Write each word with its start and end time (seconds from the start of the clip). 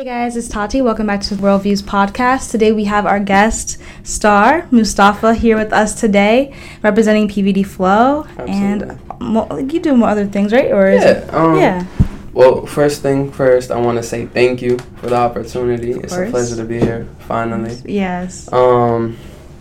Hey 0.00 0.06
guys, 0.06 0.34
it's 0.34 0.48
Tati. 0.48 0.80
Welcome 0.80 1.06
back 1.08 1.20
to 1.20 1.34
the 1.34 1.42
Worldviews 1.42 1.82
podcast. 1.82 2.50
Today 2.50 2.72
we 2.72 2.84
have 2.84 3.04
our 3.04 3.20
guest 3.20 3.76
star 4.02 4.66
Mustafa 4.70 5.34
here 5.34 5.58
with 5.58 5.74
us 5.74 6.00
today, 6.00 6.54
representing 6.82 7.28
PVD 7.28 7.66
Flow, 7.66 8.24
Absolutely. 8.38 8.96
and 9.20 9.70
you 9.70 9.78
do 9.78 9.94
more 9.94 10.08
other 10.08 10.24
things, 10.24 10.54
right? 10.54 10.72
Or 10.72 10.88
is 10.88 11.02
Yeah. 11.04 11.10
it? 11.10 11.34
Um, 11.34 11.58
yeah. 11.58 11.84
Well, 12.32 12.64
first 12.64 13.02
thing 13.02 13.30
first, 13.30 13.70
I 13.70 13.78
want 13.78 13.98
to 13.98 14.02
say 14.02 14.24
thank 14.24 14.62
you 14.62 14.78
for 14.96 15.08
the 15.08 15.16
opportunity. 15.16 15.92
Of 15.92 16.04
it's 16.04 16.14
course. 16.14 16.28
a 16.28 16.30
pleasure 16.30 16.56
to 16.56 16.64
be 16.64 16.80
here 16.80 17.06
finally. 17.18 17.76
Yes. 17.84 18.50
Um, 18.50 19.18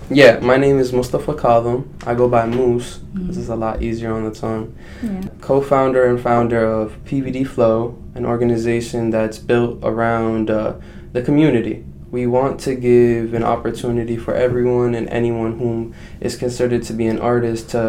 yeah, 0.09 0.39
my 0.39 0.55
name 0.55 0.79
is 0.79 0.93
Mustafa 0.93 1.33
Kadham. 1.33 1.83
I 2.07 2.13
go 2.15 2.29
by 2.29 2.45
Moose. 2.45 2.99
Mhm. 3.13 3.27
This 3.27 3.35
is 3.35 3.49
a 3.49 3.57
lot 3.57 3.81
easier 3.81 4.13
on 4.13 4.23
the 4.23 4.31
tongue. 4.31 4.71
Yeah. 5.03 5.19
Co-founder 5.41 6.05
and 6.05 6.17
founder 6.17 6.63
of 6.63 6.93
PVD 7.03 7.43
Flow, 7.43 7.95
an 8.19 8.25
organization 8.25 9.09
that's 9.09 9.39
built 9.39 9.79
around 9.81 10.51
uh, 10.51 10.73
the 11.13 11.21
community. 11.21 11.83
We 12.11 12.27
want 12.27 12.59
to 12.61 12.75
give 12.75 13.33
an 13.33 13.43
opportunity 13.43 14.17
for 14.17 14.33
everyone 14.35 14.93
and 14.93 15.07
anyone 15.09 15.57
whom 15.57 15.93
is 16.19 16.35
considered 16.35 16.83
to 16.83 16.93
be 16.93 17.07
an 17.07 17.19
artist 17.19 17.69
to 17.69 17.81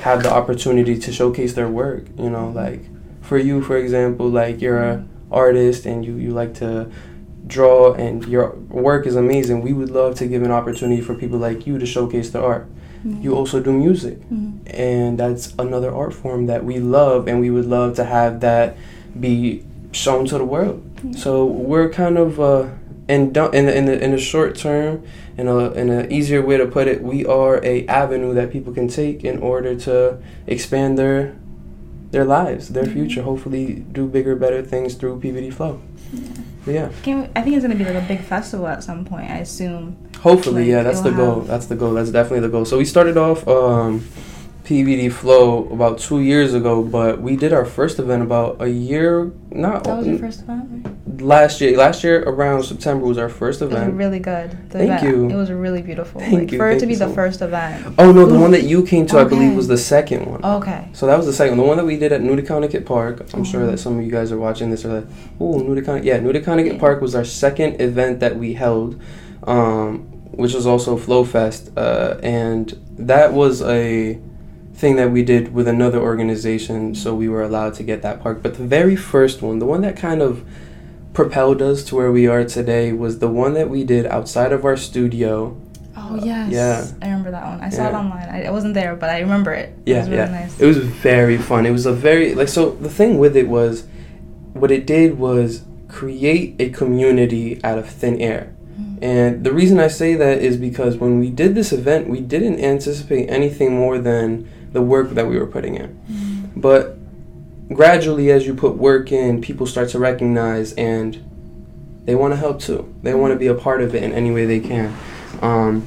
have 0.00 0.22
the 0.22 0.32
opportunity 0.32 0.98
to 0.98 1.12
showcase 1.12 1.52
their 1.54 1.68
work. 1.68 2.04
You 2.16 2.30
know, 2.30 2.48
like 2.50 2.80
for 3.20 3.36
you, 3.36 3.62
for 3.62 3.76
example, 3.76 4.28
like 4.28 4.60
you're 4.62 4.82
an 4.82 5.08
artist 5.30 5.86
and 5.86 6.04
you, 6.04 6.14
you 6.16 6.30
like 6.30 6.54
to 6.54 6.90
draw 7.46 7.92
and 7.94 8.24
your 8.26 8.50
work 8.68 9.06
is 9.06 9.16
amazing. 9.16 9.60
We 9.62 9.72
would 9.72 9.90
love 9.90 10.14
to 10.16 10.26
give 10.26 10.42
an 10.42 10.50
opportunity 10.52 11.02
for 11.02 11.14
people 11.14 11.38
like 11.38 11.66
you 11.66 11.78
to 11.78 11.86
showcase 11.86 12.30
their 12.30 12.42
art. 12.44 12.66
You 13.04 13.34
also 13.36 13.60
do 13.60 13.72
music 13.72 14.18
Mhm. 14.28 14.58
and 14.66 15.18
that's 15.18 15.54
another 15.58 15.90
art 15.94 16.12
form 16.12 16.46
that 16.46 16.64
we 16.64 16.78
love 16.80 17.28
and 17.28 17.38
we 17.40 17.48
would 17.48 17.64
love 17.66 17.94
to 17.94 18.04
have 18.04 18.40
that 18.40 18.76
be 19.18 19.64
shown 19.92 20.26
to 20.26 20.36
the 20.38 20.44
world 20.44 20.82
so 21.16 21.44
we're 21.44 21.88
kind 21.88 22.18
of 22.18 22.40
uh 22.40 22.66
in 23.08 23.22
in 23.28 23.66
the, 23.66 23.76
in 23.78 23.84
the 23.86 24.04
in 24.04 24.10
the 24.10 24.18
short 24.18 24.54
term 24.56 25.02
in 25.38 25.48
a 25.48 25.70
in 25.72 25.88
an 25.88 26.12
easier 26.12 26.42
way 26.42 26.56
to 26.58 26.66
put 26.66 26.86
it 26.86 27.02
we 27.02 27.24
are 27.24 27.64
a 27.64 27.86
avenue 27.86 28.34
that 28.34 28.50
people 28.50 28.72
can 28.72 28.86
take 28.88 29.24
in 29.24 29.38
order 29.38 29.74
to 29.74 30.18
expand 30.46 30.98
their 30.98 31.34
their 32.10 32.24
lives 32.24 32.68
their 32.70 32.84
Mhm. 32.84 32.92
future 32.92 33.22
hopefully 33.22 33.84
do 33.92 34.06
bigger 34.06 34.34
better 34.36 34.60
things 34.62 34.94
through 34.94 35.20
pvd 35.20 35.52
flow 35.52 35.80
But 36.64 36.74
yeah 36.74 36.88
Can 37.02 37.20
we, 37.22 37.24
I 37.36 37.40
think 37.42 37.56
it's 37.56 37.64
gonna 37.64 37.74
be 37.76 37.84
like 37.84 37.94
a 38.04 38.06
big 38.08 38.20
festival 38.20 38.66
at 38.66 38.82
some 38.84 39.04
point. 39.04 39.30
I 39.30 39.38
assume. 39.38 39.96
Hopefully, 40.20 40.62
Like, 40.64 40.70
yeah, 40.72 40.82
that's 40.82 41.00
the 41.00 41.12
goal. 41.12 41.40
That's 41.52 41.66
the 41.66 41.76
goal. 41.76 41.92
That's 41.94 42.10
definitely 42.10 42.40
the 42.40 42.52
goal. 42.54 42.64
So 42.66 42.76
we 42.76 42.84
started 42.84 43.16
off 43.16 43.46
um, 43.48 44.04
PVD 44.72 45.10
Flow 45.10 45.66
about 45.70 45.98
two 45.98 46.20
years 46.20 46.52
ago, 46.52 46.82
but 46.82 47.22
we 47.22 47.36
did 47.36 47.54
our 47.54 47.64
first 47.64 47.98
event 47.98 48.22
about 48.22 48.60
a 48.60 48.68
year, 48.68 49.32
not 49.50 49.84
That 49.84 49.96
was 49.96 50.06
your 50.06 50.18
first 50.18 50.42
event. 50.42 51.22
Last 51.22 51.62
year. 51.62 51.74
Last 51.74 52.04
year 52.04 52.22
around 52.24 52.64
September 52.64 53.06
was 53.06 53.16
our 53.16 53.30
first 53.30 53.62
It 53.62 53.66
was 53.70 53.74
event. 53.76 53.94
really 53.94 54.18
good. 54.18 54.50
The 54.68 54.78
Thank 54.78 54.90
event, 54.90 55.02
you. 55.04 55.30
It 55.30 55.36
was 55.36 55.50
really 55.50 55.80
beautiful. 55.80 56.20
Thank 56.20 56.34
like, 56.34 56.52
you, 56.52 56.58
For 56.58 56.68
it 56.68 56.80
to 56.80 56.86
be 56.86 56.92
you 56.92 56.98
the 56.98 57.08
first 57.08 57.40
event. 57.40 57.94
oh 57.98 58.12
no, 58.12 58.26
the 58.26 58.34
Ooh. 58.34 58.40
one 58.40 58.50
that 58.50 58.64
you 58.64 58.82
came 58.84 59.06
to, 59.06 59.18
I 59.18 59.24
believe, 59.24 59.56
was 59.56 59.68
the 59.68 59.78
second 59.78 60.26
one. 60.26 60.44
Okay. 60.44 60.86
So 60.92 61.06
that 61.06 61.16
was 61.16 61.24
the 61.24 61.32
second. 61.32 61.56
The 61.56 61.62
one 61.62 61.78
that 61.78 61.86
we 61.86 61.96
did 61.96 62.12
at 62.12 62.20
Neutaconkanut 62.20 62.84
Park. 62.84 63.24
I'm 63.32 63.44
sure 63.44 63.62
Mhm. 63.62 63.70
that 63.70 63.78
some 63.78 63.98
of 63.98 64.04
you 64.04 64.10
guys 64.10 64.30
are 64.32 64.38
watching 64.38 64.70
this 64.70 64.84
are 64.84 64.92
like, 64.96 65.06
"Oh, 65.40 65.60
Connecticut." 65.60 66.04
Yeah, 66.04 66.18
Neutaconkanut 66.18 66.74
Yeah. 66.74 66.78
Park 66.78 67.00
was 67.00 67.14
our 67.14 67.24
second 67.24 67.80
event 67.80 68.20
that 68.20 68.38
we 68.38 68.52
held, 68.52 68.96
um, 69.44 70.00
which 70.32 70.52
was 70.52 70.66
also 70.66 70.98
Flow 70.98 71.24
Fest, 71.24 71.70
uh, 71.74 72.16
and 72.22 72.76
that 72.98 73.32
was 73.32 73.62
a 73.62 74.18
thing 74.78 74.94
that 74.94 75.10
we 75.10 75.24
did 75.24 75.52
with 75.52 75.66
another 75.66 75.98
organization. 75.98 76.94
So 76.94 77.12
we 77.14 77.28
were 77.28 77.42
allowed 77.42 77.74
to 77.74 77.82
get 77.82 78.00
that 78.02 78.22
park. 78.22 78.42
But 78.42 78.54
the 78.54 78.64
very 78.64 78.94
first 78.94 79.42
one, 79.42 79.58
the 79.58 79.66
one 79.66 79.80
that 79.82 79.96
kind 79.96 80.22
of 80.22 80.44
propelled 81.12 81.60
us 81.60 81.82
to 81.84 81.96
where 81.96 82.12
we 82.12 82.28
are 82.28 82.44
today, 82.44 82.92
was 82.92 83.18
the 83.18 83.28
one 83.28 83.54
that 83.54 83.68
we 83.68 83.82
did 83.82 84.06
outside 84.06 84.52
of 84.52 84.64
our 84.64 84.76
studio. 84.76 85.60
Oh 85.96 86.20
yes. 86.22 86.52
yeah. 86.52 86.86
I 87.02 87.06
remember 87.10 87.32
that 87.32 87.44
one. 87.44 87.60
I 87.60 87.70
saw 87.70 87.88
it 87.88 87.92
online. 87.94 88.28
I, 88.28 88.44
I 88.44 88.50
wasn't 88.50 88.74
there, 88.74 88.94
but 88.94 89.10
I 89.10 89.18
remember 89.18 89.52
it. 89.52 89.70
It 89.84 89.90
Yeah, 89.90 89.98
was 89.98 90.08
really 90.10 90.22
yeah. 90.22 90.30
nice. 90.30 90.60
It 90.60 90.66
was 90.66 90.78
very 90.78 91.38
fun. 91.38 91.66
It 91.66 91.72
was 91.72 91.84
a 91.84 91.92
very 91.92 92.34
like 92.36 92.48
so 92.48 92.70
the 92.70 92.88
thing 92.88 93.18
with 93.18 93.36
it 93.36 93.48
was 93.48 93.84
what 94.52 94.70
it 94.70 94.86
did 94.86 95.18
was 95.18 95.64
create 95.88 96.54
a 96.60 96.70
community 96.70 97.60
out 97.64 97.78
of 97.78 97.88
thin 97.90 98.20
air. 98.20 98.54
Mm. 98.80 99.02
And 99.02 99.44
the 99.44 99.52
reason 99.52 99.80
I 99.80 99.88
say 99.88 100.14
that 100.14 100.38
is 100.38 100.56
because 100.56 100.96
when 100.96 101.18
we 101.18 101.30
did 101.30 101.56
this 101.56 101.72
event, 101.72 102.08
we 102.08 102.20
didn't 102.20 102.60
anticipate 102.60 103.28
anything 103.28 103.74
more 103.74 103.98
than 103.98 104.48
the 104.72 104.82
work 104.82 105.10
that 105.10 105.26
we 105.26 105.38
were 105.38 105.46
putting 105.46 105.74
in. 105.76 106.52
But 106.56 106.96
gradually 107.72 108.30
as 108.30 108.46
you 108.46 108.54
put 108.54 108.76
work 108.76 109.12
in, 109.12 109.40
people 109.40 109.66
start 109.66 109.88
to 109.90 109.98
recognize 109.98 110.72
and 110.74 111.24
they 112.04 112.14
want 112.14 112.32
to 112.32 112.36
help 112.36 112.60
too. 112.60 112.92
They 113.02 113.14
want 113.14 113.32
to 113.32 113.38
be 113.38 113.46
a 113.48 113.54
part 113.54 113.82
of 113.82 113.94
it 113.94 114.02
in 114.02 114.12
any 114.12 114.30
way 114.30 114.46
they 114.46 114.60
can. 114.60 114.96
Um, 115.42 115.86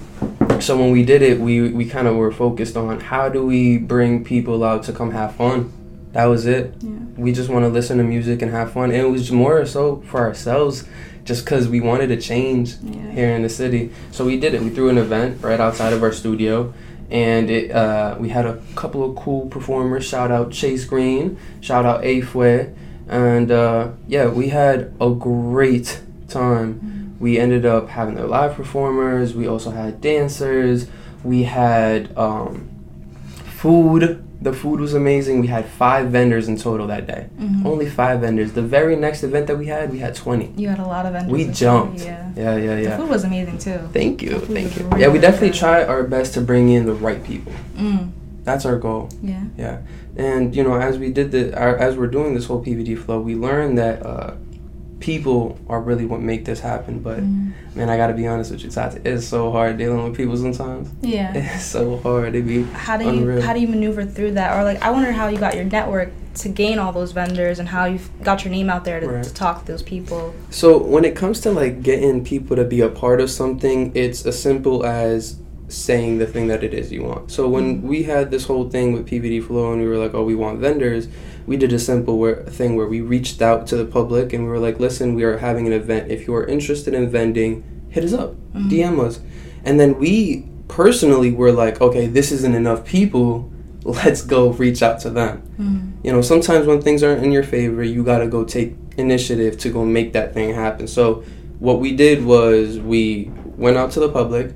so 0.59 0.77
when 0.77 0.91
we 0.91 1.03
did 1.03 1.21
it, 1.23 1.39
we 1.39 1.69
we 1.71 1.85
kind 1.85 2.07
of 2.07 2.15
were 2.15 2.31
focused 2.31 2.77
on 2.77 2.99
how 2.99 3.27
do 3.29 3.43
we 3.45 3.77
bring 3.79 4.23
people 4.23 4.63
out 4.63 4.83
to 4.83 4.93
come 4.93 5.11
have 5.11 5.35
fun. 5.35 5.73
That 6.11 6.25
was 6.25 6.45
it. 6.45 6.75
Yeah. 6.79 6.89
We 7.17 7.31
just 7.31 7.49
want 7.49 7.63
to 7.65 7.69
listen 7.69 7.97
to 7.97 8.03
music 8.03 8.41
and 8.41 8.51
have 8.51 8.71
fun. 8.73 8.91
And 8.91 9.01
it 9.01 9.09
was 9.09 9.31
more 9.31 9.65
so 9.65 10.01
for 10.05 10.19
ourselves, 10.19 10.85
just 11.23 11.43
because 11.45 11.67
we 11.67 11.79
wanted 11.81 12.07
to 12.07 12.17
change 12.21 12.75
Yeah. 12.83 13.11
here 13.11 13.29
in 13.35 13.41
the 13.41 13.49
city. 13.49 13.91
So 14.11 14.25
we 14.25 14.39
did 14.39 14.53
it. 14.53 14.61
We 14.61 14.69
threw 14.69 14.89
an 14.89 14.97
event 14.99 15.37
right 15.41 15.59
outside 15.59 15.93
of 15.93 16.03
our 16.03 16.11
studio, 16.11 16.73
and 17.11 17.49
it 17.49 17.71
uh, 17.71 18.15
we 18.19 18.29
had 18.29 18.45
a 18.45 18.61
couple 18.75 19.03
of 19.07 19.15
cool 19.15 19.47
performers. 19.47 20.05
Shout 20.05 20.31
out 20.31 20.51
Chase 20.51 20.85
Green. 20.85 21.37
Shout 21.59 21.85
out 21.85 22.03
Afwe. 22.03 22.73
And 23.07 23.51
uh, 23.51 23.91
yeah, 24.07 24.27
we 24.27 24.49
had 24.49 24.93
a 25.01 25.09
great 25.11 26.01
time. 26.29 27.17
We 27.19 27.37
ended 27.37 27.65
up 27.65 27.89
having 27.89 28.15
the 28.15 28.25
live 28.25 28.55
performers. 28.55 29.35
We 29.35 29.47
also 29.47 29.71
had 29.71 29.99
dancers. 29.99 30.87
We 31.23 31.43
had 31.43 32.17
um, 32.17 32.69
food. 33.45 34.25
The 34.41 34.51
food 34.53 34.79
was 34.79 34.93
amazing. 34.95 35.39
We 35.41 35.47
had 35.47 35.65
five 35.65 36.07
vendors 36.09 36.47
in 36.47 36.57
total 36.57 36.87
that 36.87 37.05
day. 37.05 37.27
Mhm. 37.39 37.63
Only 37.65 37.85
five 37.87 38.21
vendors. 38.21 38.53
The 38.53 38.63
very 38.63 38.95
next 38.95 39.21
event 39.23 39.45
that 39.47 39.57
we 39.57 39.67
had, 39.67 39.91
we 39.91 39.99
had 39.99 40.15
20. 40.15 40.51
You 40.57 40.67
had 40.69 40.79
a 40.79 40.85
lot 40.87 41.05
of 41.05 41.13
vendors. 41.13 41.31
We 41.31 41.45
jumped. 41.45 42.03
Yeah, 42.03 42.29
yeah, 42.35 42.55
Yeah. 42.57 42.77
yeah. 42.77 42.89
The 42.91 42.97
food 43.03 43.09
was 43.09 43.23
amazing 43.23 43.59
too. 43.59 43.77
Thank 43.93 44.23
you, 44.23 44.39
thank 44.39 44.77
you. 44.77 44.87
really, 44.87 45.01
yeah, 45.01 45.09
we 45.09 45.19
definitely 45.19 45.49
good. 45.49 45.57
try 45.59 45.83
our 45.83 46.03
best 46.03 46.33
to 46.33 46.41
bring 46.41 46.69
in 46.69 46.85
the 46.87 46.93
right 46.95 47.23
people. 47.23 47.53
Mm. 47.77 48.09
That's 48.43 48.65
our 48.65 48.77
goal. 48.79 49.09
Yeah. 49.21 49.43
Yeah, 49.57 49.77
and 50.17 50.55
you 50.55 50.63
know, 50.63 50.73
as 50.73 50.97
we 50.97 51.11
did 51.11 51.31
the, 51.31 51.55
our, 51.55 51.77
as 51.77 51.95
we're 51.95 52.07
doing 52.07 52.33
this 52.33 52.45
whole 52.45 52.63
PVD 52.63 52.97
flow, 52.97 53.19
we 53.21 53.35
learned 53.35 53.77
that 53.77 54.03
uh, 54.03 54.33
people 55.01 55.59
are 55.67 55.81
really 55.81 56.05
what 56.05 56.21
make 56.21 56.45
this 56.45 56.59
happen. 56.61 56.99
But 56.99 57.19
Mm. 57.19 57.51
man, 57.75 57.89
I 57.89 57.97
gotta 57.97 58.13
be 58.13 58.27
honest 58.27 58.51
with 58.51 58.63
you, 58.63 58.69
Tati, 58.69 59.01
it's 59.03 59.25
so 59.25 59.51
hard 59.51 59.77
dealing 59.77 60.03
with 60.03 60.15
people 60.15 60.37
sometimes. 60.37 60.89
Yeah. 61.01 61.33
It's 61.55 61.65
so 61.65 61.97
hard. 61.97 62.33
to 62.33 62.41
be 62.41 62.63
How 62.63 62.95
do 62.97 63.03
you 63.05 63.41
how 63.41 63.53
do 63.53 63.59
you 63.59 63.67
maneuver 63.67 64.05
through 64.05 64.31
that? 64.33 64.57
Or 64.57 64.63
like 64.63 64.81
I 64.81 64.91
wonder 64.91 65.11
how 65.11 65.27
you 65.27 65.37
got 65.37 65.55
your 65.55 65.65
network 65.65 66.09
to 66.35 66.47
gain 66.47 66.79
all 66.79 66.93
those 66.93 67.11
vendors 67.11 67.59
and 67.59 67.67
how 67.67 67.83
you 67.85 67.99
got 68.23 68.45
your 68.45 68.51
name 68.53 68.69
out 68.69 68.85
there 68.85 68.99
to, 69.01 69.07
Right. 69.07 69.23
to 69.23 69.33
talk 69.33 69.65
to 69.65 69.71
those 69.71 69.83
people. 69.83 70.33
So 70.49 70.77
when 70.77 71.03
it 71.03 71.13
comes 71.15 71.41
to 71.41 71.51
like 71.51 71.81
getting 71.83 72.23
people 72.23 72.55
to 72.55 72.63
be 72.63 72.79
a 72.79 72.87
part 72.87 73.19
of 73.19 73.29
something, 73.29 73.91
it's 73.95 74.25
as 74.25 74.39
simple 74.41 74.85
as 74.85 75.35
saying 75.67 76.17
the 76.19 76.25
thing 76.27 76.47
that 76.47 76.63
it 76.63 76.73
is 76.73 76.91
you 76.91 77.03
want. 77.03 77.31
So 77.31 77.47
when 77.49 77.81
we 77.81 78.03
had 78.03 78.29
this 78.31 78.45
whole 78.45 78.69
thing 78.69 78.93
with 78.93 79.05
PVD 79.07 79.39
Flow 79.41 79.71
and 79.73 79.81
we 79.81 79.87
were 79.87 79.97
like, 79.97 80.13
oh, 80.13 80.23
we 80.23 80.35
want 80.35 80.59
vendors, 80.59 81.07
we 81.51 81.57
did 81.57 81.73
a 81.73 81.79
simple 81.91 82.15
where, 82.21 82.37
thing 82.59 82.71
where 82.77 82.87
we 82.95 82.99
reached 83.15 83.39
out 83.49 83.67
to 83.69 83.75
the 83.81 83.85
public 83.97 84.25
and 84.33 84.39
we 84.45 84.49
were 84.53 84.63
like, 84.67 84.77
listen, 84.79 85.07
we 85.19 85.23
are 85.29 85.37
having 85.47 85.65
an 85.67 85.73
event. 85.83 86.03
If 86.15 86.19
you 86.27 86.33
are 86.39 86.45
interested 86.55 86.93
in 86.93 87.03
vending, 87.17 87.53
hit 87.95 88.03
us 88.05 88.13
up, 88.13 88.31
Mhm. 88.55 88.69
DM 88.71 88.99
us. 89.07 89.15
And 89.65 89.73
then 89.79 89.91
we 89.99 90.15
personally 90.69 91.31
were 91.41 91.51
like, 91.63 91.75
okay, 91.87 92.05
this 92.17 92.31
isn't 92.31 92.55
enough 92.63 92.81
people. 92.85 93.31
Let's 93.83 94.21
go 94.35 94.41
reach 94.63 94.81
out 94.87 94.97
to 95.05 95.09
them 95.09 95.35
Mm. 95.59 95.79
you 96.05 96.11
know 96.13 96.21
sometimes 96.21 96.63
when 96.69 96.79
things 96.81 97.01
aren't 97.05 97.23
in 97.25 97.31
your 97.37 97.43
favor 97.55 97.81
you 97.93 98.03
got 98.11 98.19
to 98.19 98.27
go 98.27 98.41
take 98.57 98.69
initiative 99.05 99.53
to 99.63 99.67
go 99.77 99.81
make 99.97 100.09
that 100.17 100.27
thing 100.35 100.47
happen 100.65 100.85
so 100.97 101.03
what 101.67 101.77
we 101.83 101.89
did 102.05 102.17
was 102.33 102.79
we 102.93 103.01
went 103.63 103.77
out 103.81 103.89
to 103.95 103.99
the 103.99 104.09
public 104.19 104.47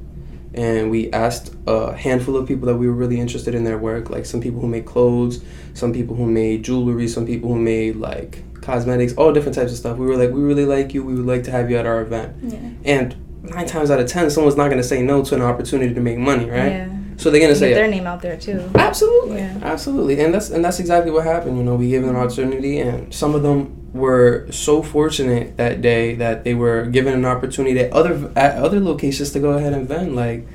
and 0.56 0.90
we 0.90 1.12
asked 1.12 1.54
a 1.68 1.96
handful 1.96 2.36
of 2.38 2.48
people 2.48 2.66
that 2.68 2.76
we 2.76 2.88
were 2.88 2.94
really 2.94 3.20
interested 3.20 3.54
in 3.54 3.64
their 3.64 3.78
work 3.78 4.10
like 4.10 4.26
some 4.26 4.42
people 4.42 4.60
who 4.62 4.68
made 4.68 4.86
clothes 4.86 5.44
some 5.74 5.92
people 5.94 6.16
who 6.16 6.26
made 6.26 6.64
jewelry 6.64 7.08
some 7.08 7.26
people 7.26 7.50
who 7.50 7.60
made 7.60 7.96
like 7.98 8.44
cosmetics 8.62 9.14
all 9.14 9.32
different 9.34 9.56
types 9.56 9.72
of 9.72 9.78
stuff 9.78 9.98
we 9.98 10.06
were 10.06 10.18
like 10.18 10.32
we 10.32 10.42
really 10.42 10.66
like 10.66 10.94
you 10.94 11.04
we 11.04 11.14
would 11.14 11.26
like 11.26 11.44
to 11.44 11.52
have 11.52 11.70
you 11.70 11.78
at 11.78 11.86
our 11.86 12.02
event 12.02 12.36
Yeah. 12.42 12.60
and 12.86 13.16
nine 13.44 13.68
times 13.68 13.92
out 13.92 14.00
of 14.00 14.08
ten 14.08 14.30
someone's 14.30 14.56
not 14.58 14.70
going 14.70 14.82
to 14.82 14.88
say 14.88 15.02
no 15.04 15.24
to 15.24 15.36
an 15.36 15.42
opportunity 15.42 15.94
to 15.94 16.02
make 16.02 16.18
money 16.18 16.50
right 16.50 16.72
Yeah. 16.72 16.90
so 17.18 17.30
they're 17.30 17.40
going 17.42 17.54
to 17.54 17.60
say 17.60 17.74
their 17.74 17.88
name 17.88 18.08
out 18.08 18.22
there 18.22 18.38
too. 18.38 18.70
Absolutely, 18.76 19.38
Yeah. 19.38 19.60
absolutely, 19.62 20.20
and 20.20 20.34
that's 20.34 20.50
and 20.50 20.66
that's 20.66 20.80
exactly 20.80 21.12
what 21.12 21.24
happened. 21.26 21.58
You 21.58 21.64
know, 21.64 21.76
we 21.76 21.90
gave 21.90 22.02
them 22.02 22.10
an 22.10 22.16
opportunity, 22.18 22.80
and 22.80 23.14
some 23.14 23.36
of 23.36 23.42
them 23.44 23.85
were 23.96 24.46
so 24.52 24.84
fortunate 24.84 25.58
that 25.58 25.82
day 25.82 26.16
that 26.16 26.44
they 26.44 26.54
were 26.54 26.86
given 26.86 27.14
an 27.14 27.26
opportunity 27.26 27.80
at 27.80 27.92
other 27.94 28.32
at 28.36 28.58
other 28.58 28.80
locations 28.80 29.32
to 29.32 29.40
go 29.40 29.52
ahead 29.52 29.74
and 29.74 29.88
vend. 29.88 30.16
Like, 30.16 30.46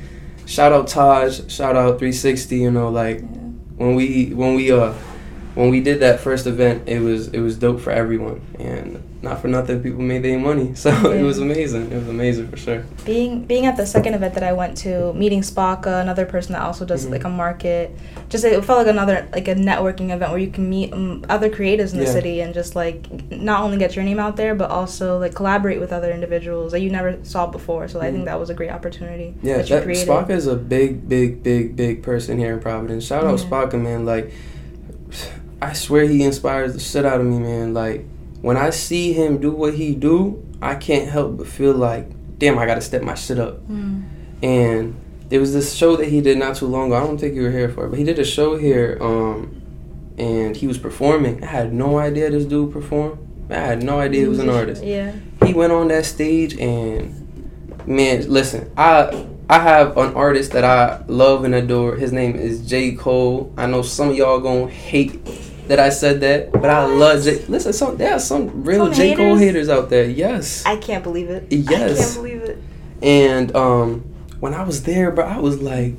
shout 0.47 0.73
out 0.73 0.87
Taj, 0.89 1.51
shout 1.51 1.75
out 1.77 1.99
360. 1.99 2.57
You 2.57 2.71
know, 2.71 2.89
like 2.91 3.21
Yeah. 3.21 3.27
when 3.77 3.95
we 3.95 4.33
when 4.35 4.55
we 4.55 4.71
uh 4.71 4.93
when 5.55 5.71
we 5.71 5.81
did 5.81 6.01
that 6.01 6.21
first 6.21 6.47
event, 6.47 6.89
it 6.89 7.01
was 7.01 7.29
it 7.29 7.41
was 7.41 7.57
dope 7.59 7.81
for 7.81 7.91
everyone, 7.91 8.41
and 8.59 9.03
not 9.23 9.41
for 9.41 9.49
nothing, 9.49 9.83
people 9.83 10.01
made 10.01 10.23
their 10.23 10.39
money. 10.39 10.75
So 10.81 10.91
yeah. 10.91 11.21
it 11.21 11.23
was 11.23 11.39
amazing. 11.39 11.93
It 11.93 11.97
was 11.97 12.09
amazing 12.09 12.49
for 12.49 12.57
sure. 12.57 12.85
Being 13.05 13.45
being 13.45 13.67
at 13.67 13.77
the 13.77 13.85
second 13.85 14.15
event 14.15 14.33
that 14.35 14.43
I 14.43 14.55
went 14.55 14.79
to, 14.79 15.13
meeting 15.13 15.43
Spaka, 15.43 16.01
another 16.01 16.25
person 16.25 16.55
that 16.55 16.63
also 16.63 16.87
does 16.87 17.03
mm-hmm. 17.03 17.13
like 17.13 17.25
a 17.25 17.29
market, 17.29 17.95
just 18.31 18.45
it 18.45 18.65
felt 18.65 18.79
like 18.79 18.87
another 18.87 19.29
like 19.33 19.47
a 19.49 19.55
networking 19.55 20.11
event 20.11 20.31
where 20.31 20.39
you 20.39 20.51
can 20.51 20.71
meet 20.71 20.93
um, 20.95 21.25
other 21.29 21.51
creatives 21.51 21.93
in 21.93 21.99
the 21.99 22.07
yeah. 22.07 22.13
city 22.13 22.41
and 22.41 22.55
just 22.55 22.75
like 22.77 23.31
not 23.31 23.63
only 23.63 23.77
get 23.77 23.95
your 23.95 24.07
name 24.07 24.19
out 24.19 24.37
there, 24.37 24.55
but 24.55 24.71
also 24.71 25.19
like 25.19 25.35
collaborate 25.35 25.81
with 25.81 25.93
other 25.93 26.11
individuals 26.13 26.73
that 26.73 26.81
you 26.81 26.89
never 26.89 27.23
saw 27.23 27.47
before. 27.47 27.89
So 27.89 27.99
mm-hmm. 27.99 28.03
I 28.03 28.07
think 28.07 28.17
mm-hmm. 28.19 28.25
that 28.27 28.41
was 28.41 28.49
a 28.49 28.55
great 28.55 28.71
opportunity. 28.71 29.35
Yeah, 29.43 29.59
that, 29.59 29.69
that 29.69 29.85
Spaka 29.85 30.31
is 30.31 30.47
a 30.47 30.57
big, 30.57 31.09
big, 31.09 31.43
big, 31.43 31.77
big 31.77 32.03
person 32.03 32.39
here 32.39 32.55
in 32.55 32.61
Providence. 32.61 33.05
Shout 33.05 33.25
out 33.25 33.39
yeah. 33.39 33.45
Spaka, 33.45 33.81
man. 33.81 34.07
Like 34.07 34.33
I 35.61 35.75
swear 35.75 36.05
he 36.05 36.23
inspires 36.23 36.73
the 36.73 36.81
shit 36.81 37.05
out 37.05 37.21
of 37.21 37.27
me, 37.27 37.39
man. 37.39 37.75
Like 37.75 38.07
when 38.43 38.57
I 38.57 38.71
see 38.71 39.13
him 39.13 39.41
do 39.41 39.51
what 39.51 39.75
he 39.75 39.95
do, 39.95 40.47
I 40.63 40.75
can't 40.75 41.09
help 41.09 41.39
but 41.39 41.47
feel 41.47 41.75
like, 41.75 42.09
damn, 42.39 42.59
I 42.59 42.67
gotta 42.67 42.81
step 42.81 43.03
my 43.03 43.15
shit 43.15 43.39
up. 43.39 43.67
Mm. 43.69 44.05
And 44.43 45.01
there 45.29 45.41
was 45.41 45.53
this 45.53 45.75
show 45.75 45.97
that 45.97 46.09
he 46.09 46.21
did 46.21 46.39
not 46.39 46.57
too 46.57 46.67
long 46.67 46.89
ago. 46.89 46.97
I 46.97 47.07
don't 47.07 47.19
think 47.19 47.35
you 47.35 47.43
were 47.43 47.51
here 47.51 47.69
for 47.69 47.87
it, 47.87 47.91
but 47.91 47.99
he 47.99 48.05
did 48.05 48.19
a 48.19 48.25
show 48.25 48.57
here, 48.57 48.99
um, 49.01 49.63
and 50.19 50.57
he 50.57 50.67
was 50.67 50.79
performing. 50.79 51.43
I 51.45 51.47
had 51.47 51.73
no 51.73 51.99
idea 51.99 52.31
this 52.31 52.45
dude 52.45 52.73
performed. 52.73 53.19
I 53.51 53.55
had 53.55 53.83
no 53.83 53.99
idea 53.99 54.23
he 54.23 54.29
was 54.29 54.39
an 54.39 54.49
artist. 54.49 54.83
Yeah. 54.85 55.13
He 55.45 55.55
went 55.55 55.73
on 55.73 55.89
that 55.89 56.07
stage 56.07 56.57
and 56.59 57.21
man, 57.87 58.31
listen, 58.31 58.71
I 58.77 59.27
I 59.49 59.59
have 59.59 59.97
an 59.97 60.15
artist 60.15 60.53
that 60.53 60.65
I 60.65 61.03
love 61.09 61.45
and 61.45 61.55
adore. 61.55 61.97
His 61.97 62.13
name 62.13 62.37
is 62.37 62.65
J. 62.65 62.93
Cole. 62.93 63.53
I 63.57 63.67
know 63.67 63.83
some 63.83 64.11
of 64.11 64.17
y'all 64.17 64.39
gonna 64.39 64.69
hate 64.69 65.27
that 65.71 65.79
I 65.79 65.91
said 65.91 66.21
that, 66.23 66.51
but 66.51 66.69
I 66.69 66.85
love 66.85 67.23
J. 67.23 67.45
Listen, 67.47 67.73
some 67.73 67.97
there 67.97 68.15
are 68.15 68.19
some 68.19 68.65
real 68.65 68.87
some 68.87 68.95
J 68.95 69.15
Cole 69.15 69.37
haters 69.37 69.69
out 69.69 69.89
there. 69.89 70.05
Yes, 70.05 70.67
I 70.67 70.75
can't 70.75 71.05
believe 71.05 71.31
it. 71.31 71.47
Yes, 71.49 71.71
I 71.71 72.03
can't 72.03 72.15
believe 72.17 72.43
it. 72.43 72.59
And 73.01 73.55
um, 73.55 74.01
when 74.41 74.53
I 74.53 74.65
was 74.65 74.83
there, 74.83 75.13
bro, 75.13 75.25
I 75.25 75.39
was 75.39 75.63
like, 75.63 75.95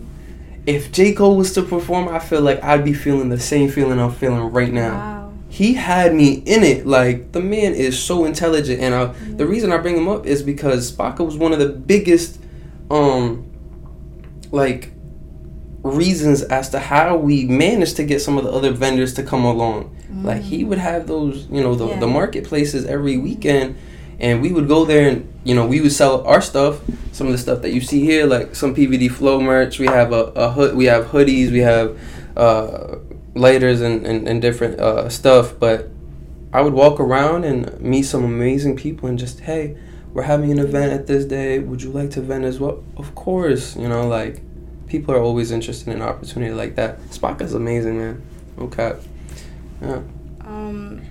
if 0.65 0.91
J 0.91 1.13
Cole 1.13 1.37
was 1.37 1.53
to 1.53 1.61
perform, 1.61 2.09
I 2.09 2.19
feel 2.19 2.41
like 2.41 2.61
I'd 2.61 2.83
be 2.83 2.93
feeling 2.93 3.29
the 3.29 3.39
same 3.39 3.69
feeling 3.69 3.97
I'm 3.97 4.11
feeling 4.11 4.51
right 4.51 4.73
now. 4.73 4.93
Wow. 4.93 5.33
He 5.47 5.75
had 5.75 6.13
me 6.13 6.33
in 6.33 6.63
it. 6.63 6.85
Like 6.85 7.31
the 7.31 7.39
man 7.39 7.73
is 7.73 7.97
so 7.97 8.25
intelligent, 8.25 8.81
and 8.81 8.93
I, 8.93 9.05
mm-hmm. 9.05 9.37
the 9.37 9.47
reason 9.47 9.71
I 9.71 9.77
bring 9.77 9.95
him 9.95 10.09
up 10.09 10.25
is 10.25 10.43
because 10.43 10.91
Spaka 10.91 11.25
was 11.25 11.37
one 11.37 11.53
of 11.53 11.59
the 11.59 11.69
biggest, 11.69 12.41
um, 12.89 13.49
like 14.51 14.91
reasons 15.83 16.43
as 16.43 16.69
to 16.69 16.79
how 16.79 17.15
we 17.15 17.45
managed 17.45 17.95
to 17.95 18.03
get 18.03 18.21
some 18.21 18.37
of 18.37 18.43
the 18.43 18.51
other 18.51 18.71
vendors 18.71 19.13
to 19.15 19.23
come 19.23 19.43
along. 19.43 19.95
Mm. 20.11 20.23
Like 20.23 20.41
he 20.41 20.63
would 20.63 20.77
have 20.77 21.07
those, 21.07 21.47
you 21.49 21.61
know, 21.61 21.75
the, 21.75 21.87
yeah. 21.87 21.99
the 21.99 22.07
marketplaces 22.07 22.85
every 22.85 23.17
weekend, 23.17 23.77
and 24.19 24.41
we 24.41 24.51
would 24.51 24.67
go 24.67 24.85
there 24.85 25.09
and 25.09 25.27
you 25.43 25.55
know 25.55 25.65
we 25.65 25.81
would 25.81 25.91
sell 25.91 26.25
our 26.27 26.41
stuff. 26.41 26.81
Some 27.11 27.27
of 27.27 27.33
the 27.33 27.39
stuff 27.39 27.61
that 27.63 27.71
you 27.71 27.81
see 27.81 28.01
here, 28.01 28.25
like 28.25 28.55
some 28.55 28.75
PVD 28.75 29.11
flow 29.11 29.41
merch. 29.41 29.79
We 29.79 29.87
have 29.87 30.13
a, 30.13 30.25
a 30.35 30.51
hood, 30.51 30.75
we 30.75 30.85
have 30.85 31.05
hoodies, 31.07 31.51
we 31.51 31.59
have 31.59 31.97
uh, 32.37 32.97
lighters 33.33 33.81
and, 33.81 34.05
and, 34.05 34.27
and 34.27 34.41
different 34.41 34.79
uh, 34.79 35.09
stuff. 35.09 35.59
But 35.59 35.89
I 36.53 36.61
would 36.61 36.73
walk 36.73 36.99
around 36.99 37.43
and 37.43 37.79
meet 37.81 38.03
some 38.03 38.23
amazing 38.23 38.75
people 38.75 39.09
and 39.09 39.17
just 39.17 39.41
hey. 39.41 39.77
We're 40.13 40.23
having 40.23 40.51
an 40.51 40.59
event 40.59 40.91
at 40.91 41.07
this 41.07 41.23
day. 41.23 41.59
Would 41.59 41.81
you 41.81 41.89
like 41.89 42.09
to 42.11 42.21
vent 42.21 42.43
as 42.43 42.59
well? 42.59 42.83
Of 42.97 43.15
course, 43.15 43.77
you 43.77 43.87
know, 43.87 44.09
like 44.09 44.41
people 44.91 45.15
are 45.15 45.21
always 45.21 45.51
interested 45.51 45.87
in 45.87 46.01
an 46.01 46.01
opportunity 46.01 46.53
like 46.53 46.75
that. 46.75 46.99
is 47.39 47.53
amazing, 47.53 47.97
man. 47.97 48.21
Okay. 48.59 48.93
Yeah. 49.81 50.01
Um, 50.41 51.01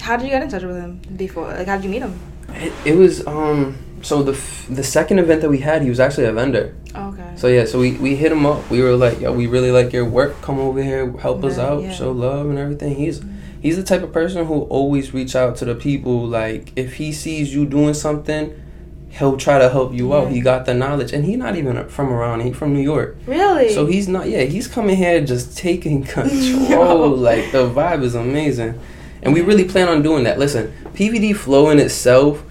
how 0.00 0.16
did 0.16 0.24
you 0.24 0.30
get 0.30 0.42
in 0.42 0.48
touch 0.48 0.64
with 0.64 0.76
him 0.76 1.00
before? 1.16 1.46
Like, 1.46 1.68
how 1.68 1.76
did 1.76 1.84
you 1.84 1.90
meet 1.90 2.02
him? 2.02 2.18
It, 2.48 2.72
it 2.84 2.96
was 2.96 3.24
um. 3.26 3.78
So 4.02 4.22
the 4.22 4.32
f- 4.32 4.66
the 4.68 4.82
second 4.82 5.18
event 5.20 5.42
that 5.42 5.50
we 5.50 5.58
had, 5.58 5.82
he 5.82 5.90
was 5.90 6.00
actually 6.00 6.24
a 6.24 6.32
vendor. 6.32 6.74
Okay. 6.94 7.32
So 7.36 7.46
yeah, 7.46 7.66
so 7.66 7.78
we, 7.78 7.92
we 7.92 8.16
hit 8.16 8.32
him 8.32 8.46
up. 8.46 8.68
We 8.70 8.82
were 8.82 8.96
like, 8.96 9.20
yo, 9.20 9.32
we 9.32 9.46
really 9.46 9.70
like 9.70 9.92
your 9.92 10.06
work. 10.06 10.40
Come 10.40 10.58
over 10.58 10.82
here, 10.82 11.12
help 11.18 11.42
yeah, 11.42 11.48
us 11.48 11.58
out, 11.58 11.82
yeah. 11.82 11.92
show 11.92 12.10
love 12.10 12.48
and 12.48 12.58
everything. 12.58 12.96
He's 12.96 13.20
mm-hmm. 13.20 13.60
he's 13.60 13.76
the 13.76 13.84
type 13.84 14.02
of 14.02 14.12
person 14.12 14.46
who 14.46 14.62
always 14.62 15.14
reach 15.14 15.36
out 15.36 15.54
to 15.56 15.64
the 15.64 15.74
people. 15.74 16.26
Like 16.26 16.72
if 16.76 16.94
he 16.94 17.12
sees 17.12 17.54
you 17.54 17.66
doing 17.66 17.94
something 17.94 18.60
he'll 19.10 19.36
try 19.36 19.58
to 19.58 19.68
help 19.68 19.92
you 19.92 20.10
yeah. 20.10 20.16
out. 20.16 20.30
He 20.30 20.40
got 20.40 20.66
the 20.66 20.74
knowledge, 20.74 21.12
and 21.12 21.24
he's 21.24 21.36
not 21.36 21.56
even 21.56 21.88
from 21.88 22.10
around. 22.10 22.40
He's 22.40 22.56
from 22.56 22.72
New 22.72 22.80
York. 22.80 23.16
Really? 23.26 23.72
So 23.74 23.86
he's 23.86 24.08
not. 24.08 24.28
Yeah, 24.28 24.42
he's 24.42 24.68
coming 24.68 24.96
here 24.96 25.24
just 25.24 25.56
taking 25.56 26.04
control. 26.04 27.10
like 27.10 27.52
the 27.52 27.68
vibe 27.68 28.02
is 28.02 28.14
amazing, 28.14 28.80
and 29.22 29.34
we 29.34 29.40
really 29.40 29.64
plan 29.64 29.88
on 29.88 30.02
doing 30.02 30.24
that. 30.24 30.38
Listen, 30.38 30.72
PVD 30.94 31.36
flow 31.36 31.70
in 31.70 31.78
itself. 31.78 32.44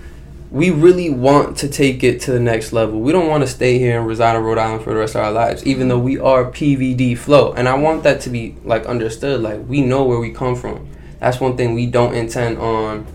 We 0.51 0.71
really 0.71 1.11
want 1.11 1.57
to 1.57 1.67
take 1.67 2.03
it 2.03 2.21
to 2.21 2.31
the 2.31 2.39
next 2.39 2.73
level. 2.73 2.99
We 2.99 3.11
don't 3.11 3.27
want 3.27 3.43
to 3.43 3.47
stay 3.47 3.77
here 3.77 3.99
and 3.99 4.07
reside 4.07 4.35
in 4.35 4.41
Rhode 4.41 4.57
Island 4.57 4.83
for 4.83 4.89
the 4.89 4.95
rest 4.95 5.13
of 5.13 5.21
our 5.21 5.31
lives, 5.31 5.63
even 5.63 5.89
though 5.89 5.99
we 5.99 6.17
are 6.17 6.45
PVD 6.45 7.15
flow. 7.15 7.53
And 7.53 7.69
I 7.69 7.75
want 7.75 8.01
that 8.01 8.21
to 8.21 8.31
be 8.31 8.55
like 8.63 8.87
understood. 8.87 9.41
Like 9.41 9.61
we 9.67 9.81
know 9.81 10.03
where 10.05 10.19
we 10.19 10.31
come 10.31 10.55
from. 10.55 10.89
That's 11.19 11.39
one 11.39 11.55
thing 11.55 11.75
we 11.75 11.85
don't 11.85 12.15
intend 12.15 12.57
on 12.57 13.05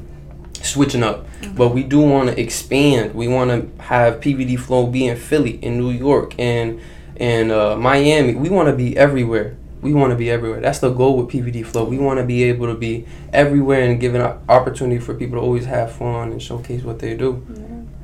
switching 0.63 1.03
up. 1.03 1.27
Mm-hmm. 1.45 1.57
But 1.57 1.69
we 1.69 1.83
do 1.83 2.01
want 2.01 2.31
to 2.31 2.41
expand. 2.41 3.15
We 3.15 3.29
want 3.29 3.51
to 3.51 3.83
have 3.83 4.21
PVD 4.21 4.59
Flow 4.59 4.87
be 4.87 5.07
in 5.07 5.17
Philly, 5.17 5.63
in 5.63 5.79
New 5.79 5.91
York, 5.91 6.35
and 6.39 6.81
and 7.17 7.53
uh, 7.53 7.77
Miami. 7.77 8.35
We 8.35 8.49
want 8.49 8.69
to 8.69 8.75
be 8.75 8.97
everywhere. 8.97 9.57
We 9.81 9.93
want 9.93 10.11
to 10.13 10.17
be 10.17 10.31
everywhere. 10.31 10.61
That's 10.61 10.79
the 10.79 10.91
goal 10.91 11.19
with 11.19 11.29
PVD 11.29 11.65
Flow. 11.67 11.85
We 11.85 11.99
want 11.99 12.19
to 12.19 12.25
be 12.25 12.45
able 12.45 12.67
to 12.69 12.75
be 12.75 13.07
everywhere 13.33 13.83
and 13.83 14.01
give 14.01 14.15
an 14.15 14.23
opportunity 14.49 14.99
for 14.99 15.15
people 15.15 15.39
to 15.39 15.43
always 15.43 15.67
have 15.67 15.93
fun 15.93 16.33
and 16.33 16.43
showcase 16.43 16.83
what 16.83 17.01
they 17.01 17.15
do. 17.15 17.45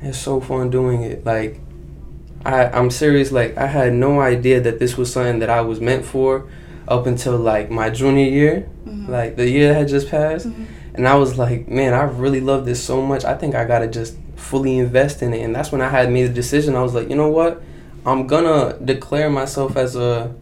Yeah. 0.01 0.09
It's 0.09 0.19
so 0.19 0.39
fun 0.39 0.69
doing 0.69 1.01
it. 1.01 1.25
Like, 1.25 1.59
I 2.45 2.65
I'm 2.65 2.91
serious. 2.91 3.31
Like, 3.31 3.57
I 3.57 3.67
had 3.67 3.93
no 3.93 4.21
idea 4.21 4.61
that 4.61 4.79
this 4.79 4.97
was 4.97 5.11
something 5.11 5.39
that 5.39 5.49
I 5.49 5.61
was 5.61 5.81
meant 5.81 6.05
for 6.05 6.47
up 6.87 7.07
until 7.07 7.37
like 7.37 7.71
my 7.71 7.89
junior 7.89 8.25
year. 8.25 8.69
Mm-hmm. 8.85 9.11
Like 9.11 9.35
the 9.35 9.49
year 9.49 9.73
had 9.73 9.87
just 9.87 10.09
passed. 10.09 10.47
Mm-hmm 10.47 10.80
and 10.93 11.07
I 11.07 11.15
was 11.15 11.37
like, 11.37 11.67
man, 11.67 11.93
I 11.93 12.03
really 12.03 12.41
love 12.41 12.65
this 12.65 12.83
so 12.83 13.01
much. 13.01 13.23
I 13.23 13.35
think 13.35 13.55
I 13.55 13.65
gotta 13.65 13.87
just 13.87 14.15
fully 14.35 14.77
invest 14.77 15.21
in 15.21 15.33
it. 15.33 15.41
And 15.41 15.55
that's 15.55 15.71
when 15.71 15.81
I 15.81 15.89
had 15.89 16.11
made 16.11 16.25
the 16.27 16.33
decision. 16.33 16.75
I 16.75 16.83
was 16.83 16.93
like, 16.93 17.09
you 17.09 17.15
know 17.15 17.29
what? 17.29 17.61
I'm 18.05 18.27
gonna 18.27 18.77
declare 18.83 19.29
myself 19.29 19.77
as 19.77 19.95
a 19.95 20.33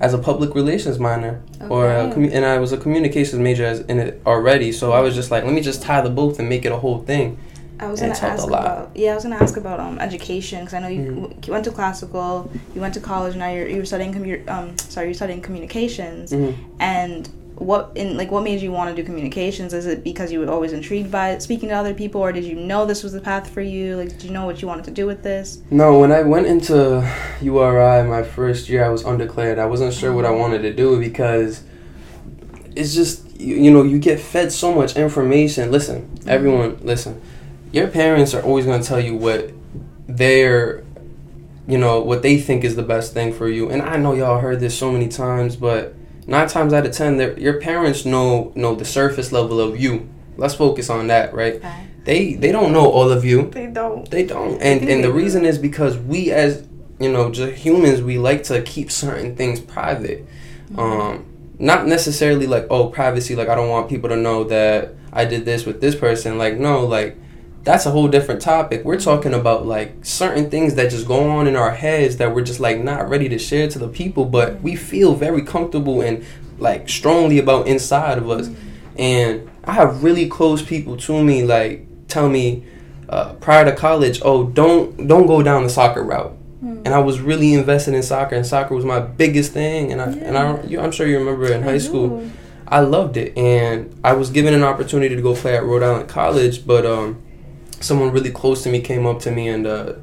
as 0.00 0.12
a 0.12 0.18
public 0.18 0.54
relations 0.54 0.98
minor, 0.98 1.42
okay. 1.56 1.68
or 1.68 1.90
a 1.90 2.12
commu- 2.12 2.32
and 2.32 2.44
I 2.44 2.58
was 2.58 2.72
a 2.72 2.76
communications 2.76 3.40
major 3.40 3.64
as, 3.64 3.80
in 3.80 3.98
it 3.98 4.20
already. 4.26 4.70
So 4.72 4.92
I 4.92 5.00
was 5.00 5.14
just 5.14 5.30
like, 5.30 5.44
let 5.44 5.54
me 5.54 5.62
just 5.62 5.80
tie 5.82 6.02
the 6.02 6.10
both 6.10 6.38
and 6.38 6.48
make 6.48 6.66
it 6.66 6.72
a 6.72 6.76
whole 6.76 7.02
thing. 7.02 7.38
I 7.78 7.88
was 7.88 8.00
gonna 8.00 8.12
ask 8.12 8.46
about 8.46 8.96
yeah, 8.96 9.12
I 9.12 9.14
was 9.14 9.24
gonna 9.24 9.36
ask 9.36 9.56
about 9.56 9.80
um 9.80 9.98
education 9.98 10.60
because 10.60 10.74
I 10.74 10.80
know 10.80 10.88
you, 10.88 11.00
mm-hmm. 11.02 11.40
you 11.44 11.52
went 11.52 11.64
to 11.66 11.70
classical, 11.70 12.50
you 12.74 12.80
went 12.80 12.94
to 12.94 13.00
college, 13.00 13.36
now 13.36 13.50
you're 13.50 13.68
you're 13.68 13.84
studying 13.84 14.14
commu- 14.14 14.48
um 14.48 14.76
sorry 14.78 15.08
you're 15.08 15.14
studying 15.14 15.42
communications, 15.42 16.32
mm-hmm. 16.32 16.60
and 16.80 17.28
what 17.58 17.92
in 17.94 18.18
like 18.18 18.30
what 18.30 18.44
made 18.44 18.60
you 18.60 18.70
want 18.70 18.94
to 18.94 19.02
do 19.02 19.04
communications? 19.04 19.72
Is 19.72 19.86
it 19.86 20.04
because 20.04 20.30
you 20.30 20.40
were 20.40 20.50
always 20.50 20.72
intrigued 20.72 21.10
by 21.10 21.38
speaking 21.38 21.70
to 21.70 21.74
other 21.74 21.94
people 21.94 22.20
or 22.20 22.30
did 22.30 22.44
you 22.44 22.54
know 22.54 22.84
this 22.84 23.02
was 23.02 23.12
the 23.12 23.20
path 23.20 23.48
for 23.48 23.62
you? 23.62 23.96
Like 23.96 24.10
did 24.10 24.24
you 24.24 24.30
know 24.30 24.44
what 24.44 24.60
you 24.60 24.68
wanted 24.68 24.84
to 24.86 24.90
do 24.90 25.06
with 25.06 25.22
this? 25.22 25.62
No 25.70 25.98
when 25.98 26.12
i 26.12 26.22
went 26.22 26.46
into 26.46 27.08
uri 27.40 28.06
my 28.06 28.22
first 28.22 28.68
year 28.68 28.84
i 28.84 28.88
was 28.88 29.04
undeclared. 29.04 29.58
I 29.58 29.66
wasn't 29.66 29.94
sure 29.94 30.12
what 30.12 30.26
i 30.26 30.30
wanted 30.30 30.62
to 30.62 30.72
do 30.74 31.00
because 31.00 31.62
it's 32.74 32.94
just 32.94 33.40
you, 33.40 33.56
you 33.56 33.70
know 33.70 33.82
you 33.82 33.98
get 33.98 34.20
fed 34.20 34.52
so 34.52 34.74
much 34.74 34.96
information. 34.96 35.70
Listen 35.70 36.02
mm-hmm. 36.02 36.28
everyone 36.28 36.78
listen. 36.82 37.20
Your 37.72 37.88
parents 37.88 38.34
are 38.34 38.42
always 38.42 38.66
going 38.66 38.80
to 38.80 38.86
tell 38.86 39.00
you 39.00 39.16
what 39.16 39.50
their 40.06 40.84
you 41.66 41.78
know 41.78 42.00
what 42.00 42.20
they 42.22 42.38
think 42.38 42.64
is 42.64 42.76
the 42.76 42.82
best 42.82 43.14
thing 43.14 43.32
for 43.32 43.48
you. 43.48 43.70
And 43.70 43.80
i 43.80 43.96
know 43.96 44.12
y'all 44.12 44.40
heard 44.40 44.60
this 44.60 44.78
so 44.78 44.92
many 44.92 45.08
times 45.08 45.56
but 45.56 45.95
nine 46.26 46.48
times 46.48 46.72
out 46.72 46.86
of 46.86 46.92
ten, 46.92 47.18
your 47.38 47.60
parents 47.60 48.04
know 48.04 48.52
know 48.54 48.74
the 48.74 48.84
surface 48.84 49.32
level 49.32 49.60
of 49.60 49.78
you. 49.80 50.08
Let's 50.36 50.54
focus 50.54 50.90
on 50.90 51.06
that, 51.06 51.34
right? 51.34 51.56
Okay. 51.56 51.86
They 52.04 52.34
they 52.34 52.52
don't 52.52 52.72
know 52.72 52.88
all 52.88 53.10
of 53.10 53.24
you. 53.24 53.50
They 53.50 53.66
don't. 53.66 54.08
They 54.10 54.24
don't. 54.24 54.60
And 54.62 54.88
and 54.88 55.02
the 55.02 55.12
reason 55.12 55.44
is 55.44 55.58
because 55.58 55.98
we 55.98 56.30
as 56.30 56.66
you 57.00 57.12
know 57.12 57.30
just 57.30 57.54
humans 57.54 58.00
we 58.00 58.18
like 58.18 58.44
to 58.44 58.62
keep 58.62 58.90
certain 58.90 59.36
things 59.36 59.60
private. 59.60 60.24
Mm-hmm. 60.70 60.78
Um, 60.78 61.26
not 61.58 61.86
necessarily 61.86 62.46
like 62.46 62.66
oh 62.70 62.88
privacy 62.88 63.34
like 63.34 63.48
I 63.48 63.54
don't 63.54 63.70
want 63.70 63.88
people 63.88 64.08
to 64.10 64.16
know 64.16 64.44
that 64.44 64.94
I 65.12 65.24
did 65.24 65.44
this 65.44 65.66
with 65.66 65.80
this 65.80 65.94
person. 65.94 66.38
Like 66.38 66.58
no, 66.58 66.86
like 66.86 67.16
that's 67.66 67.84
a 67.84 67.90
whole 67.90 68.06
different 68.06 68.40
topic. 68.40 68.84
We're 68.84 69.00
talking 69.00 69.34
about 69.34 69.66
like 69.66 70.04
certain 70.04 70.48
things 70.50 70.76
that 70.76 70.88
just 70.88 71.04
go 71.04 71.28
on 71.28 71.48
in 71.48 71.56
our 71.56 71.72
heads 71.72 72.16
that 72.18 72.32
we're 72.32 72.44
just 72.44 72.60
like 72.60 72.78
not 72.78 73.08
ready 73.08 73.28
to 73.28 73.40
share 73.40 73.66
to 73.68 73.78
the 73.80 73.88
people, 73.88 74.24
but 74.24 74.62
we 74.62 74.76
feel 74.76 75.16
very 75.16 75.42
comfortable 75.42 76.00
and 76.00 76.24
like 76.58 76.88
strongly 76.88 77.40
about 77.40 77.66
inside 77.66 78.18
of 78.18 78.30
us. 78.30 78.48
And 78.96 79.50
I 79.64 79.72
have 79.72 80.04
really 80.04 80.28
close 80.28 80.62
people 80.62 80.96
to 80.98 81.24
me 81.24 81.42
like 81.42 81.84
tell 82.06 82.28
me 82.28 82.64
uh, 83.08 83.32
prior 83.34 83.64
to 83.64 83.74
college, 83.74 84.20
oh 84.24 84.44
don't 84.44 85.08
don't 85.08 85.26
go 85.26 85.42
down 85.42 85.64
the 85.64 85.68
soccer 85.68 86.04
route. 86.04 86.36
Mm. 86.62 86.82
And 86.84 86.94
I 86.94 87.00
was 87.00 87.18
really 87.18 87.52
invested 87.52 87.94
in 87.94 88.02
soccer, 88.04 88.36
and 88.36 88.46
soccer 88.46 88.76
was 88.76 88.84
my 88.84 89.00
biggest 89.00 89.52
thing. 89.52 89.90
And 89.90 90.00
I 90.00 90.10
yeah. 90.10 90.22
and 90.22 90.38
I, 90.38 90.62
you, 90.62 90.78
I'm 90.80 90.92
sure 90.92 91.08
you 91.08 91.18
remember 91.18 91.52
in 91.52 91.64
I 91.64 91.72
high 91.72 91.78
school. 91.78 92.30
I 92.68 92.80
loved 92.80 93.16
it, 93.16 93.36
and 93.36 93.96
I 94.04 94.12
was 94.14 94.30
given 94.30 94.54
an 94.54 94.64
opportunity 94.64 95.14
to 95.14 95.22
go 95.22 95.34
play 95.34 95.56
at 95.56 95.64
Rhode 95.64 95.84
Island 95.84 96.08
College, 96.08 96.66
but 96.66 96.84
um, 96.84 97.22
someone 97.80 98.10
really 98.10 98.30
close 98.30 98.62
to 98.62 98.68
me 98.68 98.80
came 98.80 99.06
up 99.06 99.20
to 99.20 99.30
me 99.30 99.48
and 99.48 99.66
uh, 99.66 99.94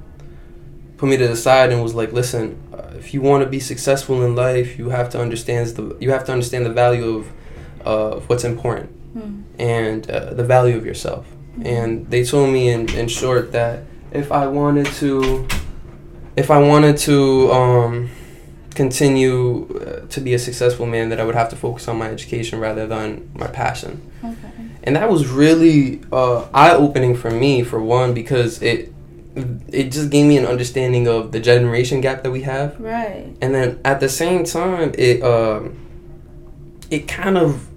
put 0.98 1.10
me 1.10 1.18
to 1.18 1.28
the 1.28 1.36
side 1.36 1.72
and 1.72 1.82
was 1.82 1.94
like, 1.94 2.14
"Listen, 2.14 2.62
uh, 2.74 2.92
if 2.98 3.14
you 3.14 3.22
want 3.22 3.44
to 3.44 3.50
be 3.50 3.60
successful 3.60 4.24
in 4.24 4.36
life, 4.36 4.78
you 4.78 4.90
have 4.90 5.10
to 5.12 5.22
understand 5.22 5.68
the 5.70 5.96
you 6.00 6.12
have 6.12 6.26
to 6.26 6.32
understand 6.32 6.66
the 6.66 6.74
value 6.74 7.18
of 7.18 7.32
uh, 7.86 8.20
what's 8.28 8.44
important 8.44 8.90
mm. 9.16 9.44
and 9.60 10.10
uh, 10.10 10.34
the 10.34 10.44
value 10.44 10.78
of 10.78 10.86
yourself." 10.86 11.26
Mm. 11.58 11.66
And 11.66 12.10
they 12.10 12.24
told 12.24 12.52
me 12.52 12.70
in 12.70 12.90
in 12.96 13.08
short 13.08 13.52
that 13.52 13.84
if 14.12 14.32
I 14.32 14.48
wanted 14.48 14.88
to, 15.02 15.48
if 16.36 16.52
I 16.52 16.60
wanted 16.60 16.98
to. 17.00 17.52
Um, 17.52 18.10
continue 18.74 19.68
uh, 19.80 20.08
to 20.08 20.20
be 20.20 20.34
a 20.34 20.40
successful 20.40 20.86
man 20.86 21.10
that 21.10 21.20
I 21.20 21.24
would 21.24 21.36
have 21.36 21.50
to 21.50 21.56
focus 21.56 21.88
on 21.88 21.98
my 21.98 22.10
education 22.10 22.60
rather 22.60 22.88
than 22.88 23.30
my 23.34 23.48
passion. 23.48 24.02
And 24.86 24.98
that 24.98 25.10
was 25.10 25.28
really 25.28 26.02
uh, 26.12 26.48
eye 26.54 26.72
opening 26.72 27.16
for 27.16 27.32
me, 27.32 27.64
for 27.64 27.82
one, 27.82 28.14
because 28.14 28.62
it 28.62 28.94
it 29.36 29.92
just 29.92 30.10
gave 30.12 30.28
me 30.28 30.38
an 30.38 30.46
understanding 30.46 31.08
of 31.08 31.32
the 31.32 31.40
generation 31.40 32.02
gap 32.02 32.22
that 32.24 32.32
we 32.32 32.42
have. 32.42 32.80
Right. 32.80 33.36
And 33.42 33.56
then 33.56 33.80
at 33.84 34.00
the 34.00 34.10
same 34.10 34.44
time, 34.44 34.94
it 34.98 35.24
um, 35.24 35.78
it 36.92 37.08
kind 37.08 37.38
of 37.38 37.68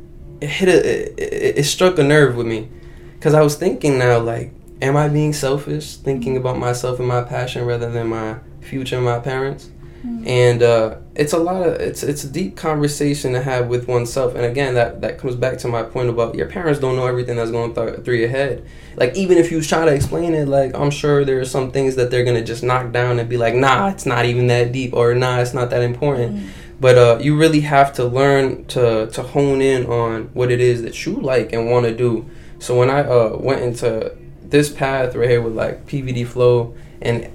it 0.41 0.49
hit 0.49 0.69
a 0.69 1.13
it, 1.23 1.59
it 1.59 1.65
struck 1.65 1.99
a 1.99 2.03
nerve 2.03 2.37
with 2.37 2.47
me, 2.47 2.69
because 3.15 3.35
I 3.35 3.43
was 3.43 3.55
thinking 3.55 3.99
now 3.99 4.19
like, 4.19 4.53
am 4.83 4.97
I 4.97 5.09
being 5.09 5.33
selfish, 5.33 5.97
thinking 5.97 6.37
about 6.37 6.59
myself 6.59 6.99
and 6.99 7.09
my 7.09 7.23
passion 7.23 7.65
rather 7.65 7.91
than 7.91 8.09
my 8.09 8.37
future 8.61 8.97
and 8.97 9.05
my 9.05 9.21
parents? 9.21 9.71
Mm-hmm. 10.05 10.29
And 10.29 10.63
uh, 10.63 10.97
it's 11.15 11.33
a 11.33 11.39
lot 11.39 11.67
of 11.67 11.75
it's 11.75 12.03
it's 12.03 12.25
a 12.25 12.29
deep 12.29 12.57
conversation 12.57 13.33
to 13.33 13.43
have 13.43 13.69
with 13.69 13.89
oneself. 13.89 14.35
And 14.35 14.45
again, 14.45 14.75
that 14.75 15.01
that 15.01 15.19
comes 15.19 15.35
back 15.35 15.59
to 15.59 15.69
my 15.69 15.83
point 15.83 16.11
about 16.11 16.35
your 16.35 16.47
parents 16.47 16.81
don't 16.81 16.97
know 16.97 17.07
everything 17.07 17.37
that's 17.37 17.51
going 17.51 17.75
th- 17.75 18.05
through 18.05 18.17
your 18.17 18.29
head. 18.29 18.67
Like 18.97 19.17
even 19.17 19.39
if 19.39 19.51
you 19.51 19.63
try 19.63 19.85
to 19.85 19.93
explain 19.93 20.35
it, 20.35 20.49
like 20.49 20.75
I'm 20.75 20.91
sure 20.91 21.25
there 21.25 21.41
are 21.41 21.47
some 21.47 21.73
things 21.73 21.97
that 21.97 22.11
they're 22.11 22.25
gonna 22.25 22.45
just 22.45 22.63
knock 22.63 22.93
down 22.93 23.19
and 23.19 23.29
be 23.29 23.37
like, 23.37 23.55
nah, 23.55 23.89
it's 23.89 24.07
not 24.07 24.27
even 24.27 24.47
that 24.49 24.73
deep, 24.73 24.93
or 24.93 25.15
nah, 25.15 25.41
it's 25.41 25.55
not 25.55 25.71
that 25.71 25.83
important. 25.83 26.37
Mm-hmm. 26.37 26.49
But 26.79 26.99
uh, 26.99 27.19
you 27.21 27.39
really 27.39 27.61
have 27.61 27.93
to 27.95 28.05
learn 28.05 28.67
to 28.67 29.07
to 29.07 29.23
hone 29.23 29.63
in 29.63 29.87
on 29.87 30.25
what 30.35 30.51
it 30.51 30.61
is 30.61 30.83
that 30.83 31.07
you 31.07 31.15
like 31.15 31.53
and 31.53 31.71
want 31.71 31.87
to 31.87 31.95
do. 31.97 32.29
So 32.59 32.79
when 32.79 32.91
I 32.91 33.01
uh, 33.01 33.37
went 33.39 33.63
into 33.63 34.15
this 34.43 34.71
path 34.71 35.15
right 35.15 35.29
here 35.29 35.43
with 35.43 35.55
like 35.55 35.87
PVD 35.87 36.27
flow 36.27 36.75
and 37.01 37.31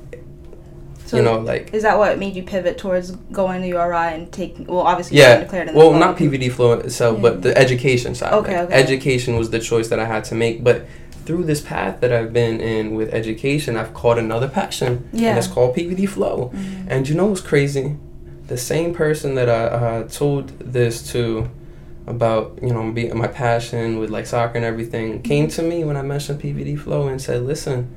so 1.11 1.17
you 1.17 1.23
know, 1.23 1.39
like 1.39 1.73
is 1.73 1.83
that 1.83 1.97
what 1.97 2.17
made 2.17 2.37
you 2.37 2.43
pivot 2.43 2.77
towards 2.77 3.11
going 3.11 3.61
to 3.63 3.67
URI 3.67 4.13
and 4.13 4.31
taking? 4.31 4.65
Well, 4.65 4.79
obviously, 4.79 5.17
yeah. 5.17 5.41
declared 5.41 5.67
in 5.67 5.75
well, 5.75 5.91
not 5.91 6.15
PVD 6.15 6.49
flow 6.49 6.71
itself, 6.71 7.21
but 7.21 7.41
the 7.41 7.55
education 7.57 8.15
side. 8.15 8.31
Okay, 8.31 8.57
okay. 8.61 8.73
Education 8.73 9.35
was 9.35 9.49
the 9.49 9.59
choice 9.59 9.89
that 9.89 9.99
I 9.99 10.05
had 10.05 10.23
to 10.25 10.35
make, 10.35 10.63
but 10.63 10.85
through 11.25 11.43
this 11.43 11.59
path 11.59 11.99
that 11.99 12.13
I've 12.13 12.31
been 12.31 12.61
in 12.61 12.95
with 12.95 13.13
education, 13.13 13.75
I've 13.75 13.93
caught 13.93 14.19
another 14.19 14.47
passion, 14.47 15.09
yeah. 15.11 15.31
and 15.31 15.37
it's 15.37 15.47
called 15.47 15.75
PVD 15.75 16.07
flow. 16.07 16.49
Mm-hmm. 16.53 16.87
And 16.87 17.09
you 17.09 17.15
know 17.15 17.25
what's 17.25 17.41
crazy? 17.41 17.97
The 18.47 18.57
same 18.57 18.93
person 18.93 19.35
that 19.35 19.49
I 19.49 19.63
uh, 19.65 20.07
told 20.07 20.57
this 20.59 21.11
to 21.11 21.49
about 22.07 22.57
you 22.61 22.73
know 22.73 22.83
my 23.15 23.27
passion 23.27 23.99
with 23.99 24.09
like 24.09 24.27
soccer 24.27 24.55
and 24.55 24.63
everything 24.63 25.15
mm-hmm. 25.15 25.23
came 25.23 25.49
to 25.49 25.61
me 25.61 25.83
when 25.83 25.97
I 25.97 26.03
mentioned 26.03 26.41
PVD 26.41 26.79
flow 26.79 27.09
and 27.09 27.21
said, 27.21 27.43
"Listen, 27.43 27.93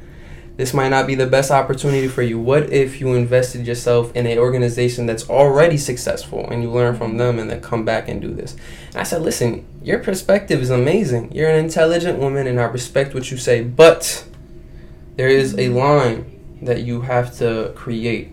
this 0.57 0.73
might 0.73 0.89
not 0.89 1.07
be 1.07 1.17
the 1.17 1.27
best 1.27 1.51
opportunity 1.51 2.07
for 2.07 2.23
you. 2.23 2.39
What 2.39 2.73
if 2.73 3.01
you 3.01 3.15
invested 3.15 3.67
yourself 3.67 4.15
in 4.15 4.27
an 4.27 4.39
organization 4.39 5.07
that's 5.07 5.29
already 5.29 5.77
successful 5.77 6.49
and 6.49 6.63
you 6.63 6.71
learn 6.71 6.97
from 6.97 7.17
them 7.17 7.41
and 7.41 7.51
then 7.51 7.61
come 7.61 7.85
back 7.85 8.09
and 8.09 8.21
do 8.21 8.33
this? 8.33 8.55
And 8.91 8.99
I 8.99 9.03
said, 9.03 9.23
listen, 9.23 9.67
your 9.83 9.99
perspective 9.99 10.63
is 10.63 10.71
amazing. 10.71 11.33
You're 11.33 11.51
an 11.51 11.65
intelligent 11.65 12.21
woman 12.21 12.47
and 12.47 12.61
I 12.61 12.65
respect 12.65 13.15
what 13.15 13.33
you 13.33 13.37
say, 13.37 13.63
but 13.63 14.25
there 15.17 15.29
is 15.29 15.59
a 15.59 15.71
line 15.71 16.41
that 16.63 16.83
you 16.83 17.01
have 17.01 17.37
to 17.39 17.73
create. 17.75 18.31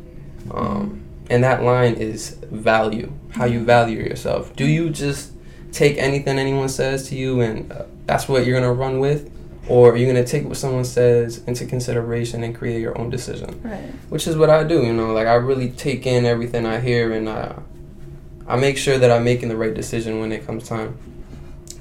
Um, 0.52 1.04
and 1.30 1.44
that 1.44 1.64
line 1.64 1.96
is 1.96 2.38
value, 2.52 3.12
how 3.32 3.46
you 3.46 3.64
value 3.64 3.98
yourself. 4.00 4.56
Do 4.56 4.66
you 4.66 4.92
just 4.92 5.32
take 5.72 5.98
anything 5.98 6.38
anyone 6.38 6.70
says 6.70 7.10
to 7.10 7.16
you 7.16 7.42
and 7.42 7.72
uh, 7.72 7.86
that's 8.06 8.28
what 8.28 8.46
you're 8.46 8.60
going 8.60 8.72
to 8.72 8.80
run 8.80 9.00
with? 9.00 9.32
Or 9.68 9.96
you're 9.96 10.12
gonna 10.12 10.26
take 10.26 10.46
what 10.46 10.58
someone 10.58 10.86
says 10.86 11.44
into 11.46 11.66
consideration 11.66 12.44
and 12.44 12.56
create 12.56 12.82
your 12.82 12.98
own 12.98 13.10
decision. 13.10 13.62
Right. 13.64 13.92
Which 14.10 14.28
is 14.28 14.36
what 14.36 14.50
I 14.50 14.64
do, 14.64 14.84
you 14.84 14.94
know. 14.94 15.14
Like 15.14 15.28
I 15.28 15.36
really 15.36 15.70
take 15.70 16.06
in 16.06 16.26
everything 16.26 16.66
I 16.66 16.80
hear 16.80 17.14
and 17.14 17.30
I, 17.30 17.56
I 18.48 18.56
make 18.56 18.78
sure 18.78 18.98
that 18.98 19.12
I'm 19.12 19.24
making 19.24 19.50
the 19.50 19.58
right 19.58 19.74
decision 19.74 20.20
when 20.20 20.32
it 20.32 20.46
comes 20.46 20.68
time. 20.68 20.98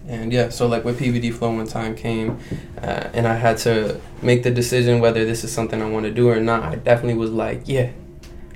And 0.06 0.32
yeah, 0.32 0.48
so 0.48 0.66
like 0.66 0.84
with 0.84 0.98
PVD 0.98 1.32
Flow, 1.32 1.56
when 1.56 1.68
time 1.68 1.94
came, 1.94 2.38
uh, 2.82 3.10
and 3.12 3.28
I 3.28 3.34
had 3.34 3.58
to 3.58 4.00
make 4.22 4.42
the 4.42 4.50
decision 4.50 4.98
whether 4.98 5.24
this 5.24 5.44
is 5.44 5.52
something 5.52 5.80
I 5.80 5.88
want 5.88 6.04
to 6.04 6.10
do 6.10 6.28
or 6.28 6.40
not, 6.40 6.64
I 6.64 6.74
definitely 6.74 7.14
was 7.14 7.30
like, 7.30 7.62
yeah, 7.66 7.90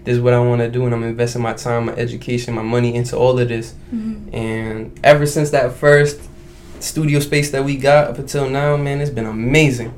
this 0.02 0.16
is 0.16 0.20
what 0.20 0.34
I 0.34 0.40
want 0.40 0.62
to 0.62 0.68
do, 0.68 0.84
and 0.84 0.92
I'm 0.92 1.04
investing 1.04 1.42
my 1.42 1.52
time, 1.52 1.86
my 1.86 1.92
education, 1.92 2.54
my 2.54 2.62
money 2.62 2.94
into 2.94 3.16
all 3.16 3.38
of 3.38 3.48
this. 3.48 3.72
Mm-hmm. 3.94 4.34
And 4.34 5.00
ever 5.04 5.26
since 5.26 5.50
that 5.50 5.74
first 5.74 6.20
studio 6.84 7.18
space 7.18 7.50
that 7.50 7.64
we 7.64 7.76
got 7.76 8.08
up 8.08 8.18
until 8.18 8.48
now, 8.48 8.76
man, 8.76 9.00
it's 9.00 9.10
been 9.10 9.26
amazing. 9.26 9.92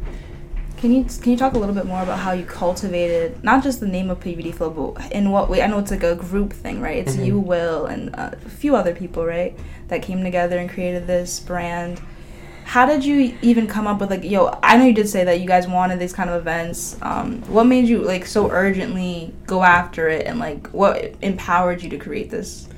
Can 0.76 0.92
you 0.92 1.04
can 1.04 1.32
you 1.32 1.38
talk 1.38 1.54
a 1.54 1.58
little 1.58 1.74
bit 1.74 1.86
more 1.86 2.02
about 2.02 2.18
how 2.18 2.32
you 2.32 2.44
cultivated 2.44 3.42
not 3.42 3.62
just 3.62 3.80
the 3.80 3.88
name 3.88 4.10
of 4.10 4.20
PVD 4.20 4.54
Flow, 4.54 4.70
but 4.70 5.10
in 5.10 5.30
what 5.30 5.48
way? 5.48 5.62
I 5.62 5.66
know 5.66 5.78
it's 5.78 5.90
like 5.90 6.02
a 6.02 6.14
group 6.14 6.52
thing, 6.52 6.80
right? 6.80 6.98
It's 6.98 7.14
mm-hmm. 7.14 7.24
you, 7.24 7.40
Will, 7.40 7.86
and 7.86 8.14
a 8.14 8.36
few 8.36 8.76
other 8.76 8.94
people, 8.94 9.24
right, 9.24 9.58
that 9.88 10.02
came 10.02 10.22
together 10.22 10.58
and 10.58 10.68
created 10.68 11.06
this 11.06 11.40
brand. 11.40 12.00
How 12.64 12.84
did 12.84 13.04
you 13.04 13.38
even 13.42 13.66
come 13.66 13.86
up 13.86 14.00
with 14.00 14.10
like, 14.10 14.22
yo? 14.22 14.58
I 14.62 14.76
know 14.76 14.84
you 14.84 14.92
did 14.92 15.08
say 15.08 15.24
that 15.24 15.40
you 15.40 15.46
guys 15.46 15.66
wanted 15.66 15.98
these 15.98 16.12
kind 16.12 16.28
of 16.28 16.36
events. 16.36 16.98
Um, 17.00 17.40
what 17.42 17.64
made 17.64 17.88
you 17.88 18.02
like 18.02 18.26
so 18.26 18.50
urgently 18.50 19.32
go 19.46 19.62
after 19.62 20.08
it, 20.08 20.26
and 20.26 20.38
like 20.38 20.68
what 20.68 21.14
empowered 21.22 21.82
you 21.82 21.88
to 21.90 21.98
create 21.98 22.28
this? 22.28 22.68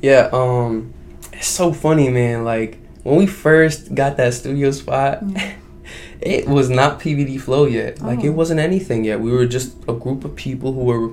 Yeah, 0.00 0.28
um, 0.32 0.94
it's 1.32 1.48
so 1.48 1.72
funny, 1.72 2.08
man. 2.08 2.44
Like 2.44 2.78
when 3.08 3.16
we 3.16 3.26
first 3.26 3.94
got 3.94 4.18
that 4.18 4.34
studio 4.34 4.70
spot, 4.70 5.24
mm. 5.24 5.54
it 6.20 6.46
was 6.46 6.68
not 6.68 7.00
PVD 7.00 7.40
Flow 7.40 7.64
yet. 7.64 8.02
Like 8.02 8.22
it 8.22 8.28
oh. 8.28 8.32
wasn't 8.32 8.60
anything 8.60 9.04
yet. 9.04 9.20
We 9.20 9.32
were 9.32 9.46
just 9.46 9.76
a 9.88 9.94
group 9.94 10.24
of 10.24 10.36
people 10.36 10.72
who 10.74 10.84
were 10.84 11.12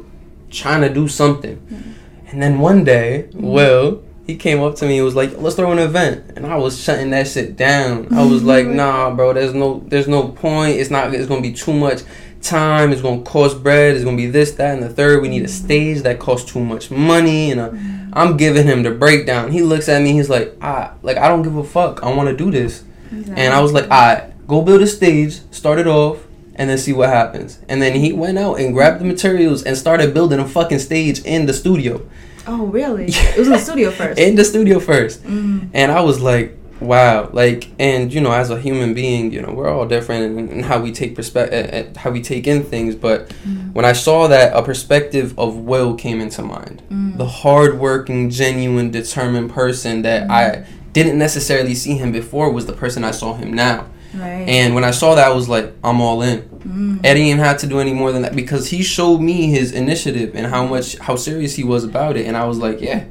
trying 0.49 0.81
to 0.81 0.93
do 0.93 1.07
something. 1.07 1.55
Mm. 1.57 1.93
And 2.31 2.41
then 2.41 2.59
one 2.59 2.83
day, 2.83 3.29
mm. 3.31 3.41
Will, 3.41 4.03
he 4.27 4.35
came 4.35 4.61
up 4.61 4.75
to 4.77 4.85
me 4.85 4.97
and 4.97 5.05
was 5.05 5.15
like, 5.15 5.37
"Let's 5.37 5.55
throw 5.55 5.71
an 5.71 5.79
event," 5.79 6.33
and 6.35 6.45
I 6.45 6.57
was 6.57 6.81
shutting 6.81 7.11
that 7.11 7.27
shit 7.27 7.55
down. 7.55 8.13
I 8.13 8.25
was 8.25 8.43
like, 8.53 8.65
"Nah, 8.65 9.11
bro, 9.11 9.31
there's 9.31 9.53
no, 9.53 9.81
there's 9.87 10.07
no 10.07 10.29
point. 10.29 10.77
It's 10.77 10.89
not. 10.89 11.13
It's 11.13 11.27
gonna 11.27 11.41
be 11.41 11.53
too 11.53 11.73
much 11.73 12.01
time. 12.41 12.91
It's 12.91 13.01
gonna 13.01 13.21
cost 13.21 13.63
bread. 13.63 13.95
It's 13.95 14.03
gonna 14.03 14.17
be 14.17 14.27
this, 14.27 14.51
that, 14.53 14.73
and 14.73 14.83
the 14.83 14.89
third. 14.89 15.21
We 15.21 15.29
need 15.29 15.43
a 15.43 15.47
stage 15.47 16.01
that 16.01 16.19
costs 16.19 16.51
too 16.51 16.59
much 16.59 16.91
money. 16.91 17.51
And 17.51 17.61
uh, 17.61 17.71
I'm 18.15 18.37
giving 18.37 18.65
him 18.65 18.83
the 18.83 18.91
breakdown. 18.91 19.51
He 19.51 19.61
looks 19.61 19.89
at 19.89 20.01
me. 20.01 20.13
He's 20.13 20.29
like, 20.29 20.55
I 20.61 20.91
like 21.01 21.17
I 21.17 21.27
don't 21.27 21.43
give 21.43 21.55
a 21.57 21.63
fuck. 21.63 22.01
I 22.03 22.13
want 22.13 22.29
to 22.29 22.35
do 22.35 22.49
this. 22.49 22.83
Exactly. 23.11 23.35
And 23.35 23.53
I 23.53 23.61
was 23.61 23.73
like, 23.73 23.89
I 23.91 24.13
right, 24.13 24.47
go 24.47 24.61
build 24.61 24.81
a 24.81 24.87
stage. 24.87 25.41
Start 25.51 25.79
it 25.79 25.87
off. 25.87 26.25
And 26.57 26.69
then 26.69 26.77
see 26.77 26.93
what 26.93 27.09
happens. 27.09 27.59
And 27.67 27.81
then 27.81 27.95
he 27.99 28.13
went 28.13 28.37
out 28.37 28.61
and 28.61 28.73
grabbed 28.73 29.01
the 29.01 29.05
materials 29.05 29.63
and 29.63 29.77
started 29.77 30.13
building 30.13 30.39
a 30.39 30.47
fucking 30.47 30.79
stage 30.79 31.19
in 31.25 31.47
the 31.47 31.53
studio. 31.53 32.01
Oh, 32.47 32.67
really? 32.67 33.05
it 33.09 33.37
was 33.37 33.47
in 33.47 33.53
the 33.53 33.59
studio 33.59 33.91
first. 33.91 34.19
in 34.19 34.35
the 34.35 34.45
studio 34.45 34.79
1st 34.79 35.17
mm 35.19 35.69
And 35.73 35.91
I 35.91 36.01
was 36.01 36.21
like, 36.21 36.57
wow 36.81 37.29
like 37.31 37.69
and 37.79 38.13
you 38.13 38.19
know 38.19 38.31
as 38.31 38.49
a 38.49 38.59
human 38.59 38.93
being 38.93 39.31
you 39.31 39.41
know 39.41 39.51
we're 39.53 39.69
all 39.69 39.85
different 39.85 40.37
in, 40.37 40.49
in 40.49 40.63
how 40.63 40.79
we 40.79 40.91
take 40.91 41.15
perspective 41.15 41.95
how 41.95 42.09
we 42.09 42.21
take 42.21 42.47
in 42.47 42.63
things 42.63 42.95
but 42.95 43.29
mm. 43.29 43.73
when 43.73 43.85
i 43.85 43.93
saw 43.93 44.27
that 44.27 44.53
a 44.55 44.61
perspective 44.61 45.37
of 45.39 45.55
will 45.55 45.95
came 45.95 46.19
into 46.19 46.41
mind 46.41 46.83
mm. 46.89 47.17
the 47.17 47.25
hardworking 47.25 48.29
genuine 48.29 48.91
determined 48.91 49.49
person 49.49 50.01
that 50.01 50.27
mm. 50.27 50.31
i 50.31 50.67
didn't 50.91 51.17
necessarily 51.17 51.73
see 51.73 51.95
him 51.95 52.11
before 52.11 52.51
was 52.51 52.65
the 52.65 52.73
person 52.73 53.05
i 53.05 53.11
saw 53.11 53.33
him 53.33 53.53
now 53.53 53.87
right. 54.13 54.47
and 54.47 54.75
when 54.75 54.83
i 54.83 54.91
saw 54.91 55.15
that 55.15 55.27
i 55.27 55.33
was 55.33 55.47
like 55.47 55.71
i'm 55.81 56.01
all 56.01 56.21
in 56.21 56.41
mm. 56.41 56.99
eddie 57.05 57.23
didn't 57.23 57.39
have 57.39 57.57
to 57.57 57.67
do 57.67 57.79
any 57.79 57.93
more 57.93 58.11
than 58.11 58.21
that 58.21 58.35
because 58.35 58.67
he 58.67 58.83
showed 58.83 59.19
me 59.19 59.47
his 59.47 59.71
initiative 59.71 60.35
and 60.35 60.47
how 60.47 60.65
much 60.65 60.97
how 60.97 61.15
serious 61.15 61.55
he 61.55 61.63
was 61.63 61.85
about 61.85 62.17
it 62.17 62.25
and 62.25 62.35
i 62.35 62.43
was 62.43 62.57
like 62.57 62.81
yeah 62.81 63.05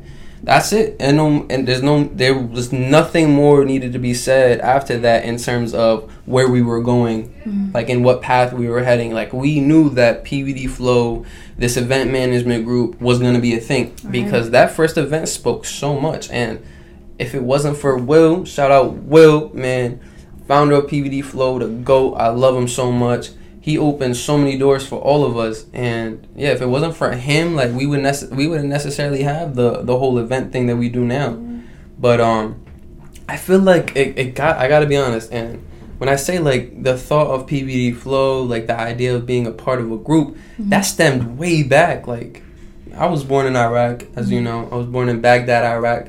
that's 0.45 0.73
it 0.73 0.95
and 1.01 1.17
no 1.17 1.47
and 1.49 1.67
there's 1.67 1.83
no 1.83 2.05
there 2.05 2.37
was 2.37 2.71
nothing 2.71 3.33
more 3.33 3.65
needed 3.65 3.95
to 3.95 3.99
be 3.99 4.13
said 4.13 4.61
after 4.61 4.99
that 4.99 5.25
in 5.25 5.39
terms 5.39 5.73
of 5.73 6.11
where 6.27 6.49
we 6.49 6.61
were 6.61 6.83
going 6.83 7.31
mm-hmm. 7.31 7.71
like 7.73 7.89
in 7.89 8.03
what 8.03 8.21
path 8.21 8.53
we 8.53 8.69
were 8.69 8.85
heading 8.85 9.15
like 9.15 9.33
we 9.33 9.59
knew 9.59 9.89
that 9.89 10.23
pvd 10.25 10.69
flow 10.69 11.25
this 11.57 11.79
event 11.79 12.11
management 12.11 12.65
group 12.65 13.01
was 13.01 13.19
going 13.21 13.35
to 13.35 13.41
be 13.41 13.55
a 13.55 13.61
thing 13.61 13.87
right. 14.03 14.13
because 14.13 14.51
that 14.51 14.71
first 14.71 14.99
event 14.99 15.29
spoke 15.29 15.65
so 15.65 15.99
much 15.99 16.31
and 16.31 16.63
if 17.19 17.35
it 17.35 17.43
wasn't 17.43 17.77
for 17.77 17.97
will 17.97 18.45
shout 18.45 18.71
out 18.71 18.93
will 18.93 19.51
man 19.55 19.99
founder 20.47 20.75
of 20.75 20.85
pvd 20.85 21.25
flow 21.25 21.59
the 21.59 21.69
goat 21.69 22.15
i 22.15 22.29
love 22.29 22.55
him 22.55 22.69
so 22.69 22.93
much 22.93 23.31
he 23.65 23.79
opened 23.79 24.15
so 24.15 24.37
many 24.37 24.59
doors 24.59 24.87
for 24.87 24.97
all 25.01 25.25
of 25.25 25.39
us. 25.39 25.65
And 25.73 26.29
yeah, 26.37 26.51
if 26.51 26.61
it 26.61 26.67
wasn't 26.67 26.95
for 26.95 27.13
him, 27.13 27.55
like 27.55 27.73
we 27.73 27.87
would 27.87 28.01
nece- 28.01 28.29
we 28.29 28.47
wouldn't 28.47 28.69
necessarily 28.69 29.23
have 29.23 29.55
the 29.55 29.81
the 29.81 29.97
whole 29.97 30.19
event 30.19 30.53
thing 30.53 30.67
that 30.67 30.77
we 30.77 30.91
do 30.91 31.03
now. 31.03 31.31
Mm-hmm. 31.31 31.61
But 31.99 32.21
um, 32.21 32.63
I 33.27 33.39
feel 33.39 33.61
like 33.61 33.97
it, 33.97 34.19
it 34.19 34.35
got 34.35 34.59
I 34.59 34.69
gotta 34.69 34.85
be 34.85 34.99
honest. 34.99 35.33
And 35.33 35.65
when 35.97 36.11
I 36.11 36.17
say 36.17 36.41
like 36.41 36.83
the 36.83 36.95
thought 36.99 37.29
of 37.29 37.47
PVD 37.47 37.97
flow, 37.97 38.43
like 38.43 38.67
the 38.67 38.79
idea 38.79 39.17
of 39.17 39.25
being 39.25 39.47
a 39.47 39.53
part 39.65 39.81
of 39.81 39.91
a 39.91 39.97
group, 39.97 40.37
mm-hmm. 40.37 40.69
that 40.69 40.83
stemmed 40.83 41.39
way 41.39 41.63
back. 41.63 42.07
Like 42.07 42.43
I 42.95 43.07
was 43.07 43.25
born 43.25 43.47
in 43.47 43.57
Iraq, 43.57 44.05
as 44.15 44.31
you 44.31 44.43
know, 44.43 44.69
I 44.71 44.75
was 44.77 44.89
born 44.89 45.09
in 45.09 45.23
Baghdad, 45.23 45.65
Iraq. 45.65 46.09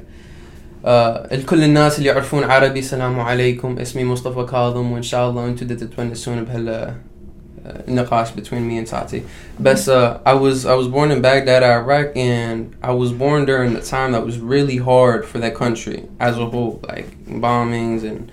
الكل 0.87 1.63
الناس 1.63 1.97
اللي 1.97 2.09
يعرفون 2.09 2.43
عربي 2.43 2.81
سلام 2.81 3.19
عليكم 3.19 3.79
اسمي 3.79 4.03
مصطفى 4.03 4.51
كاظم 4.51 4.91
وان 4.91 5.03
شاء 5.03 5.29
الله 5.29 5.45
انتم 5.45 5.67
تتونسون 5.67 6.43
بهال 6.43 6.95
uh, 7.65 7.81
Nakash 7.87 8.35
between 8.35 8.67
me 8.67 8.77
and 8.77 8.85
Tati. 8.85 9.25
Bessa, 9.59 9.89
uh, 9.89 10.21
I 10.23 10.33
was 10.35 10.67
I 10.67 10.75
was 10.75 10.87
born 10.87 11.09
in 11.09 11.19
Baghdad, 11.19 11.63
Iraq, 11.63 12.15
and 12.15 12.75
I 12.83 12.91
was 12.91 13.11
born 13.11 13.45
during 13.45 13.73
the 13.73 13.81
time 13.81 14.11
that 14.11 14.23
was 14.23 14.37
really 14.37 14.77
hard 14.77 15.25
for 15.25 15.39
that 15.39 15.55
country 15.55 16.07
as 16.19 16.37
a 16.37 16.45
whole, 16.45 16.79
like 16.87 17.25
bombings 17.25 18.03
and 18.03 18.31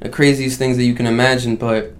the 0.00 0.08
craziest 0.08 0.58
things 0.58 0.78
that 0.78 0.84
you 0.84 0.94
can 0.94 1.06
imagine. 1.06 1.56
But 1.56 1.92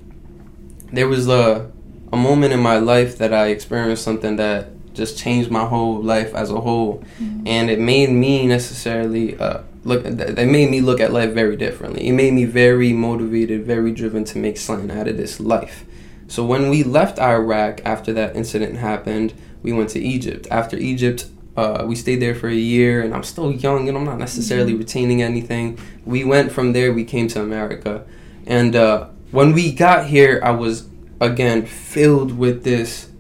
there 0.90 1.06
was 1.06 1.28
a 1.28 1.70
a 2.12 2.16
moment 2.16 2.54
in 2.54 2.60
my 2.60 2.78
life 2.78 3.18
that 3.18 3.34
I 3.34 3.49
experienced 3.49 4.02
something 4.02 4.37
that 4.37 4.94
just 4.94 5.18
changed 5.18 5.50
my 5.50 5.66
whole 5.66 6.00
life 6.00 6.34
as 6.34 6.50
a 6.50 6.60
whole, 6.60 7.04
mm-hmm. 7.20 7.46
and 7.46 7.68
it 7.70 7.78
made 7.78 8.10
me 8.10 8.46
necessarily. 8.46 9.38
Uh, 9.38 9.62
look 9.82 10.02
that 10.02 10.46
made 10.46 10.70
me 10.70 10.82
look 10.82 11.00
at 11.00 11.10
life 11.10 11.30
very 11.32 11.56
differently 11.56 12.06
it 12.06 12.12
made 12.12 12.34
me 12.34 12.44
very 12.44 12.92
motivated 12.92 13.64
very 13.64 13.90
driven 13.92 14.25
to 14.25 14.37
make 14.37 14.58
something 14.58 14.90
out 14.90 15.08
of 15.08 15.16
this 15.16 15.40
life 15.40 15.87
so 16.30 16.44
when 16.44 16.70
we 16.70 16.84
left 16.84 17.18
Iraq 17.18 17.80
after 17.84 18.12
that 18.12 18.37
incident 18.37 18.76
happened, 18.76 19.34
we 19.64 19.72
went 19.72 19.90
to 19.90 19.99
Egypt. 19.99 20.46
After 20.49 20.76
Egypt, 20.76 21.26
uh, 21.56 21.84
we 21.84 21.96
stayed 21.96 22.22
there 22.22 22.37
for 22.37 22.46
a 22.46 22.54
year, 22.54 23.02
and 23.02 23.12
I'm 23.12 23.25
still 23.25 23.50
young, 23.50 23.88
and 23.88 23.99
I'm 23.99 24.04
not 24.04 24.20
necessarily 24.20 24.70
mm-hmm. 24.70 24.78
retaining 24.78 25.22
anything. 25.22 25.76
We 26.04 26.22
went 26.22 26.52
from 26.52 26.72
there. 26.72 26.92
We 26.92 27.02
came 27.02 27.26
to 27.28 27.42
America, 27.42 28.06
and 28.46 28.76
uh, 28.76 29.08
when 29.32 29.52
we 29.52 29.72
got 29.72 30.06
here, 30.06 30.40
I 30.44 30.52
was 30.52 30.88
again 31.20 31.66
filled 31.66 32.38
with 32.38 32.62
this 32.62 33.10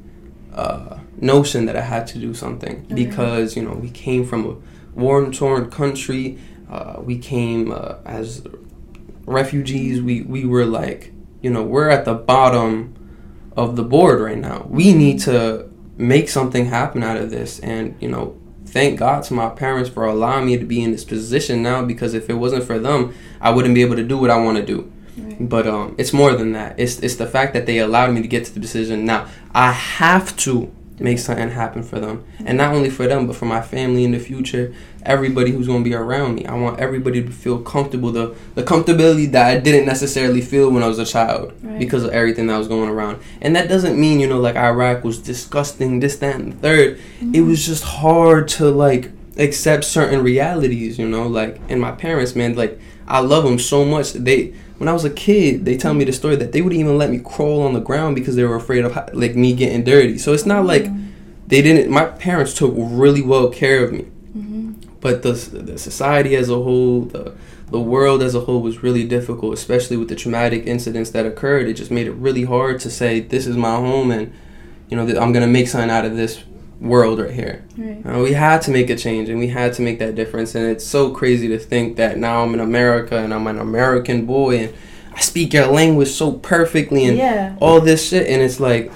uh, 0.54 0.98
notion 1.20 1.66
that 1.66 1.74
I 1.74 1.80
had 1.80 2.06
to 2.08 2.18
do 2.18 2.32
something 2.32 2.86
okay. 2.86 2.94
because 2.94 3.56
you 3.56 3.64
know 3.64 3.72
we 3.72 3.90
came 3.90 4.24
from 4.24 4.46
a 4.46 4.54
war 4.94 5.28
torn 5.32 5.68
country. 5.68 6.38
Uh, 6.70 7.00
we 7.02 7.18
came 7.18 7.72
uh, 7.72 7.96
as 8.04 8.46
refugees. 9.26 10.00
We 10.00 10.22
we 10.22 10.44
were 10.44 10.64
like 10.64 11.12
you 11.42 11.50
know 11.50 11.64
we're 11.64 11.90
at 11.90 12.04
the 12.04 12.14
bottom 12.14 12.94
of 13.56 13.76
the 13.76 13.82
board 13.82 14.20
right 14.20 14.38
now. 14.38 14.66
We 14.68 14.94
need 14.94 15.20
to 15.20 15.70
make 15.96 16.28
something 16.28 16.66
happen 16.66 17.02
out 17.02 17.16
of 17.16 17.30
this, 17.30 17.58
and 17.60 17.94
you 18.00 18.08
know 18.08 18.40
thank 18.66 18.98
God 18.98 19.24
to 19.24 19.34
my 19.34 19.48
parents 19.48 19.90
for 19.90 20.04
allowing 20.04 20.46
me 20.46 20.56
to 20.56 20.64
be 20.64 20.80
in 20.80 20.92
this 20.92 21.04
position 21.04 21.62
now 21.62 21.84
because 21.84 22.14
if 22.14 22.30
it 22.30 22.34
wasn't 22.34 22.62
for 22.62 22.78
them, 22.78 23.12
I 23.40 23.50
wouldn't 23.50 23.74
be 23.74 23.82
able 23.82 23.96
to 23.96 24.04
do 24.04 24.16
what 24.16 24.30
I 24.30 24.36
want 24.36 24.58
to 24.58 24.64
do. 24.64 24.90
But 25.40 25.66
um, 25.66 25.94
it's 25.98 26.12
more 26.12 26.34
than 26.34 26.52
that. 26.52 26.78
It's 26.78 26.98
it's 27.00 27.16
the 27.16 27.26
fact 27.26 27.52
that 27.54 27.66
they 27.66 27.78
allowed 27.78 28.12
me 28.12 28.22
to 28.22 28.28
get 28.28 28.44
to 28.46 28.54
the 28.54 28.60
decision. 28.60 29.04
Now 29.04 29.28
I 29.54 29.72
have 29.72 30.36
to 30.38 30.72
make 30.98 31.18
something 31.18 31.50
happen 31.50 31.82
for 31.82 31.98
them, 31.98 32.24
and 32.44 32.58
not 32.58 32.74
only 32.74 32.90
for 32.90 33.06
them, 33.06 33.26
but 33.26 33.36
for 33.36 33.46
my 33.46 33.60
family 33.60 34.04
in 34.04 34.12
the 34.12 34.18
future. 34.18 34.74
Everybody 35.04 35.50
who's 35.50 35.66
going 35.66 35.82
to 35.82 35.88
be 35.88 35.94
around 35.94 36.34
me. 36.34 36.46
I 36.46 36.54
want 36.54 36.78
everybody 36.80 37.22
to 37.22 37.30
feel 37.30 37.60
comfortable. 37.60 38.12
The 38.12 38.34
the 38.54 38.62
comfortability 38.62 39.30
that 39.32 39.46
I 39.46 39.58
didn't 39.58 39.86
necessarily 39.86 40.40
feel 40.40 40.70
when 40.70 40.82
I 40.82 40.88
was 40.88 40.98
a 40.98 41.06
child 41.06 41.52
right. 41.62 41.78
because 41.78 42.04
of 42.04 42.10
everything 42.10 42.46
that 42.48 42.58
was 42.58 42.68
going 42.68 42.88
around. 42.88 43.20
And 43.40 43.56
that 43.56 43.68
doesn't 43.68 43.98
mean 43.98 44.20
you 44.20 44.26
know 44.26 44.40
like 44.40 44.56
Iraq 44.56 45.04
was 45.04 45.18
disgusting, 45.18 46.00
this, 46.00 46.16
that, 46.16 46.36
and 46.36 46.52
the 46.52 46.68
3rd 46.68 46.96
mm-hmm. 46.96 47.34
It 47.34 47.40
was 47.42 47.64
just 47.64 47.84
hard 47.84 48.48
to 48.48 48.70
like 48.70 49.10
accept 49.36 49.84
certain 49.84 50.22
realities. 50.22 50.98
You 50.98 51.08
know, 51.08 51.26
like 51.26 51.60
and 51.68 51.80
my 51.80 51.92
parents, 51.92 52.36
man, 52.36 52.54
like 52.54 52.78
I 53.08 53.20
love 53.20 53.44
them 53.44 53.58
so 53.58 53.84
much. 53.84 54.12
They 54.12 54.54
when 54.78 54.88
I 54.88 54.92
was 54.92 55.04
a 55.04 55.10
kid, 55.10 55.66
they 55.66 55.76
tell 55.76 55.92
me 55.92 56.04
the 56.04 56.12
story 56.12 56.36
that 56.36 56.52
they 56.52 56.62
would 56.62 56.72
even 56.72 56.96
let 56.96 57.10
me 57.10 57.18
crawl 57.18 57.62
on 57.62 57.74
the 57.74 57.80
ground 57.80 58.14
because 58.14 58.34
they 58.34 58.44
were 58.44 58.56
afraid 58.56 58.84
of 58.84 58.94
like 59.12 59.36
me 59.36 59.54
getting 59.54 59.84
dirty. 59.84 60.16
So 60.16 60.32
it's 60.32 60.46
not 60.46 60.64
like 60.64 60.86
they 61.46 61.60
didn't. 61.60 61.90
My 61.90 62.06
parents 62.06 62.54
took 62.54 62.72
really 62.74 63.20
well 63.20 63.50
care 63.50 63.84
of 63.84 63.92
me. 63.92 64.06
But 65.00 65.22
the 65.22 65.32
the 65.32 65.78
society 65.78 66.36
as 66.36 66.48
a 66.48 66.54
whole, 66.54 67.02
the 67.02 67.34
the 67.70 67.80
world 67.80 68.22
as 68.22 68.34
a 68.34 68.40
whole 68.40 68.60
was 68.60 68.82
really 68.82 69.06
difficult, 69.06 69.54
especially 69.54 69.96
with 69.96 70.08
the 70.08 70.16
traumatic 70.16 70.66
incidents 70.66 71.10
that 71.10 71.24
occurred. 71.24 71.68
It 71.68 71.74
just 71.74 71.90
made 71.90 72.06
it 72.06 72.12
really 72.12 72.44
hard 72.44 72.80
to 72.80 72.90
say 72.90 73.20
this 73.20 73.46
is 73.46 73.56
my 73.56 73.76
home 73.76 74.10
and 74.10 74.32
you 74.88 74.96
know 74.96 75.06
I'm 75.20 75.32
gonna 75.32 75.46
make 75.46 75.68
something 75.68 75.90
out 75.90 76.04
of 76.04 76.16
this 76.16 76.42
world 76.80 77.20
right 77.20 77.30
here. 77.30 77.64
Right. 77.76 78.04
Uh, 78.04 78.18
we 78.20 78.32
had 78.32 78.62
to 78.62 78.70
make 78.70 78.90
a 78.90 78.96
change 78.96 79.28
and 79.28 79.38
we 79.38 79.48
had 79.48 79.74
to 79.74 79.82
make 79.82 79.98
that 79.98 80.14
difference. 80.14 80.54
And 80.54 80.66
it's 80.66 80.86
so 80.86 81.10
crazy 81.10 81.48
to 81.48 81.58
think 81.58 81.96
that 81.96 82.16
now 82.16 82.42
I'm 82.42 82.54
in 82.54 82.60
America 82.60 83.16
and 83.18 83.34
I'm 83.34 83.46
an 83.46 83.58
American 83.58 84.24
boy 84.26 84.58
and 84.58 84.74
I 85.14 85.20
speak 85.20 85.52
your 85.52 85.66
language 85.66 86.08
so 86.08 86.32
perfectly 86.32 87.04
and 87.04 87.18
yeah. 87.18 87.56
all 87.60 87.80
this 87.80 88.08
shit. 88.08 88.26
And 88.28 88.40
it's 88.40 88.60
like, 88.60 88.90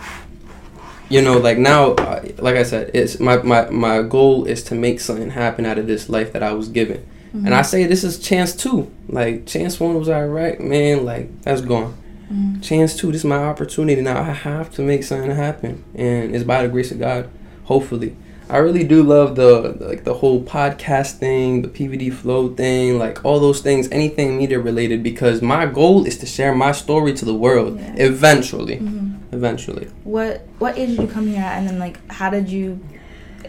you 1.08 1.22
know, 1.22 1.38
like 1.38 1.58
now, 1.58 1.90
like 2.38 2.56
I 2.56 2.62
said, 2.62 2.90
it's 2.94 3.20
my, 3.20 3.36
my, 3.42 3.68
my 3.70 4.02
goal 4.02 4.44
is 4.44 4.62
to 4.64 4.74
make 4.74 5.00
something 5.00 5.30
happen 5.30 5.66
out 5.66 5.78
of 5.78 5.86
this 5.86 6.08
life 6.08 6.32
that 6.32 6.42
I 6.42 6.52
was 6.52 6.68
given. 6.68 7.06
Mm-hmm. 7.28 7.46
And 7.46 7.54
I 7.54 7.62
say 7.62 7.84
this 7.84 8.04
is 8.04 8.18
chance 8.18 8.54
two. 8.54 8.90
Like 9.08 9.46
chance 9.46 9.80
one 9.80 9.98
was 9.98 10.08
alright, 10.08 10.60
man. 10.60 11.04
Like 11.04 11.42
that's 11.42 11.60
gone. 11.60 11.96
Mm-hmm. 12.32 12.60
Chance 12.60 12.96
two, 12.96 13.12
this 13.12 13.20
is 13.22 13.26
my 13.26 13.36
opportunity 13.36 14.00
now. 14.00 14.20
I 14.20 14.32
have 14.32 14.72
to 14.76 14.82
make 14.82 15.04
something 15.04 15.30
happen, 15.30 15.84
and 15.94 16.34
it's 16.34 16.44
by 16.44 16.62
the 16.62 16.68
grace 16.68 16.90
of 16.90 16.98
God 16.98 17.28
hopefully. 17.64 18.16
I 18.48 18.58
really 18.58 18.84
do 18.84 19.02
love 19.02 19.36
the 19.36 19.76
like 19.80 20.04
the 20.04 20.14
whole 20.14 20.42
podcast 20.42 21.12
thing, 21.12 21.62
the 21.62 21.68
PVD 21.68 22.12
flow 22.12 22.54
thing, 22.54 22.98
like 22.98 23.24
all 23.24 23.40
those 23.40 23.62
things, 23.62 23.88
anything 23.90 24.36
media 24.36 24.60
related 24.60 25.02
because 25.02 25.40
my 25.40 25.64
goal 25.64 26.04
is 26.04 26.18
to 26.18 26.26
share 26.26 26.54
my 26.54 26.72
story 26.72 27.14
to 27.14 27.24
the 27.24 27.34
world 27.34 27.80
yeah. 27.80 27.94
eventually. 27.96 28.76
Mm-hmm. 28.76 29.13
Eventually. 29.34 29.86
What 30.04 30.46
what 30.58 30.78
age 30.78 30.90
did 30.90 31.00
you 31.00 31.08
come 31.08 31.26
here 31.26 31.42
at 31.42 31.58
and 31.58 31.68
then 31.68 31.78
like 31.78 31.98
how 32.10 32.30
did 32.30 32.48
you 32.48 32.84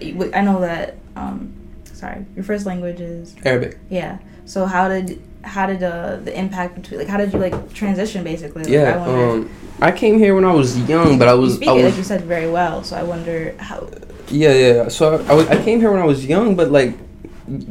I 0.01 0.41
know 0.41 0.59
that 0.61 0.97
um 1.15 1.53
sorry, 1.93 2.25
your 2.35 2.43
first 2.43 2.65
language 2.65 2.99
is 2.99 3.35
Arabic. 3.45 3.77
Yeah. 3.89 4.17
So 4.45 4.65
how 4.65 4.89
did 4.89 5.21
how 5.43 5.67
did 5.67 5.83
uh, 5.83 6.17
the 6.17 6.37
impact 6.37 6.75
between 6.75 6.99
like 6.99 7.07
how 7.07 7.17
did 7.17 7.31
you 7.33 7.39
like 7.39 7.73
transition 7.73 8.23
basically? 8.23 8.63
Like, 8.63 8.71
yeah. 8.71 9.03
I, 9.03 9.29
um, 9.29 9.49
I 9.81 9.91
came 9.91 10.17
here 10.17 10.35
when 10.35 10.45
I 10.45 10.53
was 10.53 10.77
young, 10.89 11.17
but 11.17 11.27
I 11.27 11.33
was 11.33 11.51
you 11.51 11.55
speak 11.57 11.69
I 11.69 11.73
was, 11.73 11.83
it, 11.83 11.85
like 11.85 11.97
you 11.97 12.03
said 12.03 12.21
very 12.21 12.49
well. 12.49 12.83
So 12.83 12.95
I 12.95 13.03
wonder 13.03 13.55
how. 13.59 13.89
Yeah, 14.29 14.53
yeah. 14.53 14.87
So 14.87 15.17
I, 15.17 15.33
I, 15.33 15.59
I 15.59 15.63
came 15.63 15.79
here 15.79 15.91
when 15.91 16.01
I 16.01 16.05
was 16.05 16.25
young, 16.25 16.55
but 16.55 16.71
like 16.71 16.95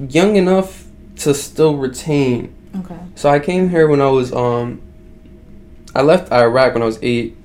young 0.09 0.37
enough 0.37 0.85
to 1.17 1.35
still 1.35 1.77
retain. 1.77 2.55
Okay. 2.77 2.99
So 3.15 3.29
I 3.29 3.39
came 3.39 3.69
here 3.69 3.89
when 3.89 4.01
I 4.01 4.09
was 4.09 4.33
um. 4.33 4.81
I 5.97 6.03
left 6.03 6.33
Iraq 6.33 6.75
when 6.75 6.83
I 6.83 6.87
was 6.87 6.99
eight. 7.03 7.37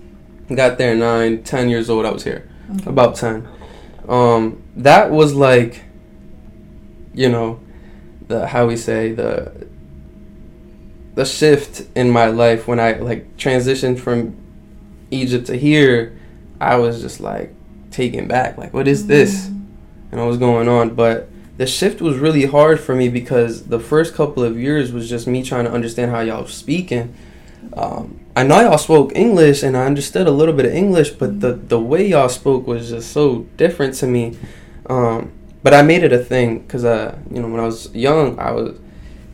Got 0.53 0.77
there 0.77 0.95
nine, 0.95 1.43
ten 1.43 1.69
years 1.69 1.89
old. 1.89 2.05
I 2.05 2.11
was 2.11 2.23
here, 2.23 2.49
okay. 2.77 2.89
about 2.89 3.15
ten. 3.15 3.47
Um, 4.07 4.63
that 4.77 5.11
was 5.11 5.35
like, 5.35 5.83
you 7.13 7.29
know, 7.29 7.59
the 8.27 8.47
how 8.47 8.65
we 8.65 8.75
say 8.75 9.13
the 9.13 9.67
the 11.15 11.25
shift 11.25 11.85
in 11.95 12.09
my 12.09 12.27
life 12.27 12.67
when 12.67 12.79
I 12.79 12.93
like 12.93 13.37
transitioned 13.37 13.99
from 13.99 14.35
Egypt 15.11 15.47
to 15.47 15.57
here, 15.57 16.17
I 16.59 16.77
was 16.77 17.01
just 17.01 17.19
like 17.19 17.53
taken 17.91 18.27
back. 18.27 18.57
Like, 18.57 18.73
what 18.73 18.87
is 18.87 19.07
this? 19.07 19.47
Mm. 19.47 19.65
And 20.11 20.21
what 20.21 20.27
was 20.27 20.37
going 20.37 20.67
on? 20.67 20.95
But 20.95 21.29
the 21.57 21.67
shift 21.67 22.01
was 22.01 22.17
really 22.17 22.45
hard 22.45 22.79
for 22.79 22.95
me 22.95 23.09
because 23.09 23.65
the 23.65 23.79
first 23.79 24.13
couple 24.13 24.43
of 24.43 24.57
years 24.57 24.91
was 24.91 25.09
just 25.09 25.27
me 25.27 25.43
trying 25.43 25.65
to 25.65 25.71
understand 25.71 26.09
how 26.09 26.21
y'all 26.21 26.47
speaking. 26.47 27.13
Um, 27.73 28.19
I 28.39 28.43
know 28.43 28.61
y'all 28.61 28.77
spoke 28.77 29.11
English 29.17 29.63
and 29.63 29.75
I 29.75 29.85
understood 29.85 30.25
a 30.25 30.31
little 30.31 30.53
bit 30.53 30.65
of 30.65 30.71
English, 30.71 31.09
but 31.09 31.41
the 31.41 31.55
the 31.55 31.77
way 31.77 32.07
y'all 32.07 32.29
spoke 32.29 32.65
was 32.67 32.87
just 32.89 33.11
so 33.11 33.39
different 33.57 33.95
to 33.95 34.07
me. 34.07 34.37
Um, 34.85 35.33
but 35.61 35.73
I 35.73 35.81
made 35.81 36.05
it 36.05 36.13
a 36.13 36.19
thing 36.19 36.59
because 36.59 36.85
uh, 36.85 37.19
you 37.29 37.41
know 37.41 37.49
when 37.49 37.59
I 37.59 37.65
was 37.65 37.93
young, 37.93 38.39
I 38.39 38.51
was 38.51 38.79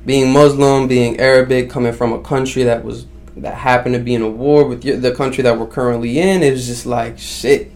being 0.07 0.33
Muslim, 0.33 0.87
being 0.87 1.19
Arabic, 1.19 1.69
coming 1.69 1.93
from 1.93 2.13
a 2.13 2.21
country 2.23 2.63
that 2.63 2.83
was 2.83 3.05
that 3.37 3.53
happened 3.53 3.93
to 3.93 4.01
be 4.01 4.15
in 4.15 4.23
a 4.23 4.27
war 4.27 4.67
with 4.67 4.81
the 4.81 5.13
country 5.13 5.43
that 5.43 5.59
we're 5.59 5.67
currently 5.67 6.17
in, 6.17 6.41
it 6.41 6.49
was 6.49 6.65
just 6.65 6.87
like 6.87 7.19
shit. 7.19 7.71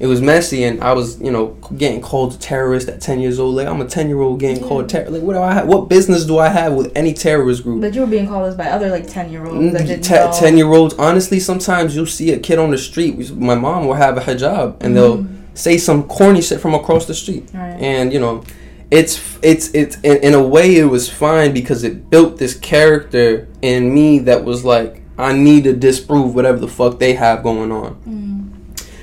It 0.00 0.06
was 0.06 0.22
messy, 0.22 0.64
and 0.64 0.82
I 0.82 0.94
was, 0.94 1.20
you 1.20 1.30
know, 1.30 1.48
getting 1.76 2.00
called 2.00 2.34
a 2.34 2.38
terrorist 2.38 2.88
at 2.88 3.00
ten 3.02 3.20
years 3.20 3.38
old. 3.38 3.54
Like 3.54 3.66
I'm 3.66 3.80
a 3.82 3.86
ten 3.86 4.08
year 4.08 4.20
old 4.20 4.40
getting 4.40 4.62
yeah. 4.62 4.68
called 4.68 4.88
terror. 4.88 5.10
Like 5.10 5.22
what 5.22 5.34
do 5.34 5.40
I 5.42 5.52
have? 5.52 5.68
What 5.68 5.88
business 5.88 6.24
do 6.24 6.38
I 6.38 6.48
have 6.48 6.72
with 6.72 6.90
any 6.96 7.12
terrorist 7.12 7.62
group? 7.62 7.82
But 7.82 7.94
you 7.94 8.00
were 8.00 8.06
being 8.06 8.26
called 8.26 8.48
this 8.48 8.56
by 8.56 8.70
other 8.70 8.88
like 8.88 9.06
ten 9.06 9.30
year 9.30 9.44
olds. 9.44 9.76
Mm, 9.76 10.40
ten 10.40 10.56
year 10.56 10.68
olds. 10.68 10.94
Honestly, 10.94 11.38
sometimes 11.38 11.94
you'll 11.94 12.06
see 12.06 12.32
a 12.32 12.38
kid 12.38 12.58
on 12.58 12.70
the 12.70 12.78
street. 12.78 13.30
My 13.36 13.54
mom 13.54 13.86
will 13.86 13.94
have 13.94 14.16
a 14.16 14.20
hijab, 14.20 14.82
and 14.82 14.94
mm-hmm. 14.94 14.94
they'll 14.94 15.26
say 15.54 15.76
some 15.76 16.04
corny 16.04 16.40
shit 16.40 16.60
from 16.60 16.74
across 16.74 17.04
the 17.06 17.14
street, 17.14 17.50
right. 17.52 17.78
and 17.78 18.12
you 18.12 18.20
know 18.20 18.42
it's 18.90 19.38
it's 19.42 19.72
it's 19.74 19.96
in, 20.00 20.16
in 20.18 20.34
a 20.34 20.42
way 20.42 20.76
it 20.76 20.84
was 20.84 21.08
fine 21.08 21.52
because 21.52 21.84
it 21.84 22.10
built 22.10 22.38
this 22.38 22.58
character 22.58 23.48
in 23.62 23.92
me 23.94 24.18
that 24.20 24.44
was 24.44 24.64
like 24.64 25.02
I 25.18 25.32
need 25.32 25.64
to 25.64 25.74
disprove 25.74 26.34
whatever 26.34 26.58
the 26.58 26.68
fuck 26.68 26.98
they 26.98 27.12
have 27.14 27.42
going 27.42 27.70
on. 27.70 27.96
Mm. 28.08 28.19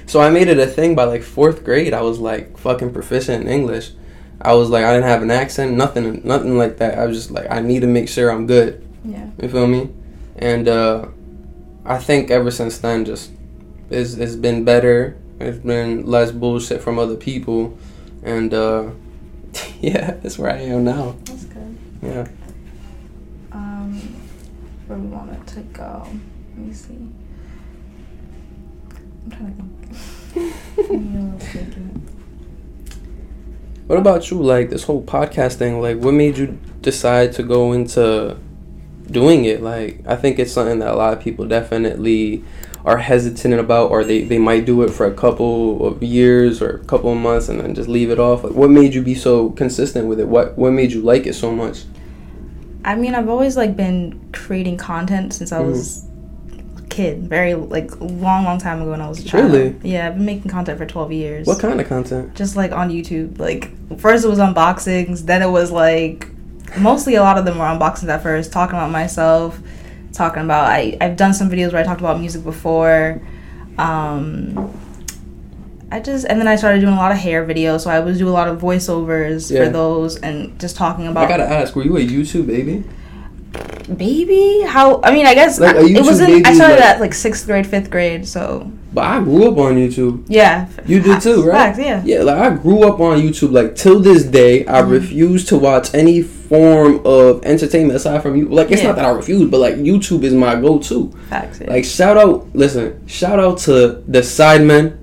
So 0.07 0.21
I 0.21 0.29
made 0.29 0.47
it 0.47 0.57
a 0.57 0.65
thing 0.65 0.95
by 0.95 1.03
like 1.03 1.21
fourth 1.21 1.65
grade. 1.65 1.93
I 1.93 2.01
was 2.01 2.17
like 2.17 2.57
fucking 2.57 2.93
proficient 2.93 3.43
in 3.43 3.49
English. 3.49 3.91
I 4.39 4.53
was 4.53 4.69
like, 4.69 4.85
I 4.85 4.93
didn't 4.93 5.09
have 5.09 5.21
an 5.21 5.31
accent, 5.31 5.73
nothing, 5.73 6.21
nothing 6.23 6.57
like 6.57 6.77
that. 6.77 6.97
I 6.97 7.05
was 7.05 7.17
just 7.17 7.31
like, 7.31 7.51
I 7.51 7.59
need 7.59 7.81
to 7.81 7.87
make 7.87 8.07
sure 8.07 8.31
I'm 8.31 8.47
good. 8.47 8.87
Yeah. 9.03 9.29
You 9.41 9.49
feel 9.49 9.67
me? 9.67 9.89
And 10.37 10.67
uh, 10.67 11.07
I 11.83 11.97
think 11.97 12.31
ever 12.31 12.51
since 12.51 12.77
then, 12.77 13.03
just 13.03 13.31
it's, 13.89 14.13
it's 14.13 14.35
been 14.35 14.63
better. 14.63 15.17
It's 15.39 15.57
been 15.57 16.05
less 16.05 16.31
bullshit 16.31 16.81
from 16.81 16.97
other 16.97 17.15
people, 17.15 17.77
and 18.23 18.53
uh, 18.53 18.89
yeah, 19.81 20.11
that's 20.11 20.39
where 20.39 20.51
I 20.51 20.59
am 20.59 20.83
now. 20.83 21.15
That's 21.25 21.45
good. 21.45 21.77
Yeah. 22.01 22.27
Um, 23.51 23.99
where 24.87 24.97
we 24.97 25.07
want 25.07 25.31
it 25.31 25.45
to 25.47 25.59
go. 25.61 26.07
Let 26.07 26.57
me 26.57 26.73
see. 26.73 26.93
I'm 26.93 27.13
trying 29.31 29.51
to 29.51 29.61
think. 29.61 29.76
What 33.87 33.97
about 33.99 34.29
you? 34.29 34.41
Like 34.41 34.69
this 34.69 34.83
whole 34.83 35.01
podcast 35.01 35.55
thing. 35.55 35.81
Like, 35.81 35.97
what 35.97 36.13
made 36.13 36.37
you 36.37 36.59
decide 36.81 37.31
to 37.33 37.43
go 37.43 37.71
into 37.71 38.37
doing 39.09 39.45
it? 39.45 39.61
Like, 39.61 40.01
I 40.05 40.17
think 40.17 40.39
it's 40.39 40.51
something 40.51 40.79
that 40.79 40.93
a 40.93 40.95
lot 40.95 41.13
of 41.13 41.21
people 41.21 41.47
definitely 41.47 42.43
are 42.83 42.97
hesitant 42.97 43.53
about, 43.53 43.91
or 43.91 44.03
they, 44.03 44.23
they 44.23 44.37
might 44.37 44.65
do 44.65 44.81
it 44.83 44.89
for 44.89 45.05
a 45.05 45.13
couple 45.13 45.85
of 45.85 46.03
years 46.03 46.61
or 46.61 46.69
a 46.69 46.83
couple 46.85 47.11
of 47.11 47.17
months 47.17 47.49
and 47.49 47.59
then 47.59 47.75
just 47.75 47.87
leave 47.87 48.09
it 48.09 48.19
off. 48.19 48.43
Like, 48.43 48.53
what 48.53 48.69
made 48.69 48.93
you 48.93 49.01
be 49.01 49.15
so 49.15 49.51
consistent 49.51 50.07
with 50.07 50.19
it? 50.19 50.27
What 50.27 50.57
what 50.57 50.71
made 50.71 50.91
you 50.91 51.01
like 51.01 51.25
it 51.25 51.33
so 51.33 51.51
much? 51.51 51.83
I 52.83 52.95
mean, 52.95 53.15
I've 53.15 53.29
always 53.29 53.57
like 53.57 53.75
been 53.75 54.29
creating 54.33 54.77
content 54.77 55.33
since 55.33 55.51
I 55.51 55.59
mm-hmm. 55.59 55.71
was 55.71 56.03
a 56.03 56.06
kid, 56.97 57.29
very 57.29 57.53
like 57.53 57.89
long, 58.01 58.43
long 58.43 58.57
time 58.57 58.81
ago 58.81 58.91
when 58.91 59.01
I 59.01 59.07
was 59.07 59.19
a 59.19 59.23
child. 59.23 59.51
Really? 59.51 59.75
Yeah, 59.83 60.07
I've 60.07 60.15
been 60.15 60.25
making 60.25 60.49
content 60.51 60.77
for 60.79 60.85
twelve 60.85 61.11
years. 61.11 61.45
What 61.45 61.59
kind 61.59 61.79
of 61.79 61.87
content? 61.87 62.33
Just 62.35 62.55
like 62.55 62.71
on 62.71 62.89
YouTube. 62.89 63.39
Like 63.39 63.69
first 63.99 64.25
it 64.25 64.29
was 64.29 64.39
unboxings, 64.39 65.25
then 65.25 65.41
it 65.41 65.49
was 65.59 65.71
like 65.71 66.27
mostly 66.77 67.15
a 67.15 67.21
lot 67.21 67.37
of 67.37 67.45
them 67.45 67.57
were 67.59 67.65
unboxings 67.65 68.09
at 68.09 68.21
first, 68.23 68.51
talking 68.51 68.75
about 68.75 68.91
myself, 68.91 69.59
talking 70.11 70.43
about 70.43 70.65
I 70.65 70.97
I've 70.99 71.15
done 71.17 71.33
some 71.33 71.49
videos 71.49 71.71
where 71.71 71.81
I 71.81 71.85
talked 71.85 72.01
about 72.01 72.19
music 72.19 72.43
before. 72.43 73.21
Um 73.77 74.73
I 75.91 75.99
just 76.01 76.25
and 76.27 76.39
then 76.41 76.47
I 76.47 76.55
started 76.57 76.81
doing 76.81 76.93
a 76.93 76.97
lot 76.97 77.11
of 77.11 77.17
hair 77.19 77.45
videos, 77.45 77.81
so 77.81 77.89
I 77.89 77.99
would 77.99 78.17
do 78.17 78.27
a 78.27 78.35
lot 78.39 78.47
of 78.47 78.59
voiceovers 78.59 79.49
Yeah. 79.51 79.65
for 79.65 79.69
those 79.71 80.17
and 80.17 80.59
just 80.59 80.75
talking 80.75 81.07
about. 81.07 81.23
I 81.25 81.27
gotta 81.29 81.49
ask, 81.49 81.75
were 81.75 81.83
you 81.83 81.95
a 81.97 82.01
YouTube 82.01 82.47
baby? 82.47 82.83
Baby 83.95 84.61
how 84.67 84.99
i 85.03 85.11
mean 85.13 85.25
i 85.25 85.33
guess 85.33 85.59
Like, 85.59 85.75
I- 85.77 85.79
it 85.87 86.03
wasn't 86.03 86.45
i 86.45 86.53
started 86.53 86.75
like- 86.75 86.83
at 86.83 86.99
like 86.99 87.13
sixth 87.13 87.45
grade 87.45 87.65
fifth 87.65 87.89
grade 87.89 88.27
so 88.27 88.69
But 88.93 89.03
I 89.03 89.19
grew 89.23 89.51
up 89.51 89.57
on 89.59 89.75
YouTube. 89.75 90.23
yeah 90.27 90.67
You 90.87 90.99
did 91.01 91.21
too, 91.21 91.43
right? 91.43 91.53
Facts, 91.75 91.79
yeah 91.79 92.01
Yeah, 92.03 92.23
like 92.23 92.37
I 92.37 92.49
grew 92.55 92.79
up 92.89 92.99
on 92.99 93.19
YouTube. 93.21 93.51
Like 93.51 93.75
till 93.75 93.99
this 93.99 94.23
day, 94.23 94.65
I 94.65 94.81
Mhm. 94.81 94.89
refuse 94.97 95.45
to 95.51 95.55
watch 95.57 95.93
any 95.93 96.21
form 96.23 97.01
of 97.05 97.45
entertainment 97.45 97.95
aside 97.99 98.23
from 98.23 98.35
you. 98.39 98.45
Like 98.49 98.71
it's 98.71 98.81
Yeah. 98.81 98.87
not 98.89 98.95
that 98.95 99.05
I 99.05 99.11
refuse, 99.11 99.45
but 99.51 99.59
like 99.59 99.75
YouTube 99.75 100.23
is 100.23 100.33
my 100.33 100.55
go-to. 100.55 101.11
facts 101.29 101.59
yeah. 101.61 101.69
Like 101.73 101.85
shout 101.85 102.17
out, 102.17 102.47
listen, 102.53 102.93
shout 103.05 103.39
out 103.39 103.57
to 103.67 103.73
the 104.07 104.21
Sidemen, 104.23 104.93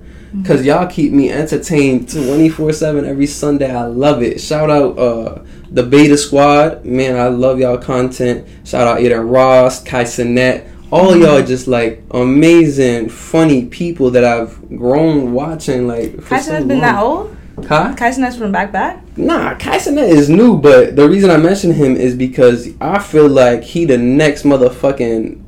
cause 0.43 0.59
Mm-hmm. 0.59 0.65
y'all 0.65 0.87
keep 0.87 1.11
me 1.13 1.31
entertained 1.31 2.09
twenty 2.11 2.49
four 2.49 2.73
seven 2.73 3.05
every 3.05 3.27
Sunday. 3.27 3.71
I 3.71 3.85
love 3.85 4.21
it. 4.23 4.41
Shout 4.41 4.69
out 4.69 4.97
uh 4.97 5.41
the 5.71 5.83
Beta 5.83 6.17
Squad, 6.17 6.85
man. 6.85 7.15
I 7.17 7.27
love 7.27 7.59
y'all 7.59 7.77
content. 7.77 8.47
Shout 8.65 8.87
out 8.87 8.99
Adin 8.99 9.27
Ross, 9.27 9.83
Kai 9.83 10.03
Cenat. 10.03 10.67
All 10.91 11.11
Mm-hmm. 11.13 11.21
y'all 11.23 11.41
just 11.43 11.67
like 11.67 12.03
amazing, 12.11 13.09
funny 13.09 13.65
people 13.65 14.11
that 14.11 14.23
I've 14.23 14.59
grown 14.77 15.33
watching. 15.33 15.87
Like 15.87 16.23
Kai 16.25 16.39
Cenat 16.39 16.45
has 16.51 16.65
been 16.65 16.79
that 16.79 17.01
old 17.01 17.35
Huh? 17.67 17.95
Has 17.97 18.37
been 18.37 18.51
back 18.51 18.73
back 18.73 19.01
Nah, 19.17 19.55
Kai 19.55 19.77
Cenat 19.77 20.09
is 20.09 20.29
new, 20.29 20.57
but 20.57 20.97
the 20.97 21.07
reason 21.07 21.29
I 21.29 21.37
mention 21.37 21.71
him 21.73 21.95
is 21.95 22.13
because 22.13 22.67
I 22.81 22.99
feel 22.99 23.29
like 23.29 23.63
he 23.63 23.85
the 23.85 23.97
next 23.97 24.43
motherfucking 24.43 25.44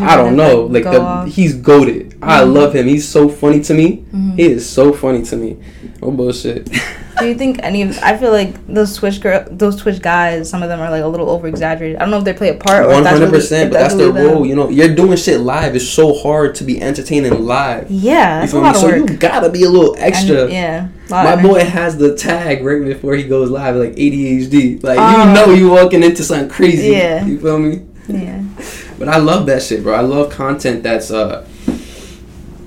I 0.00 0.16
don't 0.16 0.36
know, 0.36 0.62
like 0.62 0.84
go 0.84 0.92
the 0.92 1.00
off. 1.00 1.28
he's 1.28 1.54
goaded. 1.54 2.14
I 2.20 2.40
Mhm. 2.42 2.52
love 2.52 2.74
him. 2.74 2.86
He's 2.86 3.06
so 3.06 3.28
funny 3.28 3.60
to 3.60 3.74
me. 3.74 4.04
Mhm. 4.14 4.34
He 4.36 4.46
is 4.46 4.68
so 4.68 4.92
funny 4.92 5.22
to 5.22 5.36
me. 5.36 5.56
Oh 6.02 6.10
bullshit. 6.10 6.68
do 7.18 7.26
you 7.26 7.34
think 7.34 7.58
any 7.64 7.82
of 7.82 7.98
i 8.00 8.16
feel 8.16 8.30
like 8.30 8.54
those 8.68 8.94
twitch 8.94 9.20
girl 9.20 9.44
those 9.50 9.74
twitch 9.74 10.00
guys 10.00 10.48
some 10.48 10.62
of 10.62 10.68
them 10.68 10.78
are 10.80 10.88
like 10.88 11.02
a 11.02 11.06
little 11.08 11.28
over 11.28 11.48
exaggerated 11.48 11.96
i 11.96 12.00
don't 12.02 12.12
know 12.12 12.18
if 12.18 12.22
they 12.22 12.32
play 12.32 12.48
a 12.50 12.54
part 12.54 12.88
One 12.88 13.04
hundred 13.04 13.30
percent, 13.30 13.72
but 13.72 13.80
that's 13.80 13.94
their 13.96 14.12
role. 14.12 14.46
You 14.46 14.54
know, 14.54 14.68
you're 14.70 14.94
doing 14.94 15.16
shit 15.16 15.40
live. 15.40 15.74
It's 15.74 15.88
so 15.88 16.14
hard 16.14 16.54
to 16.56 16.62
be 16.64 16.80
entertaining 16.80 17.44
live. 17.44 17.90
yeah 17.90 18.36
You 18.36 18.40
that's 18.42 18.52
a 18.52 18.54
feel 18.54 18.60
me? 18.60 18.66
lot 18.68 18.74
of 18.76 18.80
So 18.82 18.94
you 18.94 19.06
gotta 19.18 19.48
be 19.50 19.64
a 19.64 19.68
little 19.68 19.96
extra. 19.98 20.42
And, 20.44 20.52
yeah 20.52 20.88
My 21.10 21.34
boy 21.42 21.64
has 21.64 21.96
the 21.96 22.14
tag 22.14 22.62
right 22.64 22.84
before 22.84 23.14
he 23.16 23.24
goes 23.24 23.50
live, 23.50 23.74
like 23.74 23.96
ADHD. 23.96 24.78
Like 24.84 24.98
Oh. 25.00 25.10
you 25.28 25.34
know, 25.34 25.52
you 25.52 25.70
walking 25.70 26.04
into 26.04 26.22
something 26.22 26.48
crazy. 26.48 26.90
Yeah. 26.92 27.26
You 27.26 27.40
feel 27.40 27.58
me? 27.58 27.80
yeah 28.06 28.38
But 28.98 29.08
I 29.08 29.18
love 29.18 29.46
that 29.46 29.62
shit, 29.62 29.82
bro. 29.82 29.94
I 29.94 30.00
love 30.00 30.30
content 30.30 30.82
that's 30.82 31.10
uh 31.10 31.46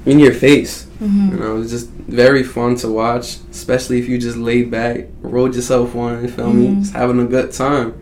in 0.06 0.20
your 0.20 0.34
face. 0.34 0.86
hmm 1.00 1.30
You 1.32 1.38
know, 1.40 1.62
it's 1.62 1.72
just 1.72 1.90
very 1.90 2.44
fun 2.44 2.76
to 2.78 2.88
watch, 2.90 3.38
especially 3.52 4.00
if 4.00 4.10
you 4.10 4.18
just 4.18 4.38
laid 4.38 4.70
back, 4.72 5.08
rolled 5.22 5.56
yourself 5.56 5.94
one, 5.96 6.22
you 6.24 6.28
feel 6.30 6.52
me? 6.52 6.68
Mhm. 6.68 6.80
Just 6.82 6.94
having 6.94 7.20
a 7.22 7.26
good 7.26 7.52
time. 7.52 7.94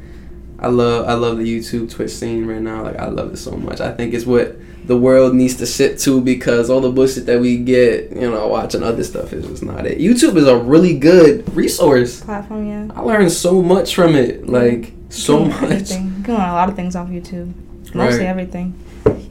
I 0.60 0.68
love 0.68 1.08
I 1.08 1.14
love 1.14 1.38
the 1.38 1.46
YouTube 1.46 1.90
Twitch 1.90 2.12
scene 2.12 2.46
right 2.46 2.62
now. 2.62 2.84
Like 2.84 2.98
I 2.98 3.08
love 3.08 3.34
it 3.34 3.38
so 3.38 3.52
much. 3.52 3.80
I 3.82 3.92
think 3.94 4.14
it's 4.14 4.26
what 4.26 4.58
the 4.86 4.98
world 4.98 5.34
needs 5.36 5.56
to 5.56 5.66
sit 5.68 6.00
to 6.00 6.20
because 6.20 6.70
all 6.70 6.82
the 6.82 6.90
bullshit 6.92 7.26
that 7.28 7.40
we 7.40 7.58
get, 7.58 8.12
you 8.12 8.30
know, 8.30 8.48
watching 8.48 8.82
other 8.84 9.04
stuff 9.04 9.32
is 9.34 9.46
just 9.46 9.64
not 9.64 9.86
it. 9.86 10.00
YouTube 10.00 10.36
is 10.36 10.48
a 10.48 10.58
really 10.58 10.98
good 10.98 11.48
resource. 11.56 12.22
platform 12.22 12.68
yeah 12.68 12.88
I 12.96 13.02
learned 13.02 13.32
so 13.32 13.62
much 13.62 13.96
from 13.96 14.16
it. 14.16 14.48
Like 14.50 14.92
so 15.10 15.46
You 15.46 15.52
can 15.52 15.52
learn 15.52 15.62
much. 15.62 15.72
everything. 15.72 16.06
You 16.18 16.24
can 16.24 16.34
learn 16.36 16.50
a 16.50 16.54
lot 16.54 16.70
of 16.70 16.76
things 16.76 16.96
off 16.96 17.08
YouTube. 17.10 17.54
Mostly 17.94 18.20
Right. 18.20 18.28
everything. 18.30 18.74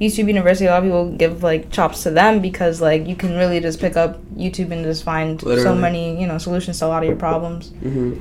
YouTube 0.00 0.28
University, 0.28 0.66
a 0.66 0.70
lot 0.70 0.78
of 0.78 0.84
people 0.84 1.10
give 1.12 1.42
like 1.42 1.70
chops 1.70 2.02
to 2.04 2.10
them 2.10 2.40
because 2.40 2.80
like 2.80 3.06
you 3.06 3.16
can 3.16 3.36
really 3.36 3.60
just 3.60 3.80
pick 3.80 3.96
up 3.96 4.20
YouTube 4.36 4.70
and 4.70 4.84
just 4.84 5.02
find 5.04 5.40
so 5.40 5.74
many 5.74 6.20
you 6.20 6.26
know 6.26 6.38
solutions 6.38 6.78
to 6.78 6.86
a 6.86 6.88
lot 6.88 7.02
of 7.02 7.08
your 7.08 7.16
problems. 7.18 7.70
hmm 7.82 8.14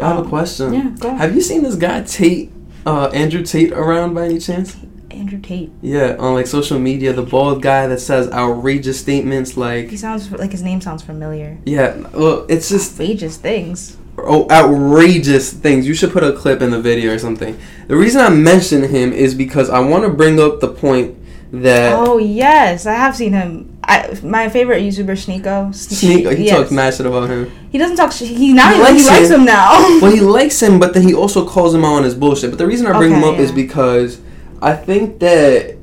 I 0.00 0.08
have 0.08 0.18
a 0.18 0.20
Um, 0.22 0.28
question. 0.28 0.72
Yeah, 0.74 0.90
go 0.98 1.08
ahead. 1.08 1.20
Have 1.20 1.34
you 1.34 1.40
seen 1.42 1.62
this 1.62 1.74
guy 1.76 2.02
Tate, 2.02 2.50
uh, 2.86 3.06
Andrew 3.08 3.42
Tate 3.42 3.72
around 3.72 4.14
by 4.14 4.24
any 4.26 4.38
chance? 4.38 4.76
Andrew 5.10 5.38
Tate. 5.38 5.70
Yeah, 5.82 6.16
on 6.18 6.34
like 6.34 6.46
social 6.46 6.78
media, 6.78 7.12
the 7.12 7.22
bald 7.22 7.60
guy 7.62 7.86
that 7.86 8.00
says 8.00 8.30
outrageous 8.30 8.98
statements 8.98 9.56
like, 9.56 9.90
He 9.90 9.96
sounds 9.98 10.30
like 10.32 10.50
his 10.52 10.62
name 10.62 10.80
sounds 10.80 11.02
familiar. 11.02 11.58
yeah, 11.66 11.94
well, 12.14 12.46
it's 12.48 12.68
just 12.70 12.92
Outrageous 12.92 13.36
things. 13.36 13.96
Oh, 14.18 14.46
outrageous 14.50 15.52
things. 15.52 15.86
You 15.86 15.94
should 15.94 16.12
put 16.12 16.22
a 16.22 16.32
clip 16.32 16.60
in 16.62 16.70
the 16.70 16.80
video 16.80 17.14
or 17.14 17.18
something. 17.18 17.58
The 17.88 17.96
reason 17.96 18.20
I 18.20 18.28
mention 18.28 18.82
him 18.82 19.12
is 19.12 19.34
because 19.34 19.70
I 19.70 19.80
want 19.80 20.04
to 20.04 20.10
bring 20.10 20.38
up 20.38 20.60
the 20.60 20.68
point 20.68 21.16
that 21.52 21.94
Oh 21.98 22.18
yes, 22.18 22.86
I 22.86 22.92
have 22.94 23.16
seen 23.16 23.32
him. 23.32 23.68
I, 23.84 24.16
my 24.22 24.48
favorite 24.48 24.82
YouTuber 24.82 25.16
Sneako. 25.16 25.74
Sneak, 25.74 26.28
he 26.38 26.44
Yes. 26.46 26.56
talks 26.56 26.70
mad 26.70 26.94
shit 26.94 27.04
about 27.06 27.28
him. 27.30 27.50
He 27.70 27.78
doesn't 27.78 27.96
talk. 27.96 28.12
Sh- 28.12 28.20
he 28.20 28.52
now 28.52 28.68
He 28.70 28.76
he, 28.76 28.82
likes, 28.82 29.02
he 29.02 29.08
likes 29.08 29.28
him. 29.30 29.40
him 29.40 29.46
now. 29.46 29.70
well, 30.00 30.12
he 30.12 30.20
likes 30.38 30.62
him, 30.62 30.78
but 30.78 30.94
then 30.94 31.02
he 31.02 31.14
also 31.14 31.46
calls 31.46 31.74
him 31.74 31.84
out 31.84 31.94
on 31.94 32.04
his 32.04 32.14
bullshit. 32.14 32.50
But 32.50 32.58
the 32.58 32.66
reason 32.66 32.86
I 32.86 32.96
bring 32.96 33.12
him 33.12 33.24
Okay, 33.24 33.34
up 33.34 33.40
is 33.40 33.50
because 33.50 34.20
I 34.60 34.74
think 34.74 35.18
that 35.20 35.76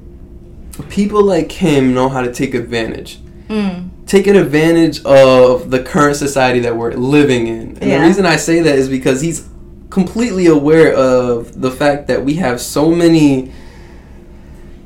people 0.90 1.24
like 1.24 1.52
him 1.52 1.94
know 1.94 2.10
how 2.10 2.22
to 2.22 2.32
take 2.34 2.54
advantage. 2.54 3.20
mm. 3.50 3.90
Taking 4.10 4.36
advantage 4.36 5.04
of 5.06 5.70
the 5.70 5.80
current 5.84 6.16
society 6.16 6.60
that 6.62 6.76
we're 6.76 6.94
living 6.94 7.46
in. 7.48 7.78
And 7.80 7.84
Yeah. 7.84 8.00
the 8.02 8.08
reason 8.08 8.26
I 8.26 8.38
say 8.38 8.60
that 8.60 8.76
is 8.76 8.90
because 8.90 9.22
he's 9.22 9.44
completely 9.92 10.48
aware 10.48 10.92
of 10.94 11.62
the 11.62 11.70
fact 11.70 12.08
that 12.08 12.26
we 12.26 12.34
have 12.36 12.60
so 12.60 12.90
many 12.90 13.52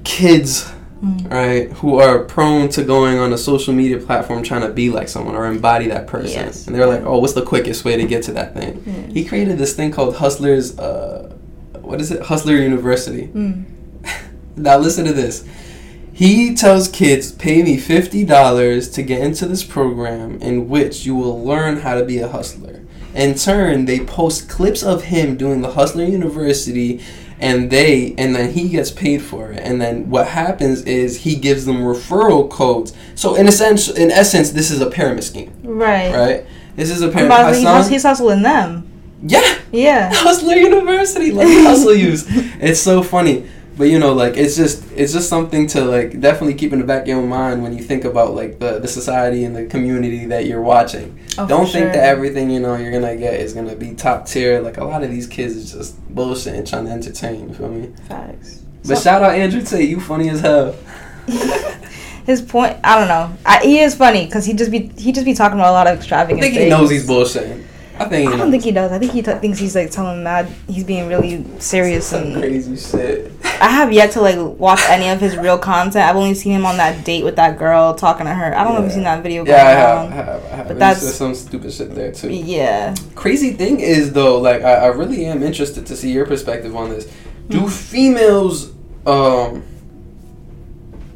kids, 0.03 0.69
Mm. 1.03 1.31
right, 1.31 1.71
who 1.77 1.99
are 1.99 2.19
prone 2.19 2.67
to 2.69 2.83
going 2.83 3.17
on 3.17 3.31
a 3.33 3.37
social 3.37 3.73
media 3.73 3.97
platform 3.97 4.43
trying 4.43 4.61
to 4.61 4.69
be 4.69 4.89
like 4.89 5.07
someone 5.09 5.35
or 5.35 5.45
embody 5.45 5.87
that 5.87 6.05
person. 6.07 6.31
Yes. 6.45 6.67
And 6.67 6.75
they're 6.75 6.85
like, 6.87 7.03
"Oh, 7.05 7.19
what's 7.19 7.33
the 7.33 7.41
quickest 7.41 7.83
way 7.85 7.95
to 7.97 8.03
get 8.05 8.23
to 8.23 8.31
that 8.33 8.53
thing?" 8.57 9.09
He 9.13 9.23
created 9.25 9.57
this 9.57 9.73
thing 9.73 9.91
called 9.91 10.15
Hustlers 10.17 10.77
uh 10.77 11.29
what 11.81 11.99
is 11.99 12.11
it? 12.11 12.21
Hustler 12.23 12.55
University. 12.55 13.29
Mm. 13.35 13.63
Now 14.55 14.77
listen 14.77 15.03
to 15.05 15.13
this. 15.13 15.43
He 16.13 16.53
tells 16.55 16.87
kids, 16.87 17.31
pay 17.31 17.63
me 17.63 17.77
$50 17.77 18.93
to 18.93 19.01
get 19.03 19.21
into 19.21 19.47
this 19.47 19.63
program 19.63 20.39
in 20.41 20.69
which 20.69 21.05
you 21.05 21.15
will 21.15 21.43
learn 21.43 21.79
how 21.81 21.95
to 21.95 22.05
be 22.05 22.19
a 22.19 22.27
hustler. 22.27 22.81
In 23.15 23.35
turn, 23.35 23.85
they 23.85 23.99
post 23.99 24.47
clips 24.49 24.83
of 24.83 25.05
him 25.05 25.37
doing 25.37 25.61
the 25.61 25.71
Hustler 25.73 26.05
University 26.05 27.01
and 27.39 27.69
they 27.69 28.15
and 28.17 28.35
then 28.35 28.51
he 28.53 28.69
gets 28.69 28.89
paid 28.89 29.21
for 29.21 29.51
it. 29.51 29.59
And 29.59 29.81
then 29.81 30.09
what 30.09 30.27
happens 30.27 30.81
is 30.83 31.17
he 31.21 31.35
gives 31.35 31.65
them 31.65 31.77
referral 31.77 32.49
codes. 32.49 32.93
So 33.15 33.35
in 33.35 33.47
a 33.47 33.51
sense 33.51 33.87
in 33.89 34.09
essence, 34.11 34.51
this 34.51 34.71
is 34.71 34.81
a 34.81 34.89
pyramid 34.89 35.23
scheme, 35.23 35.51
Right. 35.63 36.13
right? 36.13 36.45
This 36.75 36.89
is 36.89 37.01
a 37.01 37.09
pyramid 37.09 37.37
he's, 37.37 37.57
Hassan- 37.57 37.75
hus- 37.75 37.89
he's 37.89 38.03
hustling 38.03 38.41
them. 38.43 38.89
Yeah. 39.25 39.57
Yeah. 39.71 40.09
Hustler 40.13 40.55
University, 40.55 41.31
let 41.31 41.47
me 41.47 41.63
hustle 41.63 41.93
use. 41.95 42.25
It's 42.61 42.79
so 42.79 43.03
funny. 43.03 43.47
But 43.75 43.85
you 43.85 43.99
know, 43.99 44.13
like 44.13 44.37
it's 44.37 44.55
just 44.55 44.83
it's 44.91 45.13
just 45.13 45.29
something 45.29 45.67
to 45.67 45.83
like 45.83 46.19
definitely 46.19 46.53
keep 46.53 46.73
in 46.73 46.79
the 46.79 46.85
back 46.85 47.03
of 47.03 47.07
your 47.07 47.21
mind 47.23 47.63
when 47.63 47.75
you 47.75 47.83
think 47.83 48.05
about 48.05 48.33
like 48.33 48.59
the 48.59 48.79
the 48.79 48.87
society 48.87 49.43
and 49.45 49.55
the 49.55 49.65
community 49.65 50.25
that 50.27 50.45
you're 50.45 50.61
watching. 50.61 51.19
Oh, 51.37 51.47
Don't 51.47 51.65
think 51.65 51.85
sure. 51.85 51.91
that 51.93 52.03
everything 52.05 52.51
you 52.51 52.59
know 52.59 52.75
you're 52.75 52.91
gonna 52.91 53.17
get 53.17 53.35
is 53.35 53.53
gonna 53.53 53.75
be 53.75 53.95
top 53.95 54.27
tier. 54.27 54.61
Like 54.61 54.77
a 54.77 54.83
lot 54.83 55.03
of 55.03 55.09
these 55.09 55.27
kids 55.27 55.55
is 55.55 55.73
just 55.73 55.99
bullshit 56.13 56.55
and 56.55 56.67
trying 56.67 56.85
to 56.85 56.91
entertain. 56.91 57.49
You 57.49 57.55
feel 57.55 57.69
me? 57.69 57.93
Facts. 58.07 58.63
But 58.85 58.97
so, 58.97 59.03
shout 59.03 59.23
out 59.23 59.33
Andrew 59.33 59.61
Tate, 59.61 59.89
you 59.89 59.99
funny 59.99 60.29
as 60.29 60.41
hell. 60.41 60.75
his 62.25 62.41
point, 62.41 62.77
I 62.83 62.99
don't 62.99 63.07
know. 63.07 63.35
I, 63.45 63.59
he 63.63 63.79
is 63.79 63.95
funny 63.95 64.25
because 64.25 64.45
he 64.45 64.53
just 64.53 64.71
be 64.71 64.87
he 64.97 65.11
just 65.11 65.25
be 65.25 65.33
talking 65.33 65.57
about 65.57 65.71
a 65.71 65.73
lot 65.73 65.87
of 65.87 65.97
extravagant. 65.97 66.39
I 66.39 66.49
think 66.49 66.61
he 66.61 66.69
knows 66.69 66.89
he's 66.89 67.07
bullshitting. 67.07 67.63
I 67.99 68.05
think. 68.05 68.33
I 68.33 68.37
don't 68.37 68.49
think 68.49 68.63
he 68.63 68.71
does. 68.71 68.91
I 68.91 68.97
think 68.97 69.11
he 69.11 69.21
t- 69.21 69.33
thinks 69.33 69.59
he's 69.59 69.75
like 69.75 69.91
telling 69.91 70.23
mad. 70.23 70.47
He's 70.67 70.83
being 70.83 71.07
really 71.07 71.45
serious 71.59 72.07
Some 72.07 72.23
and 72.23 72.35
crazy 72.37 72.75
shit. 72.75 73.31
I 73.43 73.69
have 73.69 73.93
yet 73.93 74.11
to 74.11 74.21
like 74.21 74.37
watch 74.59 74.81
any 74.87 75.09
of 75.09 75.19
his 75.19 75.37
real 75.37 75.59
content. 75.59 76.03
I've 76.03 76.15
only 76.15 76.33
seen 76.33 76.53
him 76.53 76.65
on 76.65 76.77
that 76.77 77.05
date 77.05 77.23
with 77.23 77.35
that 77.35 77.59
girl 77.59 77.93
talking 77.93 78.25
to 78.25 78.33
her. 78.33 78.55
I 78.55 78.63
don't 78.63 78.73
yeah. 78.73 78.79
know 78.79 78.79
if 78.79 78.83
you've 78.85 78.93
seen 78.93 79.03
that 79.03 79.21
video. 79.21 79.45
Yeah, 79.45 79.55
I 79.55 79.69
have, 79.69 79.97
I 79.97 80.15
have, 80.15 80.45
I 80.45 80.55
have. 80.55 80.67
But 80.69 80.79
that's 80.79 81.13
some 81.13 81.35
stupid 81.35 81.71
shit 81.71 81.93
there 81.93 82.11
too. 82.11 82.31
Yeah. 82.31 82.95
Crazy 83.15 83.51
thing 83.51 83.79
is 83.79 84.11
though, 84.11 84.39
like 84.39 84.63
I, 84.63 84.73
I 84.73 84.87
really 84.87 85.25
am 85.25 85.43
interested 85.43 85.85
to 85.85 85.95
see 85.95 86.11
your 86.11 86.25
perspective 86.25 86.75
on 86.75 86.89
this. 86.89 87.05
Do 87.49 87.59
mm-hmm. 87.59 87.67
females, 87.67 88.73
um, 89.05 89.63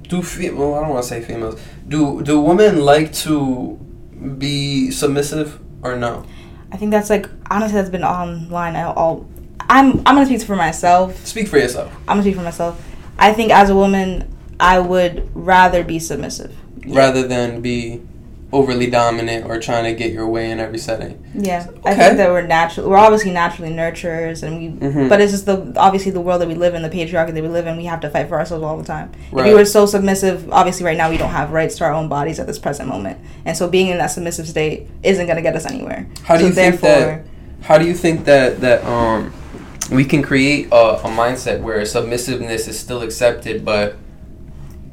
do 0.04 0.22
fe- 0.22 0.52
well? 0.52 0.76
I 0.76 0.82
don't 0.82 0.90
want 0.90 1.04
to 1.04 1.10
say 1.10 1.22
females. 1.22 1.60
Do 1.88 2.22
do 2.22 2.40
women 2.40 2.82
like 2.82 3.14
to 3.14 3.78
be 4.38 4.92
submissive 4.92 5.60
or 5.82 5.96
no? 5.96 6.26
I 6.72 6.78
think 6.78 6.92
that's 6.92 7.10
like 7.10 7.30
honestly 7.50 7.76
that's 7.76 7.90
been 7.90 8.04
online 8.04 8.76
all. 8.76 9.28
I'm 9.70 10.00
I'm 10.00 10.16
gonna 10.16 10.26
speak 10.26 10.42
for 10.42 10.56
myself. 10.56 11.26
Speak 11.26 11.48
for 11.48 11.58
yourself. 11.58 11.92
I'm 12.02 12.18
gonna 12.18 12.24
speak 12.24 12.36
for 12.36 12.42
myself. 12.42 12.84
I 13.18 13.34
think 13.34 13.52
as 13.52 13.70
a 13.70 13.76
woman, 13.76 14.28
I 14.60 14.80
would 14.80 15.30
rather 15.34 15.84
be 15.84 16.00
submissive. 16.00 16.56
Rather 16.88 17.28
than 17.28 17.62
be 17.62 18.02
overly 18.54 18.90
dominant 18.90 19.46
or 19.46 19.60
trying 19.60 19.84
to 19.84 19.94
get 19.94 20.14
your 20.14 20.28
way 20.28 20.50
in 20.52 20.60
every 20.60 20.78
setting. 20.78 21.22
Yeah, 21.34 21.68
okay. 21.70 21.80
I 21.84 21.96
think 21.96 22.18
that 22.18 22.30
we're 22.30 22.48
natural. 22.48 22.90
We're 22.90 22.98
obviously 22.98 23.32
naturally 23.32 23.72
nurturers, 23.72 24.44
and 24.44 24.58
we. 24.58 24.88
Mm-hmm. 24.88 25.10
But 25.10 25.22
it's 25.22 25.34
just 25.34 25.46
the 25.46 25.74
obviously 25.76 26.12
the 26.12 26.22
world 26.22 26.42
that 26.42 26.48
we 26.48 26.56
live 26.56 26.74
in, 26.74 26.82
the 26.82 26.90
patriarchy 26.90 27.34
that 27.34 27.44
we 27.44 27.50
live 27.50 27.68
in. 27.68 27.78
We 27.78 27.86
have 27.86 28.00
to 28.02 28.10
fight 28.10 28.30
for 28.30 28.40
ourselves 28.40 28.64
all 28.64 28.78
the 28.78 28.86
time. 28.86 29.12
Right. 29.32 29.46
If 29.46 29.52
we 29.52 29.58
were 29.58 29.66
so 29.66 29.86
submissive, 29.86 30.50
obviously 30.52 30.86
right 30.86 30.98
now 30.98 31.10
we 31.10 31.18
don't 31.18 31.32
have 31.32 31.52
rights 31.52 31.76
to 31.78 31.86
our 31.86 31.94
own 31.94 32.08
bodies 32.08 32.40
at 32.40 32.48
this 32.48 32.60
present 32.60 32.88
moment, 32.88 33.20
and 33.46 33.58
so 33.58 33.68
being 33.68 33.88
in 33.88 33.98
that 33.98 34.08
submissive 34.08 34.48
state 34.48 34.88
isn't 35.04 35.26
going 35.26 35.38
to 35.38 35.42
get 35.42 35.56
us 35.56 35.66
anywhere. 35.66 36.08
How 36.24 36.36
do 36.36 36.44
so 36.44 36.48
you 36.48 36.54
think 36.54 36.82
that? 36.82 37.26
How 37.62 37.78
do 37.78 37.86
you 37.86 37.94
think 37.94 38.26
that 38.26 38.62
that 38.62 38.84
um 38.86 39.34
we 39.92 40.06
can 40.06 40.22
create 40.22 40.68
a, 40.72 41.00
a 41.00 41.10
mindset 41.10 41.62
where 41.62 41.82
submissiveness 41.82 42.68
is 42.68 42.80
still 42.80 43.02
accepted, 43.02 43.66
but 43.66 43.98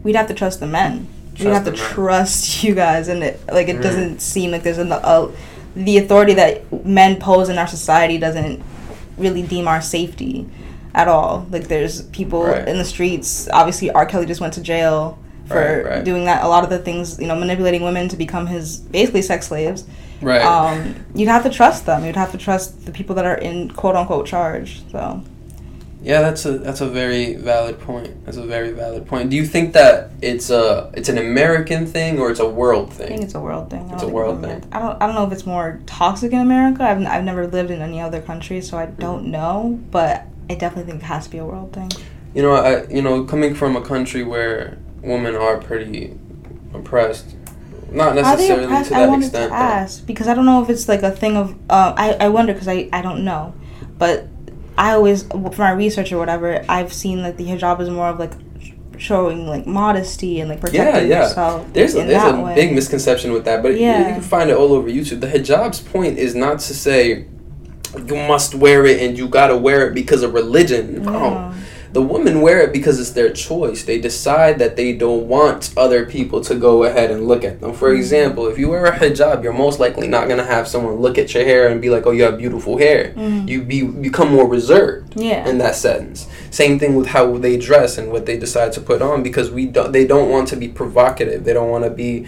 we'd 0.02 0.16
have 0.16 0.28
to 0.28 0.34
trust 0.34 0.60
the 0.60 0.66
men 0.66 1.08
we 1.38 1.46
have 1.46 1.64
to 1.64 1.72
trust 1.72 2.62
you 2.64 2.74
guys, 2.74 3.08
and 3.08 3.22
it 3.22 3.40
like 3.52 3.68
it 3.68 3.76
mm. 3.76 3.82
doesn't 3.82 4.20
seem 4.20 4.50
like 4.50 4.62
there's 4.62 4.78
a, 4.78 4.86
a 4.86 5.32
the 5.76 5.98
authority 5.98 6.34
that 6.34 6.84
men 6.84 7.18
pose 7.20 7.48
in 7.48 7.58
our 7.58 7.66
society 7.66 8.18
doesn't 8.18 8.62
really 9.18 9.42
deem 9.42 9.68
our 9.68 9.80
safety 9.80 10.48
at 10.94 11.08
all. 11.08 11.46
Like 11.50 11.68
there's 11.68 12.02
people 12.08 12.44
right. 12.44 12.66
in 12.66 12.78
the 12.78 12.84
streets. 12.84 13.48
Obviously, 13.52 13.90
R. 13.90 14.06
Kelly 14.06 14.26
just 14.26 14.40
went 14.40 14.54
to 14.54 14.60
jail 14.60 15.18
for 15.46 15.84
right. 15.84 16.04
doing 16.04 16.24
that. 16.26 16.44
A 16.44 16.48
lot 16.48 16.64
of 16.64 16.70
the 16.70 16.78
things, 16.78 17.18
you 17.20 17.26
know, 17.26 17.34
manipulating 17.34 17.82
women 17.82 18.08
to 18.08 18.16
become 18.16 18.46
his 18.46 18.78
basically 18.78 19.22
sex 19.22 19.48
slaves. 19.48 19.84
Right. 20.20 20.42
Um, 20.42 21.04
you'd 21.14 21.28
have 21.28 21.42
to 21.42 21.50
trust 21.50 21.86
them. 21.86 22.04
You'd 22.04 22.16
have 22.16 22.32
to 22.32 22.38
trust 22.38 22.86
the 22.86 22.92
people 22.92 23.16
that 23.16 23.26
are 23.26 23.36
in 23.36 23.70
quote 23.70 23.96
unquote 23.96 24.26
charge. 24.26 24.82
So. 24.90 25.22
Yeah, 26.04 26.20
that's 26.20 26.44
a 26.44 26.58
that's 26.58 26.82
a 26.82 26.88
very 26.88 27.34
valid 27.34 27.80
point. 27.80 28.26
That's 28.26 28.36
a 28.36 28.44
very 28.44 28.72
valid 28.72 29.06
point. 29.06 29.30
Do 29.30 29.36
you 29.36 29.46
think 29.46 29.72
that 29.72 30.10
it's 30.20 30.50
a 30.50 30.92
it's 30.92 31.08
an 31.08 31.16
American 31.16 31.86
thing 31.86 32.18
or 32.18 32.30
it's 32.30 32.40
a 32.40 32.48
world 32.48 32.92
thing? 32.92 33.06
I 33.06 33.08
think 33.08 33.22
it's 33.22 33.34
a 33.34 33.40
world 33.40 33.70
thing. 33.70 33.88
It's 33.90 34.02
a 34.02 34.08
world 34.08 34.42
thing. 34.42 34.62
I 34.70 34.80
don't 34.80 35.02
I 35.02 35.06
don't 35.06 35.14
know 35.14 35.26
if 35.26 35.32
it's 35.32 35.46
more 35.46 35.80
toxic 35.86 36.32
in 36.32 36.40
America. 36.40 36.82
I've 36.84 37.02
I've 37.06 37.24
never 37.24 37.46
lived 37.46 37.70
in 37.70 37.80
any 37.80 38.02
other 38.02 38.20
country, 38.20 38.60
so 38.60 38.76
I 38.76 38.84
don't 38.84 39.28
know. 39.30 39.80
But 39.90 40.26
I 40.50 40.56
definitely 40.56 40.90
think 40.92 41.02
it 41.02 41.06
has 41.06 41.24
to 41.24 41.30
be 41.30 41.38
a 41.38 41.44
world 41.46 41.72
thing. 41.72 41.90
You 42.34 42.42
know, 42.42 42.52
I 42.52 42.86
you 42.88 43.00
know 43.00 43.24
coming 43.24 43.54
from 43.54 43.74
a 43.74 43.80
country 43.80 44.22
where 44.22 44.76
women 45.00 45.34
are 45.34 45.56
pretty 45.56 46.18
oppressed. 46.74 47.34
Not 47.90 48.14
necessarily 48.14 48.64
to 48.64 48.68
that 48.68 48.92
I 48.92 49.06
wanted 49.06 49.26
extent. 49.26 49.52
To 49.52 49.56
ask 49.56 50.06
because 50.06 50.28
I 50.28 50.34
don't 50.34 50.44
know 50.44 50.62
if 50.62 50.68
it's 50.68 50.86
like 50.86 51.02
a 51.02 51.12
thing 51.12 51.38
of 51.38 51.54
uh, 51.70 51.94
I 51.96 52.12
I 52.20 52.28
wonder 52.28 52.52
because 52.52 52.68
I 52.68 52.90
I 52.92 53.00
don't 53.00 53.24
know, 53.24 53.54
but 53.96 54.28
I 54.76 54.92
always, 54.92 55.22
for 55.24 55.54
my 55.58 55.72
research 55.72 56.12
or 56.12 56.18
whatever, 56.18 56.64
I've 56.68 56.92
seen 56.92 57.22
that 57.22 57.36
the 57.36 57.44
hijab 57.44 57.80
is 57.80 57.88
more 57.88 58.08
of 58.08 58.18
like 58.18 58.32
showing 58.98 59.46
like 59.46 59.66
modesty 59.66 60.40
and 60.40 60.48
like 60.48 60.60
protecting 60.60 61.08
yeah, 61.08 61.16
yeah. 61.16 61.22
yourself. 61.28 61.72
There's 61.72 61.94
a, 61.94 62.04
there's 62.04 62.32
a 62.32 62.40
way. 62.40 62.54
big 62.54 62.74
misconception 62.74 63.32
with 63.32 63.44
that, 63.44 63.62
but 63.62 63.78
yeah. 63.78 64.08
you 64.08 64.14
can 64.14 64.22
find 64.22 64.50
it 64.50 64.56
all 64.56 64.72
over 64.72 64.88
YouTube. 64.88 65.20
The 65.20 65.28
hijab's 65.28 65.80
point 65.80 66.18
is 66.18 66.34
not 66.34 66.58
to 66.60 66.74
say 66.74 67.26
you 67.96 68.16
must 68.28 68.54
wear 68.54 68.84
it 68.86 69.00
and 69.00 69.16
you 69.16 69.28
gotta 69.28 69.56
wear 69.56 69.88
it 69.88 69.94
because 69.94 70.22
of 70.22 70.34
religion. 70.34 71.02
No 71.02 71.14
oh, 71.14 71.54
the 71.94 72.02
women 72.02 72.40
wear 72.40 72.60
it 72.60 72.72
because 72.72 72.98
it's 72.98 73.12
their 73.12 73.32
choice. 73.32 73.84
They 73.84 74.00
decide 74.00 74.58
that 74.58 74.74
they 74.74 74.92
don't 74.92 75.28
want 75.28 75.72
other 75.76 76.04
people 76.04 76.40
to 76.42 76.56
go 76.56 76.82
ahead 76.82 77.12
and 77.12 77.28
look 77.28 77.44
at 77.44 77.60
them. 77.60 77.72
For 77.72 77.88
mm-hmm. 77.88 78.00
example, 78.00 78.48
if 78.48 78.58
you 78.58 78.68
wear 78.68 78.84
a 78.84 78.98
hijab, 78.98 79.44
you're 79.44 79.52
most 79.52 79.78
likely 79.78 80.08
not 80.08 80.28
gonna 80.28 80.44
have 80.44 80.66
someone 80.66 80.96
look 80.96 81.18
at 81.18 81.32
your 81.32 81.44
hair 81.44 81.68
and 81.68 81.80
be 81.80 81.90
like, 81.90 82.04
"Oh, 82.04 82.10
you 82.10 82.24
have 82.24 82.36
beautiful 82.36 82.78
hair." 82.78 83.14
Mm-hmm. 83.14 83.46
You 83.46 83.62
be 83.62 83.82
become 83.86 84.32
more 84.32 84.48
reserved. 84.48 85.14
Yeah. 85.14 85.48
In 85.48 85.58
that 85.58 85.76
sense, 85.76 86.26
same 86.50 86.80
thing 86.80 86.96
with 86.96 87.06
how 87.06 87.38
they 87.38 87.56
dress 87.56 87.96
and 87.96 88.10
what 88.10 88.26
they 88.26 88.36
decide 88.36 88.72
to 88.72 88.80
put 88.80 89.00
on 89.00 89.22
because 89.22 89.52
we 89.52 89.66
don't. 89.66 89.92
They 89.92 90.04
don't 90.04 90.28
want 90.28 90.48
to 90.48 90.56
be 90.56 90.66
provocative. 90.66 91.44
They 91.44 91.52
don't 91.52 91.70
want 91.70 91.84
to 91.84 91.90
be 91.90 92.26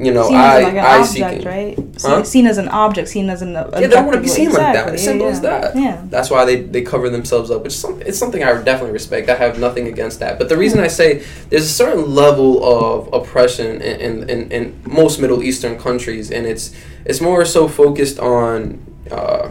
you 0.00 0.12
know, 0.12 0.28
seen 0.28 0.36
I, 0.36 0.60
like 0.60 0.74
I 0.76 1.02
object, 1.02 1.44
right? 1.44 1.78
Huh? 2.00 2.24
Seen 2.24 2.46
as 2.46 2.56
an 2.56 2.68
object, 2.68 3.08
seen 3.08 3.28
as 3.28 3.42
an. 3.42 3.52
Yeah, 3.52 3.68
they 3.68 3.88
don't 3.88 4.06
want 4.06 4.16
to 4.16 4.22
be 4.22 4.28
seen 4.28 4.48
exactly. 4.48 4.80
like 4.80 4.92
that. 4.92 4.98
Simple 4.98 5.26
yeah, 5.26 5.32
as 5.32 5.40
that. 5.42 5.76
Yeah. 5.76 6.02
That's 6.08 6.30
why 6.30 6.46
they, 6.46 6.62
they 6.62 6.80
cover 6.80 7.10
themselves 7.10 7.50
up, 7.50 7.62
which 7.62 7.74
is 7.74 7.80
something, 7.80 8.06
it's 8.06 8.18
something 8.18 8.42
I 8.42 8.62
definitely 8.62 8.92
respect. 8.92 9.28
I 9.28 9.36
have 9.36 9.58
nothing 9.58 9.88
against 9.88 10.20
that. 10.20 10.38
But 10.38 10.48
the 10.48 10.56
reason 10.56 10.80
I 10.80 10.88
say 10.88 11.22
there's 11.50 11.66
a 11.66 11.68
certain 11.68 12.14
level 12.14 12.64
of 12.64 13.12
oppression 13.12 13.82
in, 13.82 14.00
in, 14.00 14.30
in, 14.30 14.52
in 14.52 14.82
most 14.86 15.20
Middle 15.20 15.42
Eastern 15.42 15.78
countries, 15.78 16.30
and 16.30 16.46
it's 16.46 16.74
it's 17.04 17.20
more 17.20 17.44
so 17.44 17.68
focused 17.68 18.18
on 18.18 18.82
uh, 19.10 19.50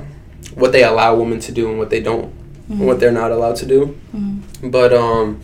what 0.56 0.72
they 0.72 0.84
allow 0.84 1.16
women 1.16 1.40
to 1.42 1.52
do 1.52 1.70
and 1.70 1.78
what 1.78 1.92
they 1.92 2.02
don't, 2.02 2.34
mm-hmm. 2.34 2.86
what 2.86 3.00
they're 3.00 3.12
not 3.12 3.32
allowed 3.32 3.58
to 3.58 3.68
do. 3.68 4.00
Mm-hmm. 4.16 4.72
But 4.72 4.94
um, 4.94 5.42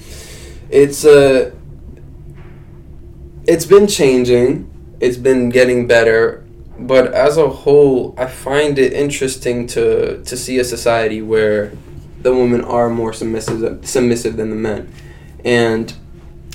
it's 0.71 1.05
a. 1.05 1.49
Uh, 1.49 1.51
it's 3.47 3.65
been 3.65 3.85
changing 3.85 4.71
it's 4.99 5.17
been 5.17 5.49
getting 5.49 5.87
better 5.87 6.43
but 6.77 7.13
as 7.13 7.37
a 7.37 7.49
whole 7.49 8.13
i 8.17 8.25
find 8.25 8.77
it 8.77 8.93
interesting 8.93 9.65
to 9.65 10.23
to 10.23 10.35
see 10.35 10.59
a 10.59 10.63
society 10.63 11.21
where 11.21 11.71
the 12.25 12.33
women 12.33 12.63
are 12.63 12.89
more 12.89 13.13
submissive 13.13 13.87
submissive 13.87 14.35
than 14.35 14.49
the 14.49 14.55
men. 14.55 14.91
And 15.45 15.93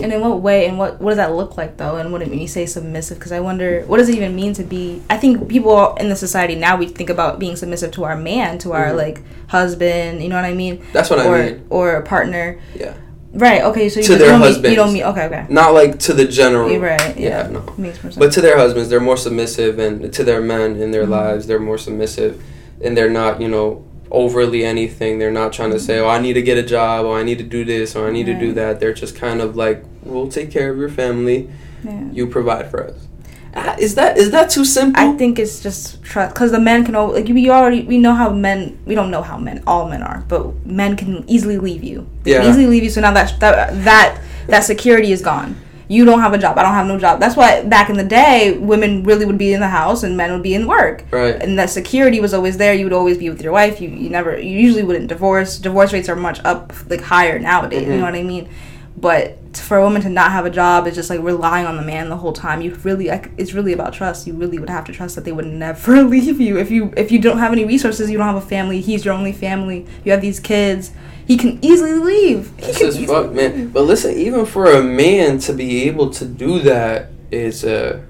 and 0.02 0.12
in 0.12 0.20
what 0.20 0.40
way 0.40 0.66
and 0.66 0.76
what 0.76 1.00
what 1.00 1.10
does 1.10 1.18
that 1.18 1.32
look 1.32 1.56
like 1.56 1.76
though? 1.76 1.96
And 1.96 2.10
what 2.10 2.20
when 2.22 2.40
you 2.40 2.48
say 2.48 2.66
submissive? 2.66 3.18
Because 3.18 3.30
i 3.30 3.38
wonder 3.38 3.84
what 3.86 3.98
does 3.98 4.08
it 4.08 4.16
even 4.16 4.34
mean 4.34 4.52
to 4.54 4.64
be 4.64 5.00
i 5.08 5.16
think 5.16 5.48
people 5.48 5.94
in 5.94 6.08
the 6.08 6.16
society 6.16 6.56
now 6.56 6.76
we 6.76 6.88
think 6.88 7.08
about 7.08 7.38
being 7.38 7.54
submissive 7.54 7.92
to 7.92 8.04
our 8.04 8.16
man 8.16 8.58
to 8.58 8.72
our 8.72 8.86
mm-hmm. 8.86 8.96
like 8.96 9.22
husband 9.48 10.22
you 10.22 10.28
know 10.28 10.34
what 10.34 10.44
i 10.44 10.54
mean? 10.54 10.84
That's 10.92 11.08
what 11.08 11.24
or, 11.24 11.36
i 11.36 11.50
mean. 11.52 11.66
or 11.70 11.94
a 11.94 12.02
partner. 12.02 12.60
Yeah 12.74 12.94
Right. 13.32 13.62
Okay. 13.62 13.88
So 13.88 14.00
you, 14.00 14.06
to 14.06 14.16
their 14.16 14.32
you 14.32 14.38
husbands. 14.38 14.62
Mean, 14.62 14.70
you 14.70 14.76
don't 14.76 14.92
mean 14.92 15.02
okay. 15.04 15.26
Okay. 15.26 15.46
Not 15.48 15.72
like 15.72 15.98
to 16.00 16.12
the 16.12 16.26
general. 16.26 16.70
You're 16.70 16.80
right. 16.80 17.16
Yeah. 17.16 17.44
yeah 17.44 17.48
no. 17.48 17.60
Makes 17.78 18.02
more 18.02 18.10
sense. 18.10 18.16
But 18.16 18.32
to 18.32 18.40
their 18.40 18.56
husbands, 18.56 18.88
they're 18.88 19.00
more 19.00 19.16
submissive, 19.16 19.78
and 19.78 20.12
to 20.12 20.24
their 20.24 20.40
men 20.40 20.76
in 20.76 20.90
their 20.90 21.02
mm-hmm. 21.02 21.12
lives, 21.12 21.46
they're 21.46 21.60
more 21.60 21.78
submissive, 21.78 22.42
and 22.82 22.96
they're 22.96 23.10
not, 23.10 23.40
you 23.40 23.48
know, 23.48 23.84
overly 24.10 24.64
anything. 24.64 25.18
They're 25.18 25.30
not 25.30 25.52
trying 25.52 25.70
to 25.70 25.80
say, 25.80 26.00
"Oh, 26.00 26.08
I 26.08 26.20
need 26.20 26.34
to 26.34 26.42
get 26.42 26.58
a 26.58 26.62
job," 26.62 27.06
or 27.06 27.18
"I 27.18 27.22
need 27.22 27.38
to 27.38 27.44
do 27.44 27.64
this," 27.64 27.94
or 27.94 28.08
"I 28.08 28.10
need 28.10 28.26
right. 28.26 28.38
to 28.38 28.46
do 28.46 28.52
that." 28.54 28.80
They're 28.80 28.92
just 28.92 29.14
kind 29.14 29.40
of 29.40 29.54
like, 29.54 29.84
"We'll 30.02 30.28
take 30.28 30.50
care 30.50 30.70
of 30.70 30.78
your 30.78 30.88
family. 30.88 31.50
Yeah. 31.84 32.10
You 32.10 32.26
provide 32.26 32.70
for 32.70 32.84
us." 32.84 33.06
Uh, 33.54 33.74
is 33.78 33.96
that 33.96 34.16
is 34.16 34.30
that 34.30 34.48
too 34.48 34.64
simple? 34.64 35.02
I 35.02 35.16
think 35.16 35.38
it's 35.38 35.60
just 35.60 36.02
trust 36.04 36.34
because 36.34 36.52
the 36.52 36.60
men 36.60 36.84
can 36.84 36.94
like 36.94 37.26
we 37.26 37.50
already 37.50 37.82
we 37.82 37.98
know 37.98 38.14
how 38.14 38.30
men 38.30 38.78
we 38.86 38.94
don't 38.94 39.10
know 39.10 39.22
how 39.22 39.38
men 39.38 39.62
all 39.66 39.88
men 39.88 40.02
are 40.02 40.24
but 40.28 40.64
men 40.64 40.96
can 40.96 41.28
easily 41.28 41.58
leave 41.58 41.82
you. 41.82 42.08
They 42.22 42.32
yeah. 42.32 42.48
easily 42.48 42.66
leave 42.66 42.84
you 42.84 42.90
so 42.90 43.00
now 43.00 43.12
that 43.12 43.40
that 43.40 43.84
that 43.84 44.20
that 44.46 44.60
security 44.60 45.10
is 45.10 45.20
gone. 45.20 45.56
You 45.88 46.04
don't 46.04 46.20
have 46.20 46.32
a 46.32 46.38
job 46.38 46.56
I 46.58 46.62
don't 46.62 46.74
have 46.74 46.86
no 46.86 46.96
job. 46.96 47.18
That's 47.18 47.36
why 47.36 47.64
back 47.64 47.90
in 47.90 47.96
the 47.96 48.04
day 48.04 48.56
women 48.56 49.02
really 49.02 49.26
would 49.26 49.38
be 49.38 49.52
in 49.52 49.58
the 49.58 49.68
house 49.68 50.04
and 50.04 50.16
men 50.16 50.30
would 50.32 50.44
be 50.44 50.54
in 50.54 50.68
work. 50.68 51.04
Right. 51.10 51.34
And 51.34 51.58
that 51.58 51.70
security 51.70 52.20
was 52.20 52.32
always 52.32 52.56
there 52.56 52.72
you 52.72 52.84
would 52.84 52.92
always 52.92 53.18
be 53.18 53.30
with 53.30 53.42
your 53.42 53.52
wife 53.52 53.80
you, 53.80 53.88
you 53.88 54.10
never 54.10 54.38
you 54.38 54.56
usually 54.56 54.84
wouldn't 54.84 55.08
divorce. 55.08 55.58
Divorce 55.58 55.92
rates 55.92 56.08
are 56.08 56.14
much 56.14 56.38
up 56.44 56.72
like 56.88 57.00
higher 57.00 57.40
nowadays 57.40 57.82
mm-hmm. 57.82 57.90
you 57.90 57.98
know 57.98 58.04
what 58.04 58.14
I 58.14 58.22
mean 58.22 58.48
but 58.96 59.38
for 59.56 59.78
a 59.78 59.82
woman 59.82 60.02
to 60.02 60.08
not 60.08 60.32
have 60.32 60.46
a 60.46 60.50
job 60.50 60.86
is 60.86 60.94
just 60.94 61.10
like 61.10 61.20
relying 61.20 61.66
on 61.66 61.76
the 61.76 61.82
man 61.82 62.08
the 62.08 62.16
whole 62.16 62.32
time. 62.32 62.60
You 62.60 62.74
really, 62.76 63.08
like, 63.08 63.30
it's 63.36 63.52
really 63.52 63.72
about 63.72 63.92
trust. 63.92 64.26
You 64.26 64.34
really 64.34 64.58
would 64.58 64.68
have 64.68 64.84
to 64.84 64.92
trust 64.92 65.14
that 65.14 65.24
they 65.24 65.32
would 65.32 65.46
never 65.46 66.02
leave 66.04 66.40
you. 66.40 66.58
If 66.58 66.70
you 66.70 66.92
if 66.96 67.10
you 67.10 67.18
don't 67.18 67.38
have 67.38 67.52
any 67.52 67.64
resources, 67.64 68.10
you 68.10 68.18
don't 68.18 68.26
have 68.26 68.36
a 68.36 68.46
family. 68.46 68.80
He's 68.80 69.04
your 69.04 69.14
only 69.14 69.32
family. 69.32 69.86
You 70.04 70.12
have 70.12 70.20
these 70.20 70.40
kids. 70.40 70.92
He 71.26 71.36
can 71.36 71.64
easily 71.64 71.94
leave. 71.94 72.52
He 72.56 72.66
That's 72.66 72.78
just 72.78 73.04
fuck, 73.06 73.32
man. 73.32 73.68
But 73.68 73.82
listen, 73.82 74.12
even 74.14 74.46
for 74.46 74.66
a 74.66 74.82
man 74.82 75.38
to 75.40 75.52
be 75.52 75.84
able 75.84 76.10
to 76.10 76.24
do 76.24 76.58
that 76.60 77.10
is 77.30 77.64
a 77.64 78.04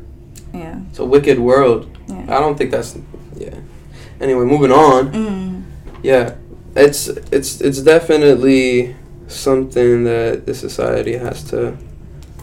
yeah, 0.55 0.81
it's 0.88 0.99
a 0.99 1.05
wicked 1.05 1.38
world. 1.38 1.95
Yeah. 2.09 2.23
I 2.23 2.40
don't 2.40 2.57
think 2.57 2.71
that's 2.71 2.99
yeah. 3.37 3.55
Anyway, 4.21 4.45
moving 4.45 4.73
on. 4.73 5.12
Mm. 5.12 5.64
Yeah, 6.03 6.35
it's 6.75 7.09
it's 7.09 7.61
it's 7.61 7.81
definitely 7.83 8.97
something 9.31 10.05
that 10.05 10.47
the 10.47 10.55
society 10.55 11.16
has 11.16 11.45
to 11.45 11.77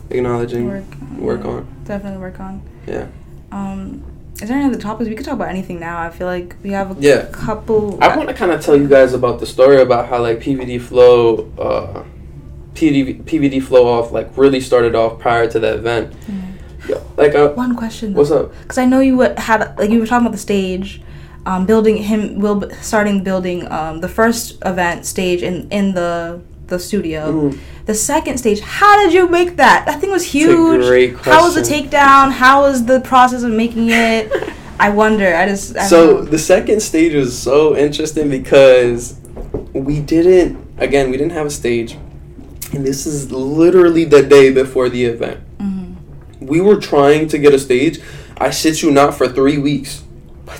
acknowledge 0.10 0.54
and 0.54 0.68
work, 0.68 1.20
work 1.20 1.44
yeah, 1.44 1.50
on. 1.50 1.68
Definitely 1.86 2.20
work 2.20 2.40
on. 2.40 2.62
Yeah. 2.88 3.08
Um, 3.52 4.04
is 4.42 4.50
there 4.50 4.58
any 4.58 4.68
other 4.68 4.80
topics 4.80 5.10
we 5.10 5.16
could 5.16 5.26
talk 5.26 5.36
about 5.36 5.50
anything 5.50 5.80
now? 5.80 6.00
I 6.00 6.10
feel 6.10 6.28
like 6.28 6.56
we 6.64 6.72
have 6.72 6.98
a 6.98 7.02
yeah. 7.02 7.28
couple. 7.32 8.02
I 8.04 8.16
want 8.16 8.30
to 8.30 8.36
kind 8.36 8.52
of 8.52 8.62
tell 8.62 8.78
you 8.78 8.88
guys 8.88 9.14
about 9.14 9.40
the 9.40 9.46
story 9.46 9.82
about 9.82 10.10
how 10.10 10.22
like 10.22 10.40
PVD 10.40 10.80
flow, 10.80 11.52
uh, 11.58 12.04
PVD 12.74 13.24
PVD 13.24 13.62
flow 13.62 13.88
off 13.88 14.12
like 14.12 14.36
really 14.38 14.62
started 14.62 14.96
off 14.96 15.20
prior 15.20 15.50
to 15.50 15.60
that 15.60 15.78
event. 15.78 16.14
Mm-hmm. 16.14 16.92
Yeah, 16.92 17.02
like 17.18 17.36
uh, 17.36 17.50
one 17.54 17.76
question. 17.76 18.14
Though, 18.14 18.20
what's 18.20 18.32
up? 18.32 18.54
Because 18.62 18.78
I 18.78 18.86
know 18.86 19.00
you 19.00 19.20
had 19.22 19.76
like 19.78 19.90
you 19.90 20.00
were 20.00 20.06
talking 20.06 20.28
about 20.28 20.34
the 20.34 20.42
stage 20.42 21.02
um, 21.48 21.66
building 21.66 21.98
him 21.98 22.40
will 22.40 22.70
starting 22.82 23.24
building 23.24 23.72
um, 23.72 24.02
the 24.02 24.10
first 24.10 24.58
event 24.66 25.06
stage 25.06 25.42
in 25.42 25.68
in 25.70 25.94
the 25.94 26.42
the 26.68 26.80
studio. 26.80 27.52
Mm. 27.52 27.60
The 27.86 27.94
second 27.94 28.38
stage, 28.38 28.60
how 28.60 29.04
did 29.04 29.14
you 29.14 29.28
make 29.30 29.56
that? 29.58 29.86
That 29.86 30.02
thing 30.02 30.12
was 30.12 30.26
huge. 30.26 31.18
How 31.22 31.44
was 31.44 31.56
the 31.56 31.62
takedown? 31.62 32.32
How 32.32 32.62
was 32.62 32.86
the 32.86 33.00
process 33.02 33.44
of 33.44 33.52
making 33.52 33.90
it? 33.90 34.32
I 34.80 34.90
wonder. 34.90 35.36
I 35.36 35.48
just. 35.48 35.76
I 35.76 35.88
so 35.88 36.22
the 36.22 36.38
second 36.38 36.82
stage 36.82 37.14
was 37.14 37.38
so 37.38 37.76
interesting 37.76 38.30
because 38.30 39.20
we 39.74 40.00
didn't. 40.00 40.66
Again, 40.78 41.10
we 41.10 41.18
didn't 41.18 41.32
have 41.32 41.48
a 41.48 41.52
stage, 41.52 41.94
and 42.74 42.86
this 42.86 43.08
is 43.08 43.32
literally 43.32 44.04
the 44.04 44.22
day 44.22 44.52
before 44.52 44.90
the 44.90 45.06
event. 45.06 45.40
Mm-hmm. 45.58 46.46
We 46.46 46.62
were 46.62 46.76
trying 46.76 47.28
to 47.30 47.40
get 47.40 47.54
a 47.54 47.60
stage. 47.60 48.00
I 48.38 48.52
shit 48.52 48.84
you 48.84 48.92
not 48.92 49.16
for 49.16 49.28
three 49.28 49.58
weeks 49.58 50.04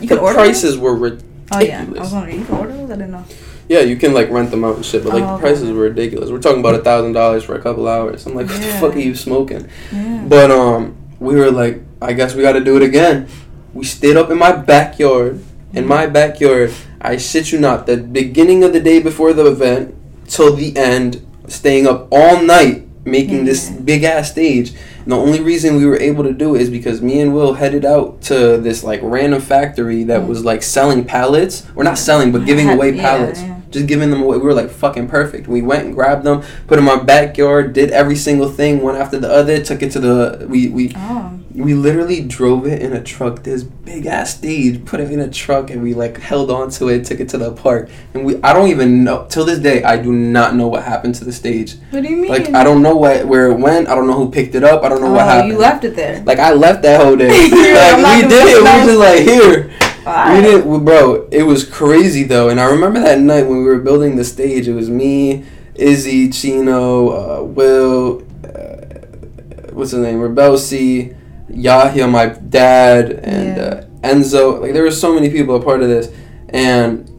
you 0.02 0.08
the 0.08 0.18
prices 0.18 0.74
those? 0.74 0.78
were 0.78 0.96
ridiculous. 0.96 1.24
Oh 1.52 1.60
yeah, 1.60 1.82
I 1.82 2.00
was 2.00 2.12
wondering, 2.12 2.40
you 2.40 2.46
can 2.46 2.56
order 2.56 2.74
those. 2.74 2.92
I 2.92 2.96
didn't 2.96 3.12
know. 3.12 3.26
Yeah, 3.68 3.82
you 3.82 3.98
can 3.98 4.14
like 4.14 4.30
rent 4.30 4.52
them 4.52 4.64
out 4.64 4.76
and 4.76 4.86
shit, 4.86 5.04
but 5.04 5.14
like 5.14 5.24
oh, 5.24 5.36
the 5.36 5.40
prices 5.40 5.64
okay. 5.64 5.74
were 5.74 5.84
ridiculous. 5.84 6.30
We're 6.30 6.40
talking 6.40 6.60
about 6.60 6.76
a 6.76 6.84
thousand 6.84 7.14
dollars 7.14 7.44
for 7.44 7.56
a 7.56 7.62
couple 7.62 7.88
hours. 7.88 8.26
I'm 8.26 8.34
like, 8.34 8.48
what 8.48 8.62
yeah. 8.62 8.74
the 8.74 8.80
fuck 8.80 8.96
are 8.96 9.00
you 9.00 9.16
smoking? 9.16 9.70
Yeah. 9.92 10.26
But 10.28 10.52
um, 10.52 10.98
we 11.20 11.36
were 11.36 11.52
like, 11.52 11.82
I 12.02 12.14
guess 12.14 12.34
we 12.34 12.42
got 12.42 12.54
to 12.54 12.64
do 12.64 12.78
it 12.78 12.84
again. 12.84 13.28
We 13.74 13.84
stayed 13.84 14.16
up 14.16 14.30
in 14.30 14.38
my 14.38 14.54
backyard. 14.54 15.44
In 15.74 15.86
my 15.86 16.08
backyard, 16.08 16.74
I 17.02 17.18
shit 17.18 17.52
you 17.52 17.60
not, 17.60 17.86
the 17.86 17.98
beginning 17.98 18.64
of 18.64 18.74
the 18.74 18.80
day 18.80 19.00
before 19.00 19.34
the 19.34 19.46
event 19.46 19.94
till 20.28 20.56
the 20.56 20.76
end, 20.76 21.28
staying 21.48 21.86
up 21.86 22.08
all 22.10 22.42
night 22.42 22.86
making 23.06 23.46
this 23.46 23.70
big 23.70 24.04
ass 24.04 24.32
stage 24.32 24.74
the 25.08 25.16
only 25.16 25.40
reason 25.40 25.78
we 25.78 25.86
were 25.86 25.98
able 25.98 26.26
to 26.26 26.34
do 26.34 26.54
it 26.56 26.62
is 26.62 26.70
because 26.70 27.02
me 27.02 27.22
and 27.22 27.34
Will 27.34 27.54
headed 27.54 27.86
out 27.86 28.22
to 28.24 28.58
this 28.58 28.84
like 28.84 29.00
random 29.02 29.42
factory 29.42 30.04
that 30.04 30.24
mm. 30.24 30.28
was 30.28 30.44
like 30.44 30.62
selling 30.62 31.06
pallets, 31.06 31.66
or 31.78 31.86
not 31.86 31.98
selling, 31.98 32.34
but 32.34 32.46
giving 32.46 32.70
away 32.70 32.98
pallets. 33.00 33.40
Yeah, 33.42 33.48
yeah. 33.48 33.57
Just 33.70 33.88
giving 33.88 34.10
them 34.10 34.22
away. 34.22 34.38
We 34.38 34.44
were 34.44 34.54
like 34.54 34.70
fucking 34.70 35.10
perfect. 35.10 35.48
We 35.48 35.62
went 35.62 35.86
and 35.86 35.94
grabbed 35.94 36.24
them, 36.24 36.42
put 36.68 36.78
them 36.78 36.88
in 36.88 37.00
our 37.00 37.04
backyard, 37.04 37.74
did 37.74 37.92
every 37.92 38.16
single 38.16 38.50
thing 38.50 38.82
one 38.82 38.96
after 38.96 39.20
the 39.20 39.30
other. 39.30 39.62
Took 39.64 39.82
it 39.82 39.92
to 39.92 40.00
the 40.00 40.48
we 40.50 40.70
we 40.70 40.94
oh. 40.96 41.40
we 41.54 41.74
literally 41.74 42.22
drove 42.22 42.66
it 42.66 42.82
in 42.82 42.94
a 42.94 43.04
truck. 43.04 43.44
This 43.44 43.64
big 43.64 44.06
ass 44.06 44.36
stage, 44.36 44.86
put 44.86 45.00
it 45.00 45.12
in 45.12 45.20
a 45.20 45.30
truck, 45.30 45.70
and 45.70 45.84
we 45.84 45.94
like 45.94 46.18
held 46.18 46.50
on 46.50 46.70
to 46.72 46.88
it. 46.88 47.06
Took 47.06 47.20
it 47.20 47.30
to 47.30 47.38
the 47.38 47.52
park, 47.52 47.90
and 48.14 48.26
we 48.26 48.42
I 48.42 48.54
don't 48.54 48.70
even 48.70 49.04
know 49.04 49.28
till 49.30 49.44
this 49.44 49.60
day. 49.60 49.84
I 49.84 49.98
do 49.98 50.14
not 50.14 50.56
know 50.56 50.68
what 50.68 50.84
happened 50.84 51.16
to 51.16 51.26
the 51.26 51.34
stage. 51.34 51.76
What 51.90 52.04
do 52.04 52.10
you 52.10 52.18
mean? 52.18 52.32
Like 52.32 52.50
I 52.54 52.64
don't 52.64 52.82
know 52.82 52.96
what 52.96 53.28
where 53.28 53.52
it 53.52 53.60
went. 53.60 53.90
I 53.90 53.96
don't 53.96 54.08
know 54.08 54.18
who 54.18 54.32
picked 54.32 54.56
it 54.56 54.64
up. 54.64 54.84
I 54.84 54.90
don't 54.90 55.02
know 55.02 55.08
oh, 55.08 55.14
what 55.14 55.26
happened. 55.26 55.52
You 55.52 55.58
left 55.58 55.84
it 55.84 55.96
there. 55.96 56.24
Like 56.24 56.40
I 56.40 56.54
left 56.54 56.84
that 56.84 57.02
whole 57.02 57.18
day. 57.18 57.28
like, 57.28 58.22
we 58.22 58.28
did 58.30 58.48
it. 58.48 58.64
We 58.64 58.86
just 58.86 59.00
like 59.00 59.20
here. 59.24 59.87
We 60.08 60.42
didn't, 60.42 60.86
bro. 60.86 61.28
It 61.32 61.44
was 61.44 61.66
crazy 61.66 62.24
though, 62.24 62.48
and 62.48 62.62
I 62.62 62.66
remember 62.66 63.02
that 63.02 63.20
night 63.20 63.44
when 63.44 63.58
we 63.58 63.66
were 63.66 63.80
building 63.80 64.16
the 64.16 64.24
stage. 64.24 64.68
It 64.68 64.74
was 64.74 64.90
me, 64.90 65.44
Izzy, 65.76 66.30
Chino, 66.30 67.10
uh, 67.10 67.44
Will, 67.44 68.24
uh, 68.46 69.72
what's 69.74 69.92
his 69.92 70.00
name, 70.00 70.20
Rebelsi, 70.20 71.16
Yahya, 71.50 72.08
my 72.08 72.28
dad, 72.28 73.12
and 73.12 73.58
yeah. 73.58 73.64
uh, 73.64 73.86
Enzo. 74.08 74.62
Like 74.62 74.72
there 74.72 74.84
were 74.84 74.92
so 74.92 75.14
many 75.14 75.30
people 75.30 75.56
a 75.56 75.62
part 75.62 75.82
of 75.82 75.90
this, 75.90 76.10
and 76.50 77.12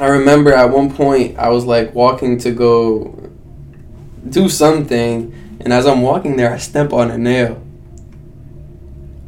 I 0.00 0.06
remember 0.06 0.52
at 0.52 0.70
one 0.70 0.94
point 0.94 1.36
I 1.36 1.48
was 1.48 1.64
like 1.64 1.94
walking 1.94 2.38
to 2.38 2.52
go 2.52 3.30
do 4.28 4.48
something, 4.48 5.58
and 5.58 5.72
as 5.72 5.84
I'm 5.84 6.02
walking 6.02 6.36
there, 6.36 6.52
I 6.52 6.58
step 6.58 6.92
on 6.92 7.10
a 7.10 7.18
nail. 7.18 7.60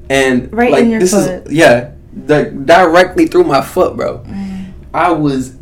And 0.09 0.53
right 0.53 0.71
like, 0.71 0.85
in 0.85 0.91
your 0.91 1.01
this 1.01 1.13
foot. 1.13 1.49
is 1.49 1.53
yeah, 1.53 1.91
the, 2.17 2.45
directly 2.45 3.27
through 3.27 3.45
my 3.45 3.61
foot, 3.61 3.97
bro. 3.97 4.19
Mm. 4.21 4.73
I 4.95 5.13
was 5.13 5.57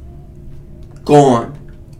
gone. 1.04 1.50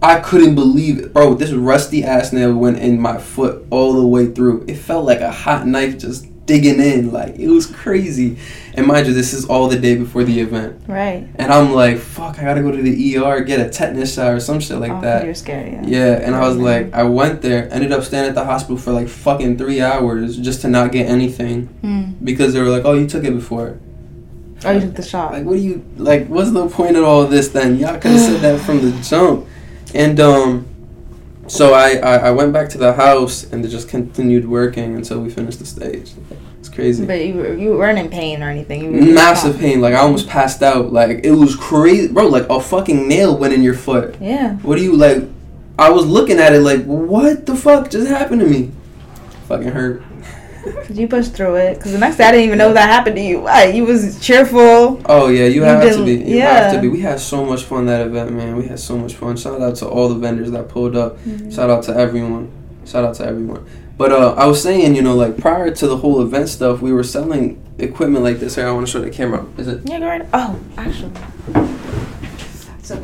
I 0.00 0.20
couldn't 0.20 0.54
believe 0.54 0.98
it, 0.98 1.12
bro. 1.12 1.34
This 1.34 1.50
rusty 1.50 2.04
ass 2.04 2.32
nail 2.32 2.54
went 2.54 2.78
in 2.78 3.00
my 3.00 3.18
foot 3.18 3.66
all 3.70 3.94
the 3.94 4.06
way 4.06 4.26
through. 4.26 4.64
It 4.68 4.76
felt 4.76 5.06
like 5.06 5.20
a 5.20 5.30
hot 5.30 5.66
knife 5.66 5.98
just 5.98 6.26
digging 6.46 6.78
in. 6.78 7.10
Like 7.10 7.36
it 7.36 7.48
was 7.48 7.66
crazy. 7.66 8.36
And 8.74 8.86
mind 8.86 9.06
you, 9.06 9.14
this 9.14 9.32
is 9.32 9.46
all 9.46 9.68
the 9.68 9.78
day 9.78 9.96
before 9.96 10.24
the 10.24 10.40
event. 10.40 10.82
Right. 10.86 11.26
And 11.36 11.50
I'm 11.50 11.72
like, 11.72 11.98
fuck, 11.98 12.38
I 12.38 12.42
gotta 12.42 12.60
go 12.60 12.70
to 12.70 12.82
the 12.82 13.16
ER, 13.16 13.40
get 13.40 13.60
a 13.60 13.70
tetanus 13.70 14.14
shot 14.14 14.32
or 14.32 14.40
some 14.40 14.60
shit 14.60 14.78
like 14.78 14.92
oh, 14.92 15.00
that. 15.00 15.24
You're 15.24 15.34
scared, 15.34 15.72
yeah. 15.72 15.86
Yeah, 15.86 16.12
and 16.20 16.34
I 16.34 16.46
was 16.46 16.56
like, 16.56 16.92
I 16.92 17.04
went 17.04 17.40
there, 17.40 17.72
ended 17.72 17.92
up 17.92 18.04
staying 18.04 18.26
at 18.28 18.34
the 18.34 18.44
hospital 18.44 18.76
for 18.76 18.92
like 18.92 19.08
fucking 19.08 19.56
three 19.56 19.80
hours 19.80 20.36
just 20.36 20.60
to 20.62 20.68
not 20.68 20.92
get 20.92 21.08
anything. 21.08 21.68
Mm. 21.82 22.24
Because 22.24 22.52
they 22.52 22.60
were 22.60 22.68
like, 22.68 22.84
oh, 22.84 22.92
you 22.92 23.06
took 23.06 23.24
it 23.24 23.34
before. 23.34 23.78
Oh, 24.64 24.72
you 24.72 24.81
took 24.81 24.94
the 24.94 25.03
shot. 25.03 25.33
Like, 25.33 25.44
what 25.44 25.55
do 25.55 25.61
you 25.61 25.85
like? 25.96 26.27
What's 26.29 26.53
the 26.53 26.68
point 26.68 26.96
of 26.96 27.05
all 27.05 27.27
this 27.27 27.48
then? 27.48 27.79
Y'all 27.79 27.98
could 27.98 28.12
have 28.12 28.20
said 28.20 28.40
that 28.40 28.61
from 28.61 28.81
the 28.81 28.90
jump. 29.03 29.46
And 29.94 30.18
um, 30.20 30.66
so 31.46 31.74
I, 31.74 31.96
I 31.96 32.16
I 32.16 32.31
went 32.31 32.53
back 32.53 32.68
to 32.70 32.79
the 32.79 32.92
house 32.92 33.44
and 33.53 33.68
just 33.68 33.88
continued 33.88 34.48
working 34.48 34.96
until 34.96 35.20
we 35.20 35.31
finished 35.31 35.59
the 35.59 35.66
stage. 35.66 36.12
It's 36.59 36.68
crazy. 36.68 37.05
But 37.05 37.24
you 37.24 37.53
you 37.53 37.77
weren't 37.77 37.98
in 37.98 38.09
pain 38.09 38.42
or 38.42 38.48
anything. 38.48 39.14
Massive 39.14 39.59
pain. 39.59 39.81
Like 39.81 39.94
I 39.94 39.98
almost 39.98 40.29
passed 40.29 40.62
out. 40.62 40.92
Like 40.92 41.20
it 41.24 41.33
was 41.33 41.57
crazy, 41.57 42.12
bro. 42.12 42.27
Like 42.27 42.48
a 42.48 42.61
fucking 42.61 43.07
nail 43.07 43.37
went 43.37 43.53
in 43.53 43.62
your 43.62 43.74
foot. 43.74 44.16
Yeah. 44.20 44.55
What 44.57 44.77
do 44.77 44.83
you 44.83 44.96
like? 44.96 45.24
I 45.79 45.90
was 45.90 46.07
looking 46.07 46.38
at 46.38 46.53
it 46.53 46.61
like, 46.61 46.85
what 46.85 47.46
the 47.46 47.57
fuck 47.57 47.90
just 47.90 48.07
happened 48.07 48.40
to 48.40 48.46
me? 48.46 48.70
Fucking 49.48 49.68
hurt. 49.68 50.03
Did 50.64 50.96
you 50.96 51.09
push 51.09 51.29
through 51.29 51.57
it? 51.57 51.74
Because 51.77 51.92
the 51.92 51.98
next 51.98 52.16
day 52.16 52.24
I 52.24 52.33
didn't 52.33 52.46
even 52.46 52.59
know 52.59 52.72
that 52.72 52.88
happened 52.88 53.16
to 53.16 53.22
you. 53.22 53.40
Why? 53.40 53.64
You 53.64 53.85
was 53.85 54.18
cheerful. 54.20 55.03
Oh 55.07 55.29
yeah, 55.29 55.44
you, 55.44 55.57
you 55.57 55.62
have 55.62 55.83
to 55.96 56.05
be. 56.05 56.12
You 56.12 56.38
yeah. 56.38 56.64
have 56.64 56.74
to 56.74 56.81
be. 56.81 56.88
We 56.88 57.00
had 57.00 57.20
so 57.20 57.44
much 57.44 57.64
fun 57.64 57.87
that 57.87 58.07
event, 58.07 58.33
man. 58.33 58.57
We 58.57 58.66
had 58.66 58.81
so 58.81 58.96
much 58.96 59.14
fun. 59.14 59.37
Shout 59.37 59.61
out 59.61 59.77
to 59.77 59.88
all 59.88 60.09
the 60.09 60.14
vendors 60.14 60.50
that 60.53 60.68
pulled 60.68 60.96
up. 60.96 61.18
Mm-hmm. 61.18 61.50
Shout 61.50 61.70
out 61.70 61.85
to 61.85 61.96
everyone. 61.96 62.50
Shout 62.87 63.05
out 63.05 63.14
to 63.16 63.27
everyone. 63.27 63.66
But 63.96 64.11
uh, 64.11 64.35
I 64.35 64.46
was 64.46 64.62
saying, 64.62 64.96
you 64.96 65.03
know, 65.03 65.14
like 65.14 65.38
prior 65.38 65.70
to 65.70 65.87
the 65.87 65.98
whole 65.98 66.20
event 66.20 66.48
stuff, 66.48 66.81
we 66.81 66.92
were 66.92 67.05
selling 67.05 67.62
equipment 67.79 68.24
like 68.24 68.38
this. 68.38 68.57
Here, 68.57 68.66
I 68.66 68.72
want 68.72 68.87
to 68.87 68.92
show 68.92 69.00
the 69.00 69.11
camera. 69.11 69.46
Is 69.57 69.68
it? 69.68 69.83
Yeah, 69.85 70.00
go 70.00 70.07
right. 70.07 70.27
Oh, 70.33 70.59
actually. 70.77 71.12
So, 72.83 72.96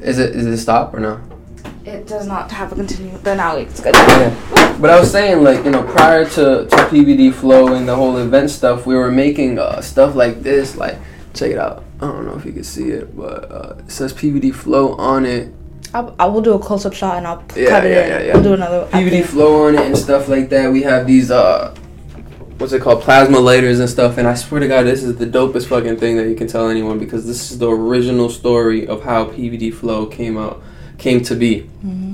is 0.00 0.18
it? 0.18 0.34
Is 0.36 0.46
it 0.46 0.58
stop 0.58 0.92
or 0.94 1.00
no? 1.00 1.20
It 1.86 2.06
does 2.06 2.26
not 2.26 2.50
have 2.50 2.72
a 2.72 2.74
continue, 2.74 3.16
but 3.22 3.36
now 3.36 3.56
it's 3.56 3.80
good. 3.80 3.94
Yeah. 3.94 4.78
But 4.80 4.90
I 4.90 4.98
was 4.98 5.10
saying, 5.10 5.44
like, 5.44 5.64
you 5.64 5.70
know, 5.70 5.84
prior 5.84 6.24
to, 6.24 6.66
to 6.66 6.76
PVD 6.76 7.32
Flow 7.32 7.74
and 7.74 7.88
the 7.88 7.94
whole 7.94 8.16
event 8.16 8.50
stuff, 8.50 8.86
we 8.86 8.96
were 8.96 9.10
making 9.10 9.58
uh, 9.58 9.80
stuff 9.80 10.16
like 10.16 10.42
this. 10.42 10.76
Like, 10.76 10.98
check 11.32 11.52
it 11.52 11.58
out. 11.58 11.84
I 12.00 12.08
don't 12.08 12.26
know 12.26 12.36
if 12.36 12.44
you 12.44 12.52
can 12.52 12.64
see 12.64 12.90
it, 12.90 13.16
but 13.16 13.50
uh, 13.50 13.76
it 13.78 13.90
says 13.90 14.12
PVD 14.12 14.52
Flow 14.52 14.94
on 14.96 15.24
it. 15.24 15.54
I'll, 15.94 16.14
I 16.18 16.26
will 16.26 16.42
do 16.42 16.54
a 16.54 16.58
close 16.58 16.84
up 16.84 16.92
shot 16.92 17.18
and 17.18 17.26
I'll 17.26 17.44
yeah, 17.54 17.68
cut 17.68 17.86
it 17.86 17.92
yeah, 17.92 18.02
in. 18.02 18.10
Yeah, 18.10 18.20
yeah. 18.26 18.36
I'll 18.36 18.42
do 18.42 18.54
another. 18.54 18.86
PVD 18.88 19.24
Flow 19.24 19.68
on 19.68 19.76
it 19.76 19.86
and 19.86 19.96
stuff 19.96 20.28
like 20.28 20.48
that. 20.48 20.70
We 20.72 20.82
have 20.82 21.06
these, 21.06 21.30
uh, 21.30 21.72
what's 22.58 22.72
it 22.72 22.82
called? 22.82 23.02
Plasma 23.02 23.38
lighters 23.38 23.78
and 23.78 23.88
stuff. 23.88 24.18
And 24.18 24.26
I 24.26 24.34
swear 24.34 24.60
to 24.60 24.66
God, 24.66 24.82
this 24.82 25.04
is 25.04 25.16
the 25.16 25.26
dopest 25.26 25.68
fucking 25.68 25.98
thing 25.98 26.16
that 26.16 26.28
you 26.28 26.34
can 26.34 26.48
tell 26.48 26.68
anyone 26.68 26.98
because 26.98 27.26
this 27.26 27.52
is 27.52 27.58
the 27.58 27.70
original 27.70 28.28
story 28.28 28.88
of 28.88 29.04
how 29.04 29.26
PVD 29.26 29.72
Flow 29.72 30.06
came 30.06 30.36
out 30.36 30.60
came 30.98 31.22
to 31.24 31.34
be. 31.34 31.62
Mm-hmm. 31.84 32.12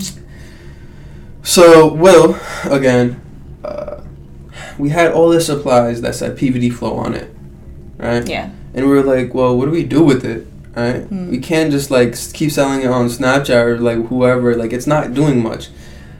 So, 1.42 1.92
Will, 1.92 2.38
again, 2.64 3.20
uh, 3.64 4.00
we 4.78 4.90
had 4.90 5.12
all 5.12 5.28
the 5.28 5.40
supplies 5.40 6.00
that 6.02 6.14
said 6.14 6.38
PVD 6.38 6.72
flow 6.72 6.96
on 6.96 7.14
it, 7.14 7.34
right? 7.98 8.26
Yeah. 8.26 8.50
And 8.74 8.86
we 8.86 8.92
were 8.92 9.02
like, 9.02 9.34
well, 9.34 9.56
what 9.56 9.66
do 9.66 9.70
we 9.72 9.84
do 9.84 10.02
with 10.02 10.24
it? 10.24 10.46
Right? 10.76 11.02
Mm. 11.02 11.30
We 11.30 11.38
can't 11.38 11.70
just 11.70 11.90
like 11.90 12.16
keep 12.32 12.50
selling 12.50 12.80
it 12.80 12.86
on 12.86 13.06
Snapchat 13.06 13.64
or 13.64 13.78
like 13.78 14.06
whoever. 14.06 14.54
Like, 14.54 14.72
it's 14.72 14.86
not 14.86 15.14
doing 15.14 15.42
much. 15.42 15.68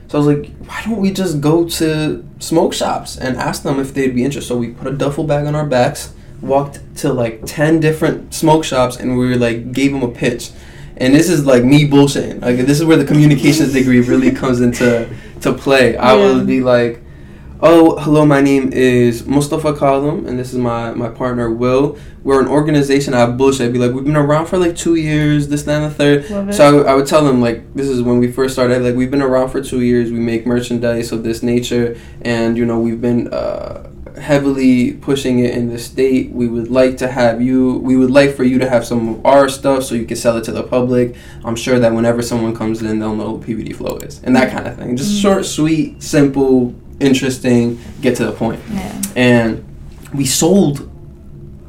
So 0.09 0.19
I 0.21 0.27
was 0.27 0.37
like, 0.37 0.55
why 0.67 0.83
don't 0.85 1.01
we 1.01 1.11
just 1.11 1.41
go 1.41 1.67
to 1.67 2.29
smoke 2.39 2.75
shops 2.75 3.17
and 3.17 3.37
ask 3.39 3.63
them 3.63 3.81
if 3.81 3.95
they'd 3.95 4.15
be 4.15 4.25
interested? 4.25 4.49
So 4.49 4.59
we 4.59 4.69
put 4.71 4.87
a 4.87 4.95
duffel 4.95 5.25
bag 5.25 5.47
on 5.47 5.55
our 5.55 5.65
backs, 5.65 6.13
walked 6.43 6.81
to 6.97 7.13
like 7.13 7.47
10 7.47 7.81
different 7.81 8.35
smoke 8.35 8.65
shops, 8.65 8.97
and 8.97 9.17
we 9.17 9.29
were 9.29 9.37
like, 9.37 9.73
gave 9.73 9.93
them 9.93 10.03
a 10.03 10.09
pitch. 10.09 10.51
And 11.03 11.13
this 11.13 11.29
is 11.29 11.45
like 11.45 11.65
me 11.65 11.89
bullshitting. 11.89 12.43
Like, 12.43 12.59
this 12.59 12.79
is 12.79 12.85
where 12.85 12.97
the 12.97 13.05
communications 13.05 13.73
degree 13.73 14.01
really 14.01 14.31
comes 14.31 14.61
into 14.61 15.13
to 15.41 15.53
play. 15.53 15.97
I 15.97 16.15
yeah. 16.15 16.33
would 16.33 16.47
be 16.47 16.61
like, 16.61 17.03
oh, 17.61 17.99
hello, 17.99 18.25
my 18.25 18.41
name 18.41 18.73
is 18.73 19.27
Mustafa 19.27 19.73
Kalam, 19.73 20.29
and 20.29 20.39
this 20.39 20.53
is 20.53 20.59
my, 20.59 20.93
my 20.93 21.09
partner, 21.09 21.51
Will. 21.51 21.99
We're 22.23 22.41
an 22.41 22.47
organization. 22.47 23.15
I 23.15 23.27
bullshit. 23.27 23.67
I'd 23.67 23.73
be 23.73 23.81
like, 23.81 23.93
we've 23.93 24.05
been 24.05 24.15
around 24.17 24.47
for 24.47 24.59
like 24.59 24.77
two 24.77 24.95
years, 24.95 25.49
this, 25.49 25.65
that, 25.65 25.83
and 25.83 25.91
the 25.91 25.95
third. 25.95 26.55
So 26.55 26.69
I, 26.69 26.71
w- 26.71 26.85
I 26.85 26.95
would 26.95 27.09
tell 27.09 27.25
them, 27.25 27.41
like, 27.41 27.75
this 27.75 27.89
is 27.89 28.01
when 28.01 28.21
we 28.21 28.31
first 28.31 28.55
started. 28.55 28.83
Like, 28.83 28.95
we've 28.95 29.11
been 29.11 29.23
around 29.23 29.49
for 29.49 29.61
two 29.61 29.81
years. 29.81 30.13
We 30.13 30.21
make 30.21 30.47
merchandise 30.47 31.11
of 31.11 31.25
this 31.25 31.43
nature, 31.43 31.99
and, 32.21 32.57
you 32.57 32.65
know, 32.65 32.79
we've 32.79 33.01
been 33.01 33.27
uh, 33.35 33.91
heavily 34.17 34.93
pushing 34.95 35.39
it 35.41 35.55
in 35.55 35.69
the 35.69 35.79
state. 35.79 36.31
We 36.31 36.49
would 36.49 36.71
like 36.71 36.97
to 36.99 37.09
have 37.09 37.41
you, 37.41 37.79
we 37.79 37.97
would 37.97 38.11
like 38.11 38.35
for 38.35 38.45
you 38.45 38.59
to 38.59 38.69
have 38.69 38.85
some 38.85 39.09
of 39.09 39.27
our 39.27 39.49
stuff 39.49 39.85
so 39.85 39.95
you 39.95 40.05
can 40.05 40.17
sell 40.17 40.37
it 40.37 40.45
to 40.45 40.53
the 40.53 40.63
public. 40.63 41.17
I'm 41.45 41.57
sure 41.57 41.79
that 41.79 41.93
whenever 41.93 42.23
someone 42.23 42.55
comes 42.55 42.83
in, 42.83 42.99
they'll 42.99 43.17
know 43.17 43.37
who 43.37 43.57
PVD 43.57 43.75
Flow 43.75 43.97
is, 43.99 44.23
and 44.25 44.35
that 44.37 44.53
kind 44.53 44.67
of 44.67 44.77
thing. 44.77 44.97
Just 44.97 45.13
mm-hmm. 45.13 45.23
short, 45.23 45.47
sweet, 45.47 46.03
simple 46.03 46.75
interesting, 47.03 47.79
get 48.01 48.17
to 48.17 48.25
the 48.25 48.33
point. 48.33 48.61
Yeah. 48.71 49.03
And 49.17 49.65
we 50.15 50.25
sold 50.25 50.89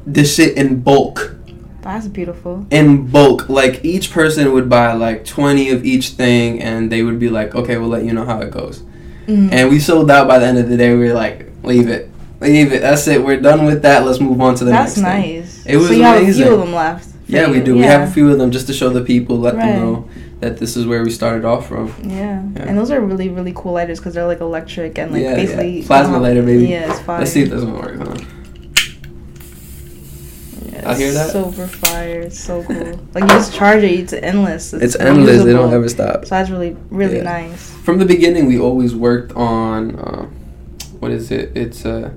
this 0.06 0.36
shit 0.36 0.56
in 0.56 0.80
bulk. 0.80 1.36
That's 1.82 2.08
beautiful. 2.08 2.66
In 2.70 3.06
bulk. 3.08 3.48
Like 3.48 3.84
each 3.84 4.10
person 4.10 4.52
would 4.52 4.68
buy 4.68 4.92
like 4.94 5.24
20 5.24 5.70
of 5.70 5.84
each 5.84 6.10
thing 6.10 6.62
and 6.62 6.90
they 6.90 7.02
would 7.02 7.18
be 7.18 7.28
like, 7.28 7.54
okay, 7.54 7.76
we'll 7.76 7.88
let 7.88 8.04
you 8.04 8.12
know 8.12 8.24
how 8.24 8.40
it 8.40 8.50
goes. 8.50 8.80
Mm-hmm. 9.26 9.48
And 9.52 9.70
we 9.70 9.80
sold 9.80 10.10
out 10.10 10.26
by 10.26 10.38
the 10.38 10.46
end 10.46 10.58
of 10.58 10.68
the 10.68 10.76
day. 10.76 10.94
We 10.94 11.08
were 11.08 11.14
like, 11.14 11.50
leave 11.62 11.88
it. 11.88 12.10
Leave 12.44 12.72
it. 12.72 12.82
That's 12.82 13.06
it. 13.08 13.24
We're 13.24 13.40
done 13.40 13.64
with 13.64 13.82
that. 13.82 14.04
Let's 14.04 14.20
move 14.20 14.40
on 14.40 14.54
to 14.56 14.64
the 14.64 14.70
That's 14.70 14.96
next 14.96 15.02
nice. 15.02 15.62
Thing. 15.62 15.74
It 15.74 15.76
was 15.76 15.88
so 15.88 15.92
you 15.94 16.04
amazing. 16.04 16.26
have 16.26 16.28
a 16.28 16.34
few 16.34 16.54
of 16.54 16.60
them 16.60 16.74
left. 16.74 17.08
Yeah, 17.26 17.50
we 17.50 17.60
do. 17.60 17.74
Yeah. 17.74 17.80
We 17.80 17.86
have 17.86 18.08
a 18.08 18.12
few 18.12 18.30
of 18.30 18.38
them 18.38 18.50
just 18.50 18.66
to 18.66 18.72
show 18.72 18.90
the 18.90 19.00
people, 19.00 19.38
let 19.38 19.54
right. 19.54 19.66
them 19.66 19.80
know 19.80 20.08
that 20.40 20.58
this 20.58 20.76
is 20.76 20.86
where 20.86 21.02
we 21.02 21.10
started 21.10 21.44
off 21.44 21.68
from. 21.68 21.88
Yeah, 22.02 22.42
yeah. 22.54 22.62
and 22.62 22.76
those 22.76 22.90
are 22.90 23.00
really 23.00 23.30
really 23.30 23.52
cool 23.54 23.72
lighters 23.72 23.98
because 23.98 24.14
they're 24.14 24.26
like 24.26 24.40
electric 24.40 24.98
and 24.98 25.12
like 25.12 25.22
yeah, 25.22 25.34
basically 25.34 25.80
yeah. 25.80 25.86
plasma 25.86 26.16
um, 26.16 26.22
lighter, 26.22 26.42
baby. 26.42 26.66
Yeah, 26.66 26.90
it's 26.90 27.00
fire. 27.00 27.20
Let's 27.20 27.32
see 27.32 27.42
if 27.42 27.50
this 27.50 27.64
one 27.64 27.74
works. 27.74 27.98
Huh? 27.98 28.24
Yeah, 30.66 30.90
I 30.90 30.94
hear 30.96 31.12
that. 31.12 31.30
Super 31.30 31.66
fire! 31.66 32.20
It's 32.20 32.38
so 32.38 32.62
cool. 32.62 33.00
like 33.14 33.24
you 33.24 33.28
just 33.30 33.54
charge 33.54 33.82
it, 33.82 33.98
it's 33.98 34.12
endless. 34.12 34.74
It's, 34.74 34.82
it's 34.84 34.96
endless. 34.96 35.44
They 35.44 35.52
don't 35.52 35.72
ever 35.72 35.88
stop. 35.88 36.24
So 36.24 36.30
that's 36.30 36.50
really 36.50 36.76
really 36.90 37.22
nice. 37.22 37.70
From 37.70 37.98
the 37.98 38.06
beginning, 38.06 38.46
we 38.46 38.58
always 38.58 38.94
worked 38.94 39.32
on 39.32 39.98
uh, 39.98 40.26
what 41.00 41.10
is 41.10 41.30
it? 41.30 41.56
It's 41.56 41.86
uh 41.86 42.12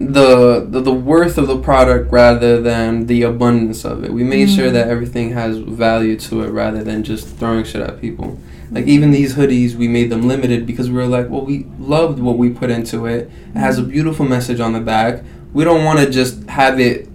the, 0.00 0.66
the 0.66 0.80
the 0.80 0.92
worth 0.92 1.36
of 1.36 1.46
the 1.46 1.58
product 1.58 2.10
rather 2.10 2.60
than 2.60 3.06
the 3.06 3.22
abundance 3.22 3.84
of 3.84 4.02
it. 4.02 4.10
We 4.10 4.24
made 4.24 4.48
mm. 4.48 4.56
sure 4.56 4.70
that 4.70 4.88
everything 4.88 5.32
has 5.32 5.58
value 5.58 6.18
to 6.20 6.42
it 6.42 6.48
rather 6.48 6.82
than 6.82 7.04
just 7.04 7.28
throwing 7.36 7.64
shit 7.64 7.82
at 7.82 8.00
people. 8.00 8.38
Like 8.70 8.86
even 8.86 9.10
these 9.10 9.34
hoodies, 9.34 9.74
we 9.74 9.88
made 9.88 10.08
them 10.08 10.26
limited 10.26 10.66
because 10.66 10.88
we 10.88 10.96
were 10.96 11.06
like, 11.06 11.28
well, 11.28 11.44
we 11.44 11.66
loved 11.78 12.18
what 12.18 12.38
we 12.38 12.48
put 12.48 12.70
into 12.70 13.04
it. 13.04 13.30
It 13.54 13.58
has 13.58 13.78
a 13.78 13.82
beautiful 13.82 14.24
message 14.24 14.58
on 14.58 14.72
the 14.72 14.80
back. 14.80 15.22
We 15.52 15.64
don't 15.64 15.84
want 15.84 15.98
to 15.98 16.08
just 16.08 16.48
have 16.48 16.80
it, 16.80 17.06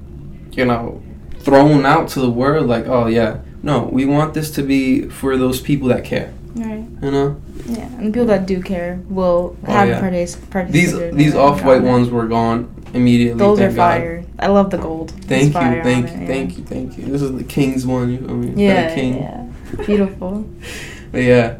you 0.52 0.66
know, 0.66 1.02
thrown 1.40 1.88
out 1.88 2.10
to 2.10 2.20
the 2.20 2.30
world 2.30 2.68
like, 2.68 2.86
oh 2.86 3.08
yeah. 3.08 3.40
No, 3.64 3.86
we 3.86 4.06
want 4.06 4.36
this 4.36 4.52
to 4.52 4.62
be 4.62 5.10
for 5.10 5.38
those 5.38 5.60
people 5.60 5.88
that 5.88 6.06
care. 6.06 6.32
Right. 6.54 6.86
You 7.02 7.12
know. 7.12 7.42
Yeah, 7.66 7.88
and 7.98 8.14
people 8.14 8.28
that 8.28 8.46
do 8.46 8.62
care 8.62 9.02
will 9.10 9.58
oh, 9.66 9.72
have 9.72 9.88
yeah. 9.88 10.00
participate. 10.00 10.72
These 10.72 10.94
these 11.16 11.34
off 11.34 11.64
white 11.64 11.82
ones 11.82 12.10
were 12.10 12.28
gone 12.28 12.75
immediately. 12.96 13.40
Those 13.40 13.60
are 13.60 13.72
fire. 13.72 14.22
God. 14.22 14.30
I 14.40 14.48
love 14.48 14.70
the 14.70 14.78
gold. 14.78 15.12
Thank 15.12 15.48
you, 15.48 15.52
thank 15.52 16.10
you, 16.10 16.22
it, 16.22 16.28
thank 16.28 16.52
yeah. 16.52 16.58
you, 16.58 16.64
thank 16.66 16.98
you. 16.98 17.06
This 17.06 17.22
is 17.22 17.34
the 17.34 17.44
king's 17.44 17.86
one. 17.86 18.12
You, 18.12 18.18
I 18.20 18.34
mean, 18.34 18.58
yeah, 18.58 18.94
king. 18.94 19.18
yeah, 19.18 19.48
beautiful. 19.86 20.48
but 21.12 21.22
yeah, 21.22 21.58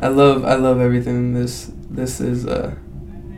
I 0.00 0.08
love, 0.08 0.44
I 0.44 0.54
love 0.54 0.80
everything. 0.80 1.34
This, 1.34 1.70
this 1.90 2.20
is, 2.20 2.46
uh, 2.46 2.74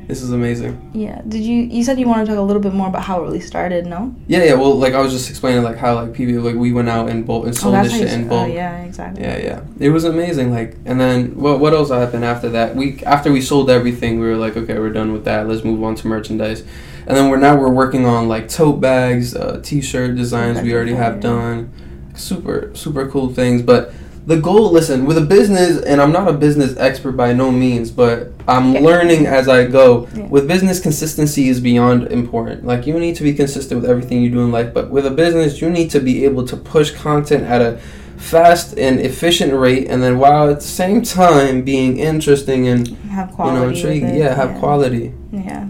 this 0.08 0.22
is 0.22 0.32
amazing. 0.32 0.90
Yeah. 0.94 1.20
Did 1.28 1.42
you? 1.42 1.64
You 1.64 1.84
said 1.84 2.00
you 2.00 2.08
want 2.08 2.26
to 2.26 2.32
talk 2.32 2.38
a 2.38 2.42
little 2.42 2.62
bit 2.62 2.72
more 2.72 2.88
about 2.88 3.02
how 3.02 3.20
it 3.20 3.24
really 3.24 3.40
started. 3.40 3.84
No. 3.84 4.16
Yeah, 4.26 4.42
yeah. 4.42 4.54
Well, 4.54 4.74
like 4.74 4.94
I 4.94 5.00
was 5.00 5.12
just 5.12 5.28
explaining, 5.28 5.62
like 5.62 5.76
how 5.76 5.96
like 5.96 6.14
people 6.14 6.42
like 6.42 6.56
we 6.56 6.72
went 6.72 6.88
out 6.88 7.10
and 7.10 7.26
bulk 7.26 7.44
and 7.44 7.52
oh, 7.54 7.58
sold 7.58 7.74
oh, 7.74 7.82
this 7.82 7.92
shit 7.92 8.10
in 8.14 8.24
oh, 8.24 8.28
bulk. 8.28 8.48
Uh, 8.48 8.52
yeah, 8.52 8.84
exactly. 8.84 9.22
Yeah, 9.22 9.36
yeah. 9.36 9.60
It 9.78 9.90
was 9.90 10.04
amazing. 10.04 10.50
Like, 10.50 10.76
and 10.86 10.98
then 10.98 11.36
what? 11.36 11.60
What 11.60 11.74
else 11.74 11.90
happened 11.90 12.24
after 12.24 12.48
that? 12.48 12.74
We 12.74 13.02
after 13.04 13.30
we 13.30 13.42
sold 13.42 13.68
everything, 13.68 14.18
we 14.18 14.26
were 14.26 14.36
like, 14.36 14.56
okay, 14.56 14.78
we're 14.78 14.94
done 14.94 15.12
with 15.12 15.26
that. 15.26 15.46
Let's 15.46 15.62
move 15.62 15.82
on 15.84 15.94
to 15.96 16.06
merchandise 16.06 16.64
and 17.08 17.16
then 17.16 17.30
we're 17.30 17.38
now 17.38 17.56
we're 17.56 17.72
working 17.72 18.04
on 18.04 18.28
like 18.28 18.48
tote 18.48 18.82
bags, 18.82 19.34
uh, 19.34 19.60
t-shirt 19.64 20.14
designs 20.14 20.60
we 20.60 20.74
already 20.74 20.92
have 20.92 21.20
done, 21.20 21.72
super 22.14 22.70
super 22.74 23.08
cool 23.08 23.32
things. 23.32 23.62
But 23.62 23.94
the 24.26 24.36
goal, 24.36 24.70
listen, 24.70 25.06
with 25.06 25.16
a 25.16 25.22
business, 25.22 25.82
and 25.82 26.02
I'm 26.02 26.12
not 26.12 26.28
a 26.28 26.34
business 26.34 26.76
expert 26.76 27.12
by 27.12 27.32
no 27.32 27.50
means, 27.50 27.90
but 27.90 28.30
I'm 28.46 28.74
learning 28.74 29.24
as 29.24 29.48
I 29.48 29.64
go. 29.64 30.06
Yeah. 30.14 30.26
With 30.26 30.46
business, 30.46 30.80
consistency 30.80 31.48
is 31.48 31.60
beyond 31.60 32.08
important. 32.08 32.66
Like 32.66 32.86
you 32.86 33.00
need 33.00 33.16
to 33.16 33.22
be 33.22 33.32
consistent 33.32 33.80
with 33.80 33.88
everything 33.88 34.20
you 34.20 34.28
do 34.28 34.40
in 34.40 34.52
life, 34.52 34.74
but 34.74 34.90
with 34.90 35.06
a 35.06 35.10
business, 35.10 35.62
you 35.62 35.70
need 35.70 35.90
to 35.92 36.00
be 36.00 36.26
able 36.26 36.46
to 36.46 36.58
push 36.58 36.90
content 36.90 37.44
at 37.44 37.62
a 37.62 37.78
fast 38.18 38.76
and 38.76 39.00
efficient 39.00 39.54
rate, 39.54 39.88
and 39.88 40.02
then 40.02 40.18
while 40.18 40.50
at 40.50 40.56
the 40.56 40.66
same 40.66 41.00
time 41.00 41.62
being 41.62 41.96
interesting 41.96 42.68
and 42.68 42.88
have 43.08 43.32
quality, 43.32 43.56
you 43.56 43.62
know, 43.62 43.68
intriguing. 43.70 44.14
Yeah, 44.14 44.34
have 44.34 44.50
yeah. 44.50 44.58
quality. 44.58 45.14
Yeah 45.32 45.68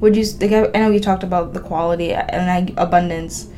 would 0.00 0.16
you 0.16 0.24
like 0.40 0.52
i 0.52 0.78
know 0.78 0.90
we 0.90 1.00
talked 1.00 1.22
about 1.22 1.54
the 1.54 1.60
quality 1.60 2.12
and 2.12 2.72
abundance. 2.78 3.48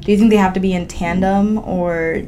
Do 0.00 0.12
you 0.12 0.18
think 0.18 0.30
they 0.30 0.36
have 0.36 0.52
to 0.54 0.60
be 0.60 0.72
in 0.72 0.86
tandem 0.86 1.58
or 1.58 2.22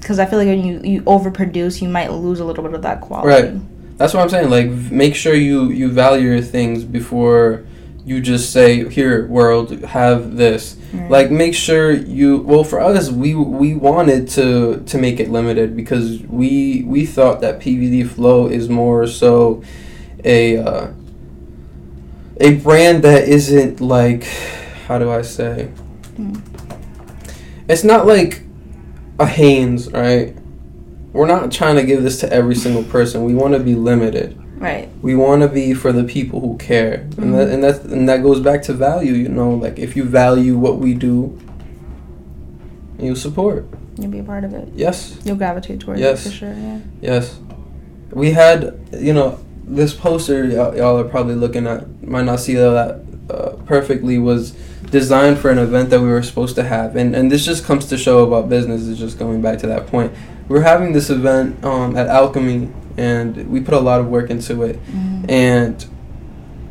because 0.00 0.18
i 0.18 0.26
feel 0.26 0.38
like 0.38 0.48
when 0.48 0.64
you, 0.64 0.80
you 0.82 1.02
overproduce 1.02 1.80
you 1.82 1.88
might 1.88 2.10
lose 2.10 2.40
a 2.40 2.44
little 2.44 2.64
bit 2.64 2.74
of 2.74 2.82
that 2.82 3.00
quality. 3.00 3.28
Right. 3.28 3.98
That's 3.98 4.14
what 4.14 4.22
i'm 4.22 4.28
saying 4.28 4.50
like 4.50 4.68
make 4.90 5.14
sure 5.14 5.34
you 5.34 5.70
you 5.70 5.90
value 5.90 6.30
your 6.30 6.40
things 6.40 6.84
before 6.84 7.64
you 8.04 8.20
just 8.20 8.52
say 8.52 8.88
here 8.88 9.28
world 9.28 9.70
have 9.84 10.36
this. 10.36 10.76
Right. 10.92 11.10
like 11.10 11.30
make 11.30 11.54
sure 11.54 11.92
you 11.92 12.38
well 12.38 12.64
for 12.64 12.80
us 12.80 13.10
we 13.10 13.34
we 13.34 13.74
wanted 13.74 14.28
to 14.30 14.82
to 14.86 14.98
make 14.98 15.20
it 15.20 15.30
limited 15.30 15.76
because 15.76 16.20
we 16.22 16.82
we 16.86 17.06
thought 17.06 17.40
that 17.42 17.60
pvd 17.60 18.08
flow 18.08 18.48
is 18.48 18.68
more 18.68 19.06
so 19.06 19.62
a 20.24 20.58
uh, 20.58 20.92
a 22.38 22.54
brand 22.56 23.02
that 23.04 23.28
isn't 23.28 23.80
like 23.80 24.24
how 24.86 24.98
do 24.98 25.10
I 25.10 25.22
say? 25.22 25.70
Mm. 26.16 26.42
It's 27.68 27.84
not 27.84 28.06
like 28.06 28.42
a 29.18 29.26
Hanes, 29.26 29.90
right? 29.90 30.36
We're 31.12 31.26
not 31.26 31.52
trying 31.52 31.76
to 31.76 31.82
give 31.82 32.02
this 32.02 32.20
to 32.20 32.32
every 32.32 32.54
single 32.54 32.84
person. 32.84 33.24
We 33.24 33.34
want 33.34 33.54
to 33.54 33.60
be 33.60 33.74
limited. 33.74 34.38
Right. 34.56 34.88
We 35.02 35.14
want 35.14 35.42
to 35.42 35.48
be 35.48 35.74
for 35.74 35.92
the 35.92 36.04
people 36.04 36.40
who 36.40 36.56
care, 36.56 36.98
mm-hmm. 36.98 37.22
and 37.22 37.34
that 37.34 37.48
and 37.48 37.64
that 37.64 37.84
and 37.84 38.08
that 38.08 38.22
goes 38.22 38.40
back 38.40 38.62
to 38.62 38.72
value. 38.72 39.12
You 39.12 39.28
know, 39.28 39.54
like 39.54 39.78
if 39.78 39.96
you 39.96 40.04
value 40.04 40.56
what 40.56 40.78
we 40.78 40.94
do, 40.94 41.40
you 42.98 43.16
support. 43.16 43.66
You'll 43.98 44.10
be 44.10 44.20
a 44.20 44.24
part 44.24 44.44
of 44.44 44.54
it. 44.54 44.68
Yes. 44.74 45.18
You'll 45.24 45.36
gravitate 45.36 45.80
towards 45.80 46.00
yes. 46.00 46.24
it 46.24 46.30
for 46.30 46.34
sure. 46.34 46.54
Yeah. 46.54 46.80
Yes. 47.00 47.38
We 48.10 48.30
had, 48.30 48.78
you 48.92 49.12
know, 49.12 49.44
this 49.64 49.94
poster 49.94 50.44
y'all, 50.44 50.76
y'all 50.76 50.98
are 50.98 51.04
probably 51.04 51.34
looking 51.34 51.66
at 51.66 52.02
might 52.02 52.24
not 52.24 52.40
see 52.40 52.54
that 52.54 53.02
uh, 53.30 53.50
perfectly 53.64 54.18
was 54.18 54.52
designed 54.90 55.38
for 55.38 55.50
an 55.50 55.58
event 55.58 55.90
that 55.90 56.00
we 56.00 56.08
were 56.08 56.22
supposed 56.22 56.54
to 56.56 56.62
have. 56.62 56.96
And 56.96 57.16
and 57.16 57.30
this 57.30 57.44
just 57.44 57.64
comes 57.64 57.86
to 57.86 57.98
show 57.98 58.24
about 58.24 58.48
business 58.48 58.82
is 58.82 58.98
just 58.98 59.18
going 59.18 59.40
back 59.40 59.58
to 59.60 59.66
that 59.68 59.86
point. 59.86 60.12
We 60.48 60.58
are 60.58 60.62
having 60.62 60.92
this 60.92 61.10
event 61.10 61.64
um, 61.64 61.96
at 61.96 62.08
alchemy 62.08 62.70
and 62.96 63.50
we 63.50 63.60
put 63.60 63.74
a 63.74 63.80
lot 63.80 64.00
of 64.00 64.08
work 64.08 64.30
into 64.30 64.62
it. 64.62 64.84
Mm. 64.86 65.30
and 65.30 65.86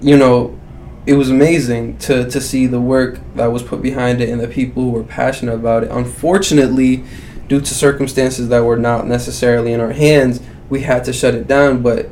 you 0.01 0.17
know 0.17 0.57
it 1.05 1.13
was 1.13 1.29
amazing 1.29 1.97
to 1.97 2.29
to 2.29 2.39
see 2.39 2.67
the 2.67 2.79
work 2.79 3.19
that 3.35 3.47
was 3.47 3.63
put 3.63 3.81
behind 3.81 4.21
it 4.21 4.29
and 4.29 4.39
the 4.39 4.47
people 4.47 4.83
who 4.83 4.91
were 4.91 5.03
passionate 5.03 5.55
about 5.55 5.83
it. 5.83 5.91
Unfortunately 5.91 7.03
due 7.47 7.59
to 7.59 7.73
circumstances 7.73 8.47
that 8.49 8.63
were 8.63 8.77
not 8.77 9.07
necessarily 9.07 9.73
in 9.73 9.79
our 9.79 9.91
hands 9.91 10.41
we 10.69 10.81
had 10.81 11.03
to 11.03 11.11
shut 11.11 11.33
it 11.33 11.47
down 11.47 11.81
but 11.81 12.07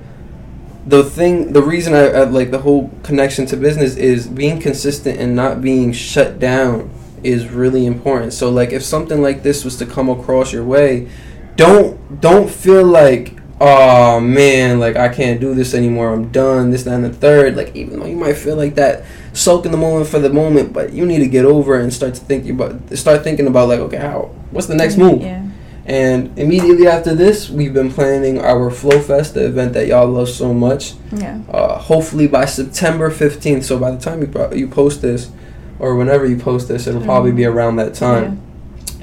the 0.90 1.04
thing 1.04 1.54
the 1.54 1.62
reason 1.62 1.94
I, 1.94 2.08
I, 2.08 2.24
like 2.24 2.50
the 2.50 2.60
whole 2.60 2.90
connection 3.04 3.46
to 3.48 3.58
business 3.58 3.96
is 3.96 4.28
being 4.28 4.60
consistent 4.60 5.20
and 5.20 5.36
not 5.36 5.62
being 5.62 5.94
shut 5.94 6.40
down 6.40 6.90
is 7.24 7.48
really 7.48 7.86
important. 7.86 8.34
So 8.34 8.50
like 8.50 8.72
if 8.72 8.84
something 8.84 9.22
like 9.22 9.44
this 9.44 9.64
was 9.64 9.76
to 9.78 9.86
come 9.86 10.10
across 10.10 10.52
your 10.52 10.64
way 10.64 11.08
don't 11.56 12.22
don't 12.22 12.50
feel 12.50 12.86
like 12.86 13.38
oh 13.60 14.18
man 14.22 14.80
like 14.80 14.96
i 14.96 15.10
can't 15.10 15.40
do 15.40 15.54
this 15.54 15.76
anymore. 15.76 16.12
I'm 16.12 16.32
done 16.32 16.72
this 16.72 16.84
that, 16.84 16.96
and 16.96 17.06
the 17.06 17.14
third. 17.14 17.56
Like 17.56 17.76
even 17.76 18.00
though 18.00 18.08
you 18.08 18.16
might 18.16 18.38
feel 18.38 18.56
like 18.56 18.74
that 18.76 19.06
soak 19.34 19.66
in 19.68 19.72
the 19.72 19.78
moment 19.78 20.08
for 20.08 20.18
the 20.18 20.30
moment 20.30 20.74
but 20.74 20.92
you 20.92 21.06
need 21.06 21.20
to 21.20 21.28
get 21.28 21.46
over 21.46 21.80
and 21.80 21.94
start 21.94 22.16
to 22.16 22.22
think 22.22 22.50
about 22.50 22.98
start 22.98 23.24
thinking 23.24 23.46
about 23.46 23.68
like 23.68 23.80
okay 23.80 23.98
how 23.98 24.32
what's 24.50 24.68
the 24.68 24.76
next 24.76 24.98
move? 24.98 25.22
Yeah 25.22 25.46
And 25.90 26.38
immediately 26.38 26.86
after 26.86 27.16
this, 27.16 27.50
we've 27.50 27.74
been 27.74 27.92
planning 27.92 28.40
our 28.40 28.70
Flow 28.70 29.00
Fest, 29.02 29.34
the 29.34 29.48
event 29.48 29.74
that 29.74 29.88
y'all 29.88 30.08
love 30.08 30.30
so 30.30 30.54
much. 30.54 30.94
Yeah. 31.12 31.42
Uh, 31.50 31.80
hopefully 31.80 32.28
by 32.28 32.46
September 32.46 33.10
15th. 33.10 33.64
So 33.64 33.80
by 33.80 33.90
the 33.90 33.98
time 33.98 34.22
you, 34.22 34.28
pro- 34.28 34.54
you 34.54 34.68
post 34.68 35.02
this, 35.02 35.32
or 35.80 35.96
whenever 35.96 36.28
you 36.28 36.38
post 36.38 36.68
this, 36.68 36.86
it'll 36.86 37.02
probably 37.04 37.32
be 37.32 37.44
around 37.44 37.78
that 37.78 37.96
time. 37.96 38.40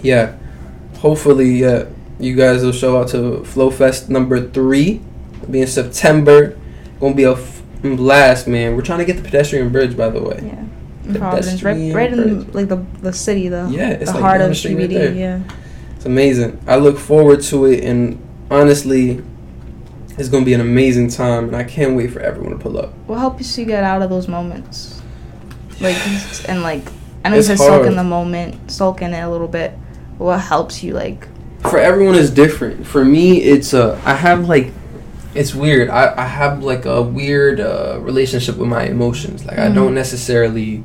Yeah. 0.00 0.36
Hopefully, 0.98 1.56
yeah, 1.56 1.86
you 2.20 2.36
guys 2.36 2.62
will 2.62 2.70
show 2.70 3.00
out 3.00 3.08
to 3.08 3.44
Flow 3.44 3.70
Fest 3.70 4.08
number 4.08 4.48
three. 4.48 5.00
It'll 5.38 5.48
be 5.50 5.62
in 5.62 5.66
September. 5.66 6.56
Gonna 7.00 7.14
be 7.16 7.24
a 7.24 7.32
f- 7.32 7.62
blast, 7.82 8.46
man. 8.46 8.76
We're 8.76 8.82
trying 8.82 9.00
to 9.00 9.04
get 9.04 9.16
the 9.16 9.22
pedestrian 9.22 9.70
bridge, 9.70 9.96
by 9.96 10.08
the 10.10 10.22
way. 10.22 10.38
Yeah. 10.40 10.62
In 11.08 11.14
Providence, 11.16 11.62
right, 11.64 11.92
right 11.92 12.12
in 12.12 12.52
like 12.52 12.68
the 12.68 12.84
the 13.00 13.12
city, 13.12 13.48
the 13.48 13.68
Yeah, 13.70 13.90
it's 13.90 14.10
the 14.10 14.14
like 14.14 14.22
heart 14.22 14.40
of 14.40 14.50
the 14.50 14.54
street 14.54 14.76
right 14.76 15.14
yeah. 15.14 15.40
It's 16.06 16.12
amazing. 16.12 16.60
I 16.68 16.76
look 16.76 16.98
forward 16.98 17.42
to 17.50 17.64
it, 17.64 17.82
and 17.82 18.24
honestly, 18.48 19.20
it's 20.16 20.28
gonna 20.28 20.44
be 20.44 20.54
an 20.54 20.60
amazing 20.60 21.08
time, 21.08 21.48
and 21.48 21.56
I 21.56 21.64
can't 21.64 21.96
wait 21.96 22.12
for 22.12 22.20
everyone 22.20 22.52
to 22.52 22.58
pull 22.58 22.78
up. 22.78 22.92
What 23.08 23.18
helps 23.18 23.58
you 23.58 23.64
get 23.64 23.82
out 23.82 24.02
of 24.02 24.08
those 24.08 24.28
moments? 24.28 25.02
Like 25.80 25.96
and 26.48 26.62
like 26.62 26.82
I 27.24 27.30
know 27.30 27.38
It's 27.38 27.48
you 27.48 27.56
said 27.56 27.86
in 27.86 27.96
the 27.96 28.04
moment, 28.04 28.70
sulk 28.70 29.02
in 29.02 29.12
it 29.14 29.20
a 29.20 29.28
little 29.28 29.48
bit. 29.48 29.72
What 30.18 30.38
helps 30.38 30.80
you 30.84 30.92
like? 30.92 31.26
For 31.62 31.78
everyone 31.80 32.14
is 32.14 32.30
different. 32.30 32.86
For 32.86 33.04
me, 33.04 33.42
it's 33.42 33.74
uh, 33.74 34.00
I 34.04 34.14
have 34.14 34.48
like, 34.48 34.72
it's 35.34 35.56
weird. 35.56 35.90
I 35.90 36.14
I 36.16 36.26
have 36.26 36.62
like 36.62 36.84
a 36.84 37.02
weird 37.02 37.58
uh, 37.58 37.98
relationship 38.00 38.58
with 38.58 38.68
my 38.68 38.84
emotions. 38.84 39.44
Like 39.44 39.58
I 39.58 39.66
Mhm. 39.70 39.74
don't 39.74 39.94
necessarily 39.94 40.84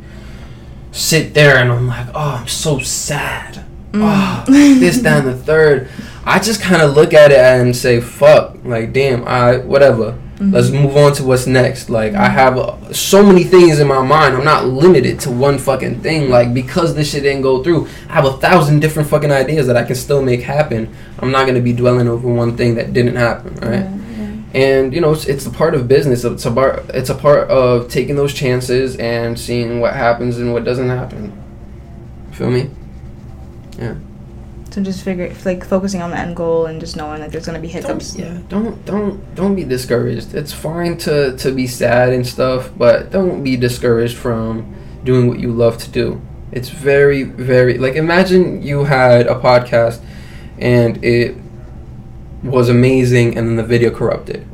sit 0.91 1.35
there 1.35 1.57
and 1.57 1.71
I'm 1.71 1.85
like, 1.87 2.07
oh, 2.15 2.39
I'm 2.41 2.47
so 2.47 2.79
sad. 2.79 3.65
Mm. 3.91 4.79
this, 4.79 4.97
down 5.01 5.25
the 5.25 5.35
third. 5.35 5.89
I 6.25 6.39
just 6.39 6.61
kind 6.61 6.81
of 6.81 6.93
look 6.93 7.13
at 7.13 7.31
it 7.31 7.37
and 7.39 7.75
say, 7.75 7.99
fuck, 7.99 8.57
like, 8.63 8.93
damn, 8.93 9.27
I, 9.27 9.57
whatever. 9.57 10.17
Mhm. 10.37 10.53
Let's 10.53 10.69
move 10.69 10.95
on 10.95 11.13
to 11.13 11.23
what's 11.23 11.45
next. 11.47 11.89
Like, 11.89 12.13
I 12.13 12.29
have 12.29 12.57
uh, 12.57 12.93
so 12.93 13.23
many 13.23 13.43
things 13.43 13.79
in 13.79 13.87
my 13.87 14.01
mind. 14.03 14.35
I'm 14.35 14.43
not 14.45 14.65
limited 14.65 15.19
to 15.21 15.31
one 15.31 15.57
fucking 15.57 16.01
thing. 16.01 16.29
Like, 16.29 16.53
because 16.53 16.95
this 16.95 17.11
shit 17.11 17.23
didn't 17.23 17.41
go 17.41 17.63
through, 17.63 17.87
I 18.09 18.13
have 18.13 18.25
a 18.25 18.33
thousand 18.37 18.79
different 18.81 19.09
fucking 19.09 19.31
ideas 19.31 19.67
that 19.67 19.77
I 19.77 19.83
can 19.83 19.95
still 19.95 20.21
make 20.21 20.41
happen. 20.41 20.93
I'm 21.19 21.31
not 21.31 21.43
going 21.43 21.55
to 21.55 21.61
be 21.61 21.73
dwelling 21.73 22.07
over 22.07 22.27
one 22.27 22.55
thing 22.57 22.75
that 22.75 22.93
didn't 22.93 23.15
happen, 23.17 23.55
right? 23.55 23.85
Yeah. 23.85 23.97
and 24.53 24.93
you 24.93 24.99
know 24.99 25.13
it's, 25.13 25.25
it's 25.27 25.45
a 25.45 25.49
part 25.49 25.73
of 25.73 25.87
business 25.87 26.25
it's 26.25 26.45
a 26.45 26.51
part 26.51 26.83
it's 26.93 27.09
a 27.09 27.15
part 27.15 27.49
of 27.49 27.87
taking 27.87 28.17
those 28.17 28.33
chances 28.33 28.97
and 28.97 29.39
seeing 29.39 29.79
what 29.79 29.93
happens 29.93 30.37
and 30.39 30.51
what 30.51 30.65
doesn't 30.65 30.89
happen 30.89 31.31
feel 32.33 32.49
me 32.51 32.69
So 34.71 34.81
just 34.81 35.03
figure 35.03 35.33
like 35.43 35.65
focusing 35.65 36.01
on 36.01 36.11
the 36.11 36.17
end 36.17 36.35
goal 36.37 36.65
and 36.67 36.79
just 36.79 36.95
knowing 36.95 37.19
that 37.19 37.31
there's 37.31 37.45
gonna 37.45 37.59
be 37.59 37.67
hiccups. 37.67 38.13
don't, 38.13 38.19
yeah 38.25 38.39
don't 38.47 38.85
don't 38.85 39.35
don't 39.35 39.53
be 39.55 39.65
discouraged 39.65 40.33
it's 40.33 40.53
fine 40.53 40.97
to 40.99 41.35
to 41.37 41.51
be 41.51 41.67
sad 41.67 42.13
and 42.13 42.25
stuff 42.25 42.69
but 42.77 43.11
don't 43.11 43.43
be 43.43 43.57
discouraged 43.57 44.15
from 44.15 44.73
doing 45.03 45.27
what 45.27 45.39
you 45.39 45.51
love 45.51 45.77
to 45.79 45.91
do 45.91 46.21
it's 46.53 46.69
very 46.69 47.23
very 47.23 47.77
like 47.77 47.95
imagine 47.95 48.61
you 48.61 48.85
had 48.85 49.27
a 49.27 49.35
podcast 49.35 49.99
and 50.57 51.03
it 51.03 51.35
was 52.41 52.69
amazing 52.69 53.37
and 53.37 53.45
then 53.49 53.55
the 53.57 53.63
video 53.63 53.89
corrupted 53.91 54.47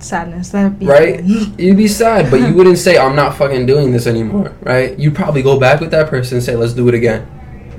Sadness. 0.00 0.48
That'd 0.48 0.78
be 0.78 0.86
Right? 0.86 1.18
good. 1.26 1.54
You'd 1.60 1.76
be 1.76 1.86
sad, 1.86 2.30
but 2.30 2.40
you 2.40 2.54
wouldn't 2.54 2.78
say, 2.78 2.96
I'm 2.96 3.14
not 3.14 3.36
fucking 3.36 3.66
doing 3.66 3.92
this 3.92 4.06
anymore, 4.06 4.54
right? 4.62 4.98
You'd 4.98 5.14
probably 5.14 5.42
go 5.42 5.60
back 5.60 5.78
with 5.78 5.90
that 5.90 6.08
person 6.08 6.38
and 6.38 6.42
say, 6.44 6.56
let's 6.56 6.72
do 6.72 6.88
it 6.88 6.94
again. 6.94 7.26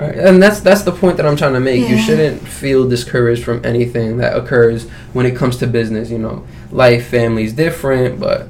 Right? 0.02 0.18
And 0.18 0.41
that's 0.41 0.62
that's 0.62 0.82
the 0.82 0.91
point 0.91 1.18
that 1.18 1.28
I'm 1.28 1.36
trying 1.36 1.54
to 1.54 1.60
make. 1.60 1.88
You 1.88 1.95
shouldn't 1.99 2.41
feel 2.47 2.89
discouraged 2.89 3.43
from 3.43 3.64
anything 3.64 4.18
that 4.18 4.36
occurs 4.36 4.89
when 5.14 5.28
it 5.28 5.36
comes 5.36 5.58
to 5.58 5.68
business, 5.68 6.10
you 6.10 6.18
know. 6.18 6.43
Life, 6.72 7.06
family's 7.06 7.54
different, 7.54 8.20
but 8.20 8.47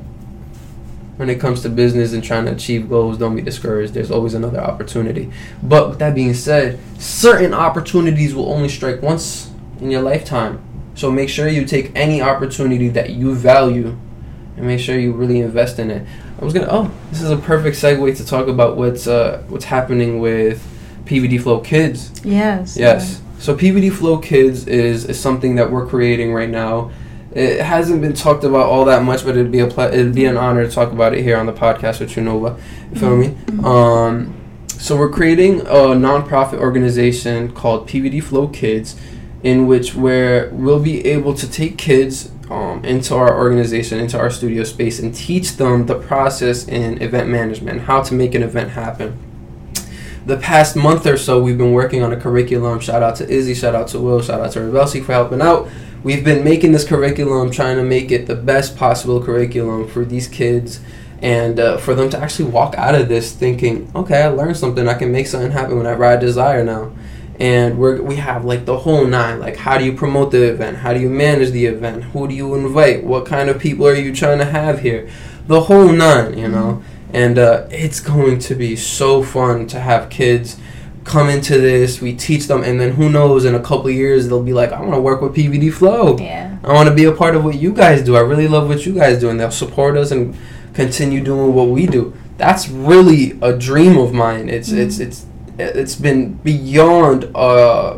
when 1.18 1.30
it 1.30 1.42
comes 1.42 1.62
to 1.64 1.70
business 1.70 2.14
and 2.14 2.24
trying 2.24 2.46
to 2.46 2.54
achieve 2.54 2.88
goals, 2.88 3.18
don't 3.18 3.36
be 3.36 3.42
discouraged. 3.42 3.94
There's 3.94 4.12
always 4.12 4.34
another 4.34 4.62
opportunity. 4.62 5.30
But 5.62 5.90
with 5.90 6.00
that 6.00 6.16
being 6.16 6.34
said, 6.34 6.80
certain 6.98 7.54
opportunities 7.54 8.34
will 8.34 8.50
only 8.50 8.70
strike 8.70 9.02
once 9.02 9.52
in 9.82 9.92
your 9.92 10.04
lifetime. 10.04 10.64
So 10.96 11.12
make 11.12 11.28
sure 11.28 11.50
you 11.50 11.66
take 11.66 11.92
any 11.96 12.22
opportunity 12.22 12.88
that 12.90 13.10
you 13.10 13.36
value 13.36 13.98
and 14.56 14.66
make 14.66 14.80
sure 14.80 14.98
you 14.98 15.12
really 15.12 15.42
invest 15.42 15.80
in 15.80 15.92
it. 15.92 16.08
I 16.40 16.46
was 16.46 16.54
gonna. 16.54 16.70
Oh, 16.72 16.90
this 17.10 17.22
is 17.22 17.30
a 17.30 17.36
perfect 17.36 17.76
segue 17.76 18.16
to 18.16 18.26
talk 18.26 18.48
about 18.48 18.78
what's 18.78 19.06
uh, 19.06 19.44
what's 19.50 19.66
happening 19.66 20.22
with 20.22 20.66
PVD 21.12 21.42
Flow 21.42 21.60
Kids. 21.60 22.10
Yes. 22.24 22.78
Yes. 22.78 23.22
So 23.40 23.54
PVD 23.56 23.92
Flow 23.92 24.18
Kids 24.18 24.66
is, 24.68 25.04
is 25.06 25.20
something 25.20 25.56
that 25.56 25.70
we're 25.70 25.86
creating 25.86 26.34
right 26.34 26.50
now. 26.50 26.92
It 27.34 27.62
hasn't 27.62 28.02
been 28.02 28.14
talked 28.14 28.44
about 28.46 28.68
all 28.68 28.86
that 28.86 29.04
much, 29.04 29.26
but 29.26 29.32
it'd 29.36 29.52
be 29.52 29.60
a 29.60 29.68
ple- 29.68 29.92
it'd 29.94 30.16
be 30.16 30.26
an 30.26 30.38
honor 30.38 30.66
to 30.66 30.72
talk 30.72 30.92
about 30.92 31.14
it 31.14 31.24
here 31.24 31.38
on 31.38 31.46
the 31.48 31.54
podcast 31.54 32.00
with 32.00 32.12
Unova. 32.12 32.58
You 32.94 33.00
feel 33.00 33.18
me? 33.18 33.28
Mhm. 33.48 33.64
Um, 33.66 34.34
so 34.68 34.96
we're 34.98 35.10
creating 35.10 35.62
a 35.62 35.94
nonprofit 36.08 36.60
organization 36.60 37.52
called 37.52 37.88
PVD 37.88 38.20
Flow 38.22 38.48
Kids, 38.48 38.96
in 39.44 39.68
which 39.68 39.96
where 39.96 40.50
we'll 40.54 40.80
be 40.80 41.06
able 41.06 41.34
to 41.34 41.50
take 41.50 41.78
kids 41.78 42.30
um, 42.50 42.84
into 42.84 43.16
our 43.16 43.38
organization, 43.38 44.00
into 44.00 44.18
our 44.20 44.30
studio 44.30 44.64
space, 44.64 45.00
and 45.00 45.16
teach 45.16 45.56
them 45.58 45.86
the 45.86 45.96
process 45.96 46.68
in 46.68 47.02
event 47.02 47.30
management, 47.30 47.82
how 47.82 48.02
to 48.02 48.14
make 48.14 48.36
an 48.36 48.44
event 48.44 48.72
happen. 48.72 49.18
The 50.26 50.38
past 50.38 50.76
month 50.76 51.08
or 51.08 51.18
so, 51.18 51.42
we've 51.42 51.58
been 51.58 51.74
working 51.74 52.04
on 52.04 52.14
a 52.14 52.20
curriculum. 52.20 52.80
Shout 52.80 53.02
out 53.02 53.16
to 53.16 53.28
Izzy, 53.28 53.56
shout 53.56 53.74
out 53.74 53.88
to 53.90 54.00
Will, 54.00 54.22
shout 54.22 54.40
out 54.40 54.52
to 54.52 54.60
Rebelsi 54.60 55.04
for 55.04 55.14
helping 55.14 55.42
out. 55.42 55.68
We've 56.04 56.24
been 56.24 56.44
making 56.44 56.72
this 56.72 56.88
curriculum, 56.88 57.50
trying 57.50 57.78
to 57.78 57.84
make 57.84 58.12
it 58.12 58.28
the 58.28 58.36
best 58.36 58.78
possible 58.78 59.24
curriculum 59.24 59.88
for 59.88 60.06
these 60.06 60.28
kids 60.28 60.80
and 61.22 61.60
uh, 61.60 61.78
for 61.78 61.94
them 61.94 62.10
to 62.10 62.20
actually 62.20 62.50
walk 62.50 62.76
out 62.76 62.96
of 62.96 63.08
this 63.08 63.32
thinking, 63.32 63.92
okay, 63.96 64.24
I 64.24 64.28
learned 64.28 64.58
something. 64.58 64.88
I 64.88 64.96
can 64.96 65.12
make 65.12 65.28
something 65.28 65.52
happen 65.52 65.78
whenever 65.78 66.04
I 66.04 66.16
desire 66.16 66.64
now. 66.64 66.92
And 67.40 67.80
we're, 67.80 68.02
we 68.02 68.18
have 68.18 68.46
like 68.46 68.66
the 68.66 68.78
whole 68.78 69.06
nine. 69.06 69.40
Like, 69.40 69.58
how 69.58 69.78
do 69.78 69.86
you 69.86 69.94
promote 69.94 70.32
the 70.32 70.44
event? 70.52 70.78
How 70.78 70.94
do 70.94 71.00
you 71.00 71.10
manage 71.10 71.52
the 71.52 71.66
event? 71.66 72.04
Who 72.06 72.28
do 72.28 72.36
you 72.36 72.54
invite? 72.56 73.04
What 73.04 73.26
kind 73.26 73.50
of 73.50 73.60
people 73.60 73.88
are 73.88 73.96
you 73.96 74.14
trying 74.14 74.38
to 74.40 74.46
have 74.46 74.82
here? 74.82 75.10
The 75.48 75.62
whole 75.62 75.92
nine, 75.92 76.38
you 76.38 76.48
know? 76.48 76.84
And 77.14 77.38
uh, 77.38 77.68
it's 77.70 78.00
going 78.00 78.40
to 78.40 78.56
be 78.56 78.76
so 78.76 79.22
fun 79.24 79.68
to 79.68 79.80
have 79.80 80.10
kids 80.10 80.58
come 81.04 81.30
into 81.30 81.60
this. 81.60 82.00
We 82.02 82.16
teach 82.16 82.48
them, 82.48 82.64
and 82.64 82.80
then 82.80 82.92
who 82.94 83.10
knows, 83.10 83.44
in 83.46 83.56
a 83.56 83.60
couple 83.60 83.88
of 83.88 83.94
years, 83.94 84.28
they'll 84.28 84.44
be 84.44 84.54
like, 84.54 84.72
I 84.72 84.80
want 84.82 84.94
to 84.94 85.02
work 85.02 85.22
with 85.22 85.36
PVD 85.36 85.74
Flow. 85.74 86.18
Yeah. 86.18 86.58
I 86.64 86.72
want 86.74 86.88
to 86.90 86.96
be 86.96 87.06
a 87.06 87.12
part 87.12 87.36
of 87.36 87.44
what 87.44 87.56
you 87.56 87.74
guys 87.74 88.04
do. 88.04 88.16
I 88.16 88.20
really 88.22 88.48
love 88.48 88.70
what 88.70 88.86
you 88.86 88.94
guys 88.94 89.20
do, 89.20 89.30
and 89.30 89.40
they'll 89.40 89.52
support 89.52 89.98
us 89.98 90.12
and 90.12 90.38
continue 90.74 91.22
doing 91.24 91.54
what 91.54 91.68
we 91.70 91.86
do. 91.88 92.14
That's 92.38 92.70
really 92.70 93.38
a 93.42 93.52
dream 93.58 93.98
of 93.98 94.14
mine. 94.14 94.48
It's 94.48 94.70
Mhm. 94.70 94.78
it's 94.78 95.00
it's 95.00 95.26
it's 95.60 95.96
been 95.96 96.34
beyond. 96.44 97.30
Uh, 97.36 97.98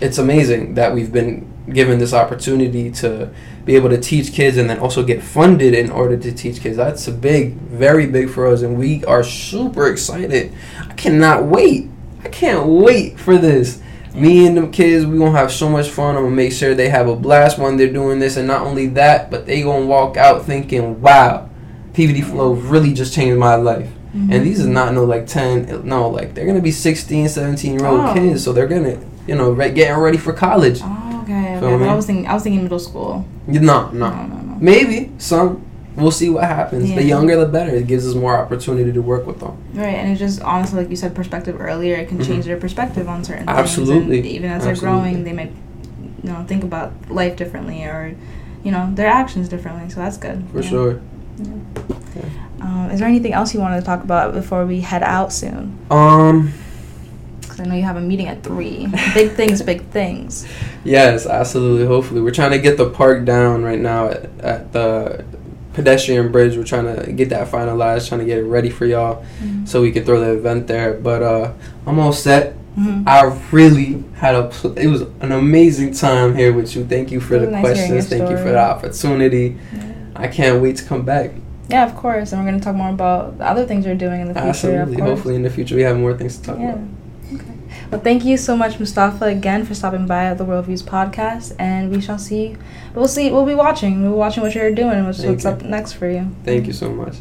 it's 0.00 0.18
amazing 0.18 0.74
that 0.74 0.94
we've 0.94 1.12
been 1.12 1.49
given 1.72 1.98
this 1.98 2.12
opportunity 2.12 2.90
to 2.92 3.30
be 3.64 3.76
able 3.76 3.88
to 3.90 3.98
teach 3.98 4.32
kids 4.32 4.56
and 4.56 4.68
then 4.68 4.78
also 4.78 5.02
get 5.02 5.22
funded 5.22 5.74
in 5.74 5.90
order 5.90 6.16
to 6.16 6.32
teach 6.32 6.60
kids. 6.60 6.76
That's 6.76 7.06
a 7.08 7.12
big, 7.12 7.54
very 7.54 8.06
big 8.06 8.30
for 8.30 8.46
us, 8.46 8.62
and 8.62 8.76
we 8.78 9.04
are 9.04 9.22
super 9.22 9.86
excited. 9.88 10.52
I 10.88 10.92
cannot 10.94 11.44
wait. 11.44 11.88
I 12.24 12.28
can't 12.28 12.66
wait 12.66 13.18
for 13.18 13.36
this. 13.38 13.80
Me 14.14 14.46
and 14.46 14.56
them 14.56 14.72
kids, 14.72 15.06
we 15.06 15.18
gonna 15.18 15.38
have 15.38 15.52
so 15.52 15.68
much 15.68 15.88
fun. 15.88 16.16
I'm 16.16 16.24
gonna 16.24 16.34
make 16.34 16.52
sure 16.52 16.74
they 16.74 16.88
have 16.88 17.06
a 17.08 17.14
blast 17.14 17.58
when 17.58 17.76
they're 17.76 17.92
doing 17.92 18.18
this, 18.18 18.36
and 18.36 18.46
not 18.48 18.62
only 18.66 18.86
that, 18.88 19.30
but 19.30 19.46
they 19.46 19.62
gonna 19.62 19.86
walk 19.86 20.16
out 20.16 20.44
thinking, 20.44 21.00
"Wow, 21.00 21.48
PVD 21.94 22.20
Flow 22.22 22.52
really 22.54 22.92
just 22.92 23.14
changed 23.14 23.38
my 23.38 23.54
life." 23.54 23.86
Mhm. 24.16 24.32
And 24.34 24.44
these 24.44 24.58
is 24.58 24.66
not 24.66 24.92
no 24.94 25.04
like 25.04 25.28
10, 25.28 25.82
no, 25.84 26.08
like 26.08 26.34
they're 26.34 26.44
gonna 26.46 26.60
be 26.60 26.72
16, 26.72 27.28
17 27.28 27.78
year 27.78 27.86
old 27.86 28.00
Oh. 28.00 28.12
kids, 28.14 28.42
so 28.42 28.52
they're 28.52 28.66
gonna, 28.66 28.96
you 29.28 29.36
know, 29.36 29.52
re- 29.52 29.70
getting 29.70 29.96
ready 29.96 30.18
for 30.18 30.32
college. 30.32 30.80
Oh, 30.82 31.09
okay. 31.62 31.66
Feel 31.68 31.74
okay. 31.76 31.84
me? 31.84 31.90
I 31.90 31.94
was 31.94 32.06
thinking. 32.06 32.26
I 32.26 32.34
was 32.34 32.42
thinking 32.42 32.62
middle 32.62 32.78
school. 32.78 33.24
No, 33.46 33.60
no, 33.60 33.90
No, 33.92 34.10
no, 34.26 34.36
no. 34.36 34.56
maybe 34.60 35.12
some. 35.18 35.64
We'll 35.96 36.12
see 36.12 36.30
what 36.30 36.44
happens. 36.44 36.88
The 36.94 37.02
younger, 37.02 37.36
the 37.36 37.46
better. 37.46 37.74
It 37.74 37.86
gives 37.86 38.06
us 38.06 38.14
more 38.14 38.36
opportunity 38.38 38.92
to 38.92 39.02
work 39.02 39.26
with 39.26 39.40
them. 39.40 39.56
Right, 39.74 39.96
and 39.96 40.10
it's 40.10 40.20
just 40.20 40.40
honestly, 40.40 40.80
like 40.80 40.88
you 40.90 40.96
said, 40.96 41.14
perspective 41.14 41.60
earlier. 41.60 41.96
It 41.96 42.08
can 42.08 42.18
Mhm. 42.18 42.26
change 42.26 42.44
their 42.46 42.56
perspective 42.56 43.08
on 43.08 43.24
certain 43.24 43.48
Absolutely. 43.48 44.22
things. 44.22 44.26
And 44.26 44.26
even 44.26 44.50
as 44.50 44.66
Absolutely. 44.66 44.80
they're 44.80 44.90
growing, 45.12 45.24
they 45.24 45.32
might, 45.32 45.52
you 46.22 46.30
know, 46.32 46.44
think 46.46 46.62
about 46.64 46.92
life 47.10 47.36
differently 47.36 47.82
or, 47.84 48.14
you 48.62 48.70
know, 48.70 48.88
their 48.94 49.08
actions 49.08 49.48
differently. 49.48 49.90
So 49.90 50.00
that's 50.00 50.16
good. 50.16 50.44
For 50.52 50.60
yeah. 50.62 50.68
sure. 50.70 51.00
Um, 52.62 52.90
is 52.92 53.00
there 53.00 53.08
anything 53.08 53.32
else 53.32 53.52
you 53.52 53.60
wanted 53.60 53.80
to 53.80 53.86
talk 53.86 54.04
about 54.04 54.32
before 54.32 54.64
we 54.66 54.80
head 54.80 55.02
out 55.02 55.32
soon? 55.32 55.76
Um. 55.90 56.52
Because 57.60 57.68
I 57.68 57.74
know 57.74 57.78
you 57.78 57.84
have 57.84 57.96
a 57.96 58.00
meeting 58.00 58.26
at 58.26 58.42
three. 58.42 58.86
big 59.14 59.32
things, 59.32 59.60
big 59.62 59.82
things. 59.88 60.46
Yes, 60.82 61.26
absolutely. 61.26 61.86
Hopefully, 61.86 62.22
we're 62.22 62.30
trying 62.30 62.52
to 62.52 62.58
get 62.58 62.78
the 62.78 62.88
park 62.88 63.24
down 63.26 63.62
right 63.62 63.78
now 63.78 64.08
at, 64.08 64.30
at 64.40 64.72
the 64.72 65.24
pedestrian 65.74 66.32
bridge. 66.32 66.56
We're 66.56 66.64
trying 66.64 66.96
to 66.96 67.12
get 67.12 67.28
that 67.30 67.48
finalized, 67.48 68.08
trying 68.08 68.20
to 68.20 68.24
get 68.26 68.38
it 68.38 68.44
ready 68.44 68.70
for 68.70 68.86
y'all, 68.86 69.24
Mhm. 69.42 69.68
so 69.68 69.82
we 69.82 69.92
can 69.92 70.04
throw 70.04 70.20
the 70.20 70.32
event 70.32 70.68
there. 70.68 70.94
But 70.94 71.22
uh, 71.22 71.52
I'm 71.86 71.98
all 71.98 72.12
set. 72.12 72.54
Mm-hmm. 72.78 73.06
I 73.06 73.38
really 73.50 74.04
had 74.14 74.34
a. 74.34 74.48
Pl- 74.48 74.78
it 74.78 74.86
was 74.86 75.02
an 75.20 75.32
amazing 75.32 75.92
time 75.92 76.34
here 76.34 76.52
with 76.52 76.74
you. 76.74 76.86
Thank 76.86 77.10
you 77.10 77.20
for 77.20 77.38
the 77.38 77.50
nice 77.50 77.60
questions. 77.60 78.08
Thank 78.08 78.30
you 78.30 78.38
for 78.38 78.50
the 78.50 78.58
opportunity. 78.58 79.58
Yeah. 79.74 79.92
I 80.16 80.28
can't 80.28 80.62
wait 80.62 80.76
to 80.76 80.84
come 80.84 81.02
back. 81.02 81.32
Yeah, 81.68 81.84
of 81.86 81.94
course, 81.94 82.32
and 82.32 82.42
we're 82.42 82.50
gonna 82.50 82.62
talk 82.62 82.74
more 82.74 82.90
about 82.90 83.38
the 83.38 83.44
other 83.44 83.64
things 83.64 83.86
you're 83.86 83.94
doing 83.94 84.22
in 84.22 84.28
the 84.28 84.34
future. 84.34 84.48
Absolutely. 84.48 85.00
Hopefully, 85.00 85.36
in 85.36 85.42
the 85.42 85.50
future, 85.50 85.76
we 85.76 85.82
have 85.82 85.96
more 85.98 86.14
things 86.14 86.36
to 86.38 86.42
talk 86.42 86.58
yeah. 86.58 86.72
about. 86.72 86.99
Well, 87.90 88.00
thank 88.00 88.24
you 88.24 88.36
so 88.36 88.56
much, 88.56 88.78
Mustafa, 88.78 89.24
again 89.24 89.66
for 89.66 89.74
stopping 89.74 90.06
by 90.06 90.26
at 90.26 90.38
the 90.38 90.44
Worldviews 90.44 90.84
podcast, 90.84 91.56
and 91.58 91.90
we 91.90 92.00
shall 92.00 92.18
see. 92.18 92.56
We'll 92.94 93.08
see. 93.08 93.32
We'll 93.32 93.44
be 93.44 93.54
watching. 93.54 94.02
We'll 94.02 94.12
be 94.12 94.16
watching 94.16 94.44
what 94.44 94.54
you're 94.54 94.72
doing 94.72 94.92
and 94.92 95.06
what's, 95.06 95.24
what's 95.24 95.44
up 95.44 95.62
next 95.62 95.94
for 95.94 96.08
you. 96.08 96.30
Thank 96.44 96.68
you 96.68 96.72
so 96.72 96.90
much. 96.90 97.16